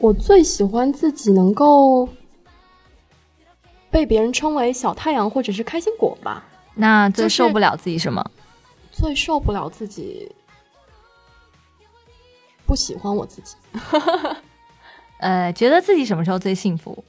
[0.00, 2.06] 我最喜欢自己能够
[3.90, 6.44] 被别人称为小太阳或者是开心果吧。
[6.74, 8.22] 那最受不了自己什么？
[8.92, 10.30] 最受不了自己
[12.66, 13.54] 不喜欢我自己。
[15.18, 17.04] 呃，觉得自己什么时候最幸福？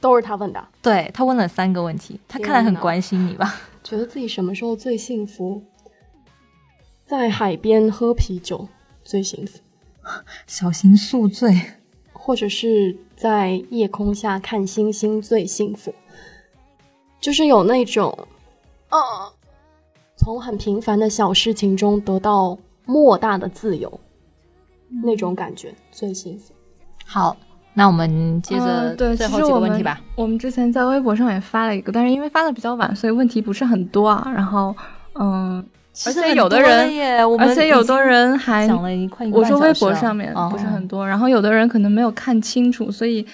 [0.00, 0.68] 都是他问的。
[0.82, 3.56] 对他问了三个问题，他看来很关心你吧？
[3.82, 5.62] 觉得自己什么时候最幸福？
[7.04, 8.68] 在海边喝啤酒
[9.02, 9.58] 最幸福。
[10.46, 11.72] 小心宿醉。
[12.12, 15.94] 或者是在夜空下看星星最幸福，
[17.20, 18.26] 就是有那种，
[18.88, 18.98] 呃，
[20.16, 24.00] 从很平凡的小事情中得到莫大的自由，
[25.02, 26.52] 那种感觉最幸福。
[27.04, 27.36] 好，
[27.74, 30.00] 那我们接着对最后几个问题吧。
[30.14, 34.30] 我们之前在微博上也发了一个，但是因为发的比较晚，所以问题不是很多啊。
[34.34, 34.74] 然后，
[35.14, 35.64] 嗯。
[36.04, 36.90] 而且有的人，
[37.38, 38.68] 而且有的人还，
[39.32, 43.26] 我说微博上面不是很多，然后有的人可能没有看清楚，所以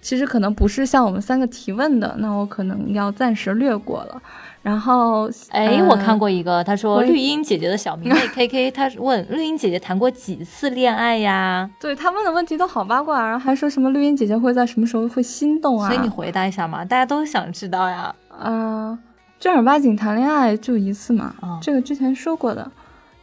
[0.00, 4.20] 其实可能不是像我们三个提问的，那我可能要暂时略过了。
[4.62, 11.68] 然后，哎，我看过一个，他说绿茵姐姐的小名妹 K K，他问绿茵姐姐谈过几次恋爱呀？
[11.80, 15.88] 对他问的问题都好八卦，然后还说什么绿茵姐姐会在什么时候会心动啊？
[15.88, 18.14] 所以你回答一下嘛，大家都想知道呀。
[18.40, 18.98] 嗯。
[19.40, 22.70] 正儿八经谈恋爱就一次嘛，这个之前说过的。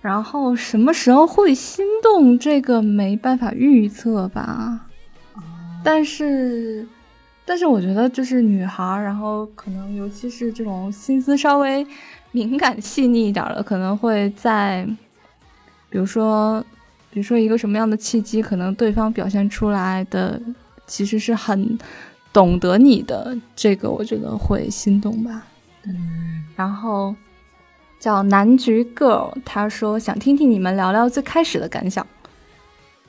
[0.02, 4.82] 然后什么时候会心动，这个没办法预测吧。
[5.82, 6.86] 但是，
[7.50, 11.84] 但是我觉得就是女孩，然后可能尤其是这种心思稍微
[12.32, 14.88] 敏感细腻一点的，可能会在
[15.90, 16.64] 比如说，
[17.10, 20.40] 比如说一个什么样的契机，可能对方表现出来的
[20.86, 21.76] 其实是很
[22.32, 25.48] 懂得你的，这个我觉得会心动吧。
[25.88, 27.16] 嗯，然后
[28.00, 32.06] 叫南橘 girl，他说想听听你们聊聊最开始的感想。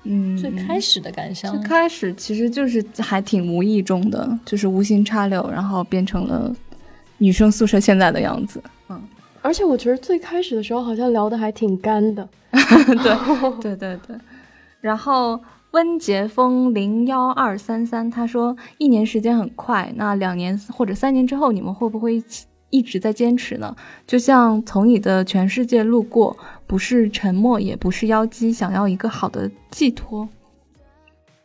[0.04, 6.54] 嗯，最开始的感想最，开始其实就是还挺无意中的，就是无心插柳，然后变成了
[7.18, 8.62] 女生宿舍现在的样子。
[8.88, 9.00] 嗯
[9.42, 12.28] 而且我觉得最开始的时候好像聊的还挺干的。
[12.52, 13.16] 对
[13.62, 14.14] 对对对。
[14.82, 15.40] 然后
[15.70, 23.76] 温杰峰零幺二三三他说，一年时间很快，那两年或者三年之后，你们会不会一起一直在坚持呢？
[24.06, 26.36] 就像从你的全世界路过，
[26.66, 30.28] 不是沉默，也不是妖姬，想要一个好的寄托。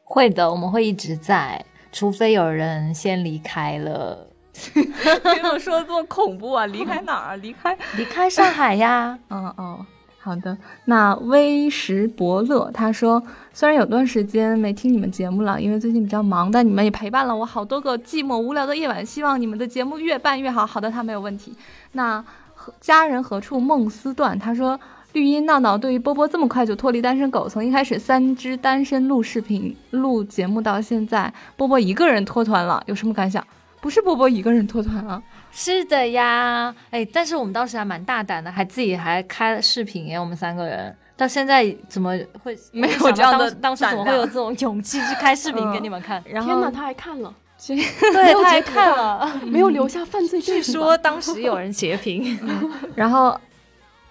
[0.03, 4.27] 会的，我们会一直在，除非有人先离开了，
[4.73, 4.83] 别
[5.41, 6.65] 怎么说的这么恐怖啊！
[6.67, 7.35] 离开哪儿啊？
[7.37, 9.17] 离开离开上海呀。
[9.29, 9.85] 嗯哦，
[10.25, 10.57] 好的。
[10.85, 13.21] 那微时伯乐他说，
[13.53, 19.05] 虽然有段时间没听你们节目了，因为最近比较忙，但你们也陪伴了我好多个寂寞无聊的夜晚。
[19.05, 20.65] 希望你们的节目越办越好。
[20.65, 21.53] 好的，他没有问题。
[21.91, 22.25] 那
[22.55, 24.37] 何家人何处梦思断？
[24.39, 24.79] 他说。
[25.13, 33.41] 绿茵闹闹对于波波这么快就脱离单身狗，从一开始三只单身录视频、录节目到现在，波波一个人脱团了，有什么感想？
[33.79, 35.23] 不是波波一个人脱团啊，
[35.57, 40.93] 是的呀，哎，但是我们当时还蛮大胆的，还自己还开了视频耶，我们三个人。
[41.15, 42.11] 到现在怎么
[42.43, 46.21] 会 没有想到这样的当当时怎么会有这种勇气去开视频给你们看？
[46.25, 47.33] 然后天哪，他还看了，
[47.65, 50.73] 对，他还看了，没有留下犯罪证据据。
[50.73, 52.37] 说当时有人截屏。
[52.93, 53.39] 然后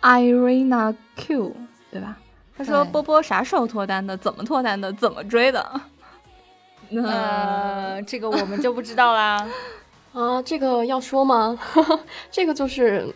[0.01, 1.55] Irina Q
[1.91, 2.17] 对吧？
[2.57, 4.17] 他说波波啥时候脱单的？
[4.17, 4.91] 怎么脱单的？
[4.95, 5.81] 怎么追的？
[6.89, 9.47] 那，呃，这个我们就不知道啦。
[10.15, 11.59] 啊，这个要说吗？
[12.31, 13.13] 这个就是，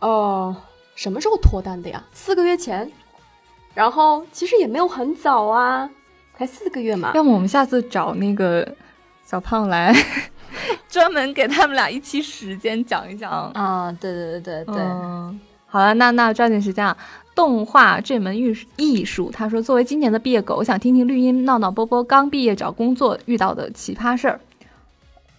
[0.00, 0.54] 呃，
[0.96, 2.02] 什么时候脱单的呀？
[2.12, 2.90] 四个月前，
[3.72, 5.88] 然后其实也没有很早啊，
[6.36, 7.12] 才四个月嘛。
[7.14, 8.68] 要么我们下次找那个
[9.24, 9.94] 小胖来，
[10.90, 13.30] 专门给他们俩一期时间讲一讲。
[13.52, 16.96] 啊，对对对对对，嗯，好了，那那抓紧时间啊！
[17.34, 24.40] 动画这门艺术艺术，他说作为今年的毕业狗，我想听听绿茵闹闹波波刚毕业找工作遇到的奇葩事儿。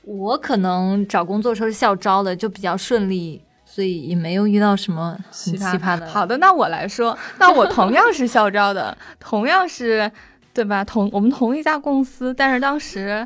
[0.03, 6.07] 我可能找工作的时候是校招的，就比较顺利，所以也没有遇到什么很奇葩的。
[6.07, 10.11] 好的，那我来说，那我同样是校招的，同样是，
[10.53, 10.83] 对吧？
[10.83, 13.25] 同我们同一家公司，但是当时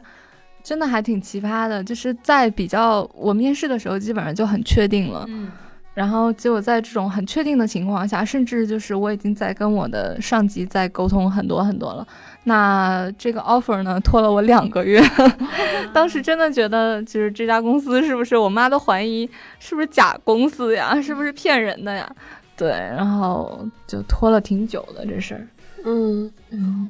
[0.63, 5.25] 真的还挺奇葩的，就是在比较我面试的时候，基本上就很确定了。
[5.27, 5.49] 嗯，
[5.97, 12.07] 然后结果在这种很确定的情况下，甚至就是我已经在跟我的上级在沟通很多很多了。
[12.43, 15.01] 那这个 offer 呢，拖了我两个月。
[15.91, 22.07] 当时真的觉得，就是这家公司是不是我妈都怀疑是不是假公司呀，是不是骗人的呀？
[22.55, 25.47] 对，然后就拖了挺久的这事儿。
[25.83, 26.31] 嗯，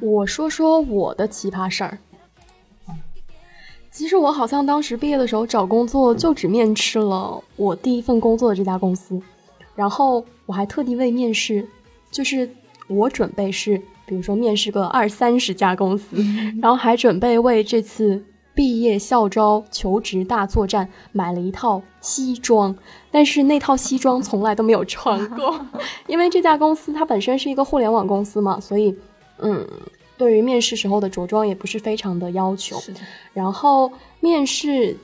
[0.01, 1.97] 我说说我的奇葩事儿。
[3.97, 9.19] 其实我好像当时毕业的时候找工作就只面试了我第一份工作的这家公司，
[9.73, 11.67] 然后我还特地为面试，
[12.11, 12.47] 就是
[12.87, 13.75] 我准备是
[14.05, 16.15] 比如说面试个二三十家公司，
[16.61, 22.75] 然后还准备为这次毕业校招求职大作战买了一套西装，
[23.09, 25.59] 但是那套西装从来都没有穿过，
[26.05, 28.95] 因为这家公司它本身是一个互联网公司嘛，所以
[29.39, 29.67] 嗯，
[30.17, 32.81] 对于面试时候的着装也不是非常的要求。
[33.33, 34.97] 然后面试，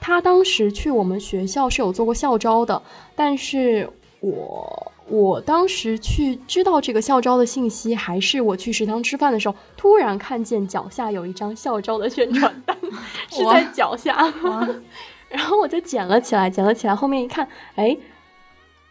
[0.00, 2.80] 他当时去我们学校是有做过校招的，
[3.14, 3.88] 但是
[4.20, 12.76] 我我当时去知道这个校招的信息，还是我去食堂吃饭的时候，突然看见脚下有一张校招的宣传单，
[13.30, 14.32] 是在脚下，
[15.28, 17.96] 然后我就捡了起来，捡了起来，后面一看，哎。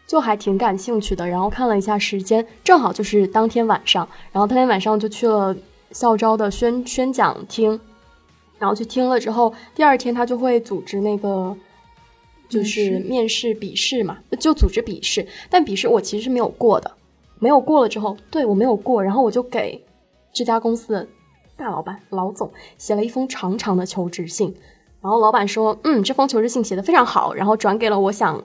[0.06, 5.54] 就还挺感兴趣的，然后看了一下时间，正好就是当天晚上，然后当天晚上就去了
[5.90, 7.80] 校招的宣宣讲厅，
[8.58, 11.56] 然后去听了之后，第二天他就会组织那个
[12.48, 13.52] 就是面试。
[13.54, 16.90] 笔试嘛，就组织笔试，但笔试我其实是没有过的，
[17.38, 19.84] 没有过了之后，对我没有过，然后我就给
[20.32, 21.08] 这家公司的
[21.56, 24.54] 大老板老总写了一封长长的求职信，
[25.00, 28.44] 然后老板说，嗯，这封求职信写的非常好，然后转给了我想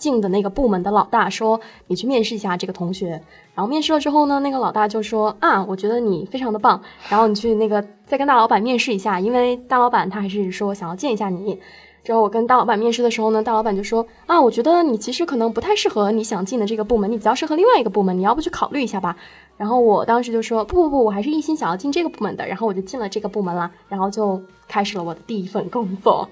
[0.00, 3.10] 进的那个部门的老大，说你去面试一下这个同学。
[3.54, 11.60] 然后面试了之后呢，那个老大就说啊，我觉得你非常的棒，然后你去那个再跟大老板面试一下，因为大老板他还是说想要见一下你。
[12.02, 19.14] 之后我跟大老板面试的时候呢，大老板就说啊，我觉得你其实可能不太适合你想进的这个部门，你比较适合另外一个部门，你要不去考虑一下吧？
[19.58, 26.26] 然后我当时就说不不不，我还是一心想要进这个部门的，然后我就进了这个部门啦，然后就开始了我的第一份工作。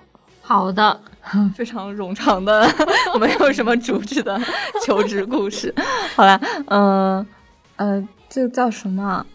[0.49, 0.99] 好的，
[1.55, 2.67] 非常冗长的，
[3.21, 4.41] 没有什么主旨的
[4.83, 5.75] 求职故事。
[6.17, 7.27] 好了，嗯、
[7.77, 9.27] 呃，这个叫什么啊？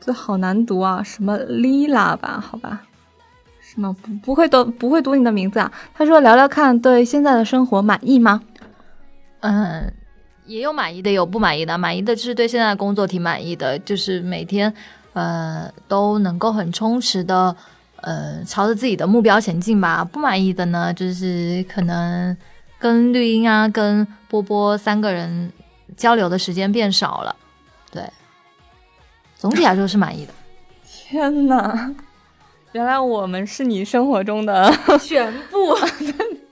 [0.00, 2.42] 这好难读啊，什么 Lila 吧？
[2.44, 2.80] 好吧，
[3.60, 5.70] 什么不不会读不会读你的名字啊？
[5.94, 8.42] 他说聊聊看，对现在的生活满意吗？
[9.42, 9.92] 嗯，
[10.46, 11.78] 也有满意的，有不满意的。
[11.78, 14.74] 满意的就是对现在的工作挺满意的，就是每天
[15.12, 17.54] 呃都能够很充实的
[18.02, 20.04] 呃朝着自己的目标前进吧。
[20.04, 22.36] 不满意的呢，就是可能
[22.78, 25.52] 跟绿茵啊、跟波波三个人
[25.96, 27.34] 交流的时间变少了。
[27.92, 28.02] 对，
[29.36, 30.32] 总体来说是满意的。
[30.84, 31.92] 天哪，
[32.72, 34.72] 原来我们是你生活中的
[35.02, 35.76] 全部。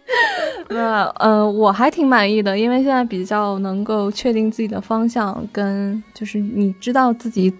[0.70, 7.52] 那呃，我还挺满意的，因为现在比较能够确定自己的方向，跟就是你知道自己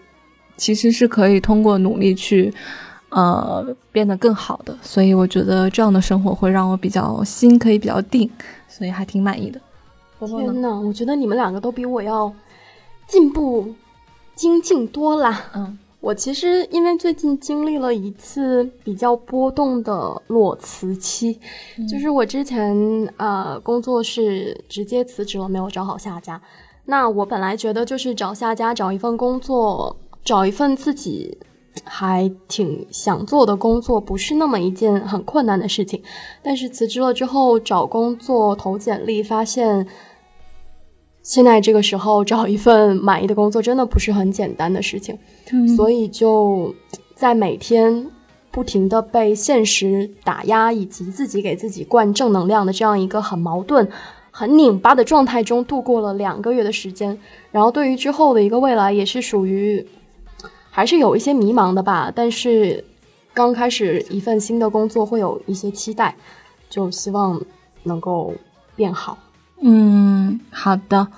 [0.56, 2.52] 其实是可以通过努力去
[3.10, 8.30] 呃变得更好的，所以我觉得这样的生活会让我比较心可以比较定，
[8.68, 9.60] 所以还挺满意的。
[10.20, 12.32] 天呐，我觉得你们两个都比我要
[13.06, 13.74] 进步
[14.34, 15.44] 精进多啦。
[15.54, 15.78] 嗯。
[16.00, 21.36] 我其实因为最近经历了一次比较波动的裸辞期，
[21.90, 22.72] 就是我之前
[23.16, 26.40] 呃工作是直接辞职了，没有找好下家。
[26.84, 31.36] 那我本来觉得就是找下家，找一份工作，找一份自己
[31.84, 36.02] 还挺想做的工作，不是那么一件很困难的事情。
[36.42, 39.86] 但是辞职了之后找工作投简历，发现。
[41.20, 45.18] 现在这个时候找一份满意的工作真的不是很简单的事情，
[45.76, 46.74] 所以就
[47.14, 48.06] 在每天
[48.50, 53.86] 不停的被现实打压，以及自己给自己灌正能量的这样一个很矛盾、
[54.30, 57.18] 很拧巴的状态中度过了两个月的时间。
[57.50, 59.86] 然后对于之后的一个未来，也是属于
[60.78, 62.08] 还是有一些迷茫的吧。
[62.14, 62.84] 但是
[63.34, 66.14] 刚开始一份新的工作会有一些期待，
[66.70, 67.40] 就希望
[67.82, 68.32] 能够
[68.76, 69.18] 变好。
[69.60, 71.08] 嗯，好的，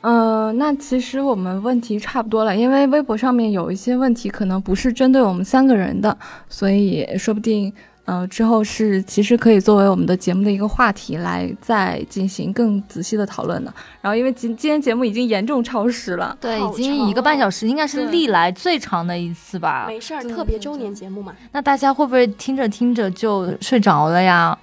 [0.00, 6.16] 嗯，那其实我们问题差不多了，因为微博上面有一些问题可能不是针对我们三个人的，
[6.48, 7.70] 所以说不定，
[8.06, 13.72] 呃，之后是其实可以作为我们的节目的一个话题来再进行更仔细的讨论的。
[14.00, 19.84] 然后，因为今今天节目已经严重超时了，对，已经一个半小时，应该是历来最长的一次吧。
[19.86, 21.34] 没事儿，特别周年节目嘛。
[21.52, 24.58] 那大家会不会听着听着就睡着了呀？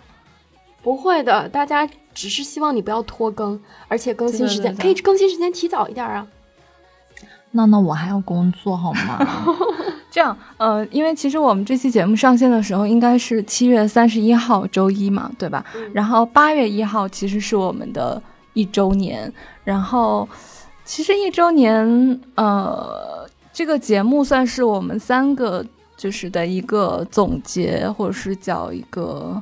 [0.82, 1.88] 不会的，大家。
[2.16, 6.28] 只是希望你不要拖更，而且更新时间可以更新时间提早一点啊。
[7.54, 9.20] 那那我还要工作好吗？
[10.12, 15.66] 这样，呃，因为其实我们这期节目上线的时候应该是七月三十一号周一嘛，对吧？
[15.92, 18.22] 然后八月一号其实是我们的
[18.54, 19.32] 一周年，
[19.64, 20.28] 然后
[20.86, 25.66] 其实一周年，呃，这个节目算是我们三个
[25.98, 29.42] 就是的一个总结，或者是叫一个。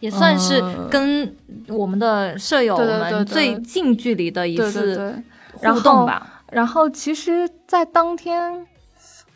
[0.00, 1.30] 也算是跟
[1.68, 5.22] 我们的舍友们最近距离的一次
[5.52, 6.29] 互动吧。
[6.50, 8.66] 然后，其实，在当天，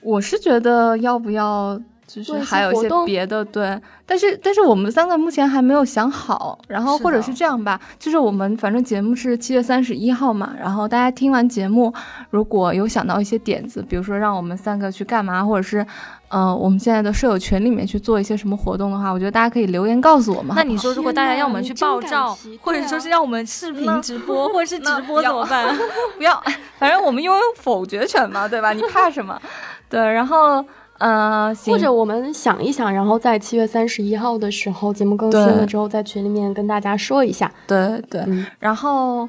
[0.01, 3.81] 我是觉得要不要，就是还有一些别的，对。
[4.07, 6.59] 但是，但是我们三个目前还没有想好。
[6.69, 10.55] 然后，或者是这样吧，就是我们反正节目是七月三十一号嘛。
[10.61, 11.93] 然后大家听完节目，
[12.29, 15.85] 如果有想到一些点子，比如说让我们三个去干嘛，或者是，
[16.29, 20.55] 嗯，我们现在的舍友群里面去做一些什么活动的话，我觉得大家可以留言告诉我们。
[20.55, 25.75] 那你说，如果大家要我们去爆照，或者说是让我们视频直播，或者是 直播怎么办？
[26.19, 26.39] 不要，
[26.79, 28.75] 反正我们拥有否决权嘛，对吧？
[28.75, 29.41] 你怕什么？
[29.89, 30.63] 对，然后。
[30.99, 37.51] 呃，或者我们想一想，然后在七月三十一号的时候节目更新了之后，在群里面跟大家说一下。
[37.67, 38.25] 对对，
[38.61, 39.29] 然后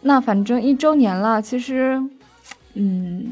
[0.00, 2.02] 那反正一周年了，其实，
[2.74, 3.26] 嗯，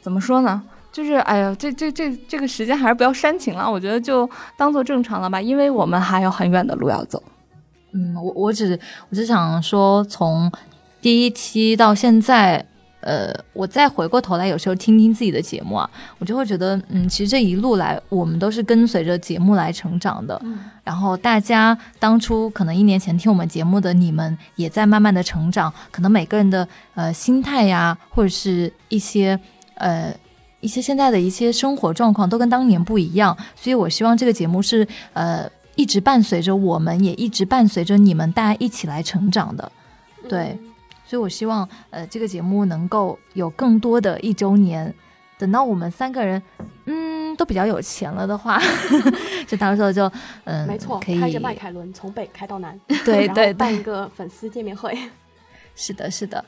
[0.00, 0.62] 怎么说呢？
[0.92, 7.22] 就是哎呀，这这这这个时间还是不要煽情了，我觉得就当做正常了吧，因为我们还有很远的路要走。
[7.92, 8.78] 嗯，我我只
[9.10, 10.50] 我只想说，从
[11.02, 12.64] 第一期到现在。
[13.08, 20.38] 呃，我再回过头来，有时候听听自己的节目啊，我就会觉得，嗯，其实这一路来，我们都是跟随着节目来成长的。
[20.44, 29.40] 嗯，然后大家当初可能一年前听我们节目的你们，也在慢慢的成长，可能每个人的呃心态呀，或者是一些
[29.76, 30.14] 呃
[30.60, 33.34] 一些现在的一些生活状况，都跟当年不一样。
[33.56, 39.72] 所以我希望这个节目是呃一直伴随着我们，也一直伴随着你们，大家一起来成长的。
[40.28, 40.58] 对。
[41.08, 44.94] 所以，我希望，呃，这个节目能够有更多的一周年。
[45.38, 46.42] 等到我们三个人，
[46.86, 48.60] 嗯，都比较有钱了的话，
[49.46, 50.10] 就到时候就，
[50.44, 54.98] 嗯，没错，可以开着迈凯伦从北开到南，对 对，办一个粉丝见面会。
[55.76, 56.44] 是的，是的，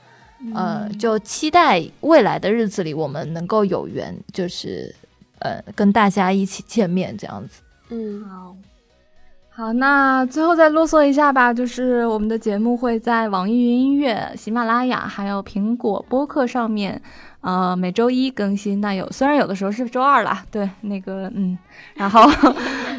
[0.55, 4.93] 呃，就期待未来的日子里，我们能够有缘，就是，
[5.39, 7.63] 呃，跟大家一起见面这样子。
[7.91, 8.57] 嗯，好。
[9.53, 17.03] 好，那最后再啰嗦一下吧，就是我们的节目会在网易云音乐、喜马拉雅还有苹果播客上面，
[17.41, 18.81] 呃，每周一更新。
[18.81, 21.59] 那有虽然有的时候是周二啦，对，那个嗯，
[21.95, 22.23] 然后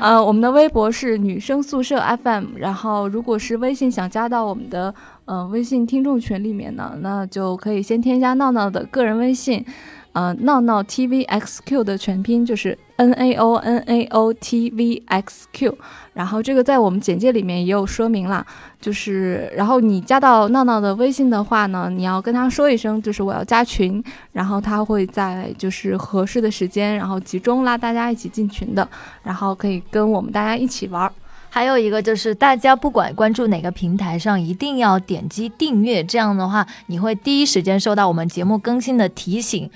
[0.01, 4.93] 呃，我们的微博是女生宿舍 FM，然后如果是微信想加到我们的
[5.25, 9.65] 呃微信听众群里面呢，那就可以先添加闹闹的个人微信。
[10.13, 15.77] 呃，闹闹 T V X Q 的全拼就是 N A O N A O T V X Q，
[16.13, 18.45] 然后这个在我们简介里面也有说明啦。
[18.81, 28.85] 就是，然后你加到闹闹的微信的话呢，你要跟他说一声，就是我要加群，然后他会在就是合适的时间，然后集中拉大家一起进群的，
[29.23, 31.13] 然后可以跟我们大家一起玩儿。
[31.49, 39.69] 还有一个就是，大家不管关注哪个平台上，一定要点击订阅，这样的话你会第一时间收到我们节目更新的提醒。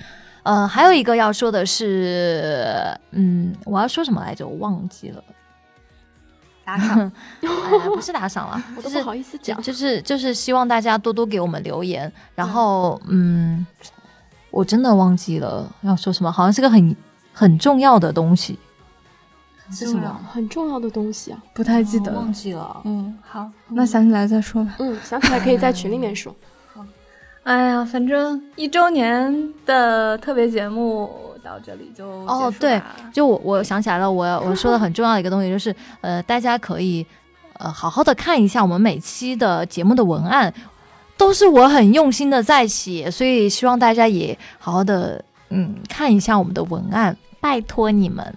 [0.46, 4.46] 呃，还有一个要说的是，嗯，我要说什么来着？
[4.46, 5.20] 我忘记了。
[6.64, 7.10] 打赏？
[7.92, 9.60] 不是打赏了， 我都不好意思讲。
[9.60, 12.12] 就是就是希望大家多多给我们留言。
[12.36, 13.66] 然后，嗯，
[14.52, 16.96] 我真的忘记了要说什么，好像是个很
[17.32, 18.56] 很重要的东西。
[19.72, 20.20] 是什么？
[20.32, 21.42] 很重要的东西啊？
[21.54, 22.82] 不太记得，忘记了。
[22.84, 24.76] 嗯，好，那想起来再说吧。
[24.78, 26.32] 嗯，想起来可以在群里面说。
[27.46, 31.08] 哎呀，反正一周年的特别节目
[31.44, 32.82] 到这里就哦，对，
[33.12, 37.06] 就我我想起来了，我我说的很重要的一个东西就是，呃，大家可以
[37.60, 40.52] 呃好好的看一下我们每期的节目的文案，
[41.16, 48.34] 都是我很用心的在写，所以希望大家也好好的嗯看一下我们的文案，拜托你们。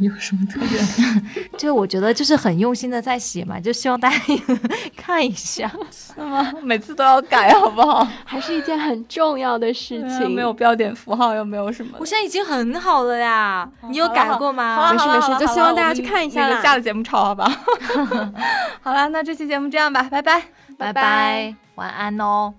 [0.00, 1.48] 有什么特别？
[1.58, 4.16] 就我觉得就是很用心的在写嘛，就希望大家
[4.96, 6.52] 看一下， 是吗？
[6.62, 8.06] 每次都要改，好不好？
[8.24, 10.30] 还是一件很重要的事情。
[10.30, 11.96] 没有标点符号，又没有什么。
[11.98, 14.92] 我现在已经很好了呀，你有改过吗？
[14.92, 16.60] 没事没事，就希望大家去看一下啦。
[16.60, 17.50] 下了节目抄好吧。
[18.82, 20.42] 好了，那这期节目这样吧，拜拜，
[20.76, 22.52] 拜拜，晚安哦。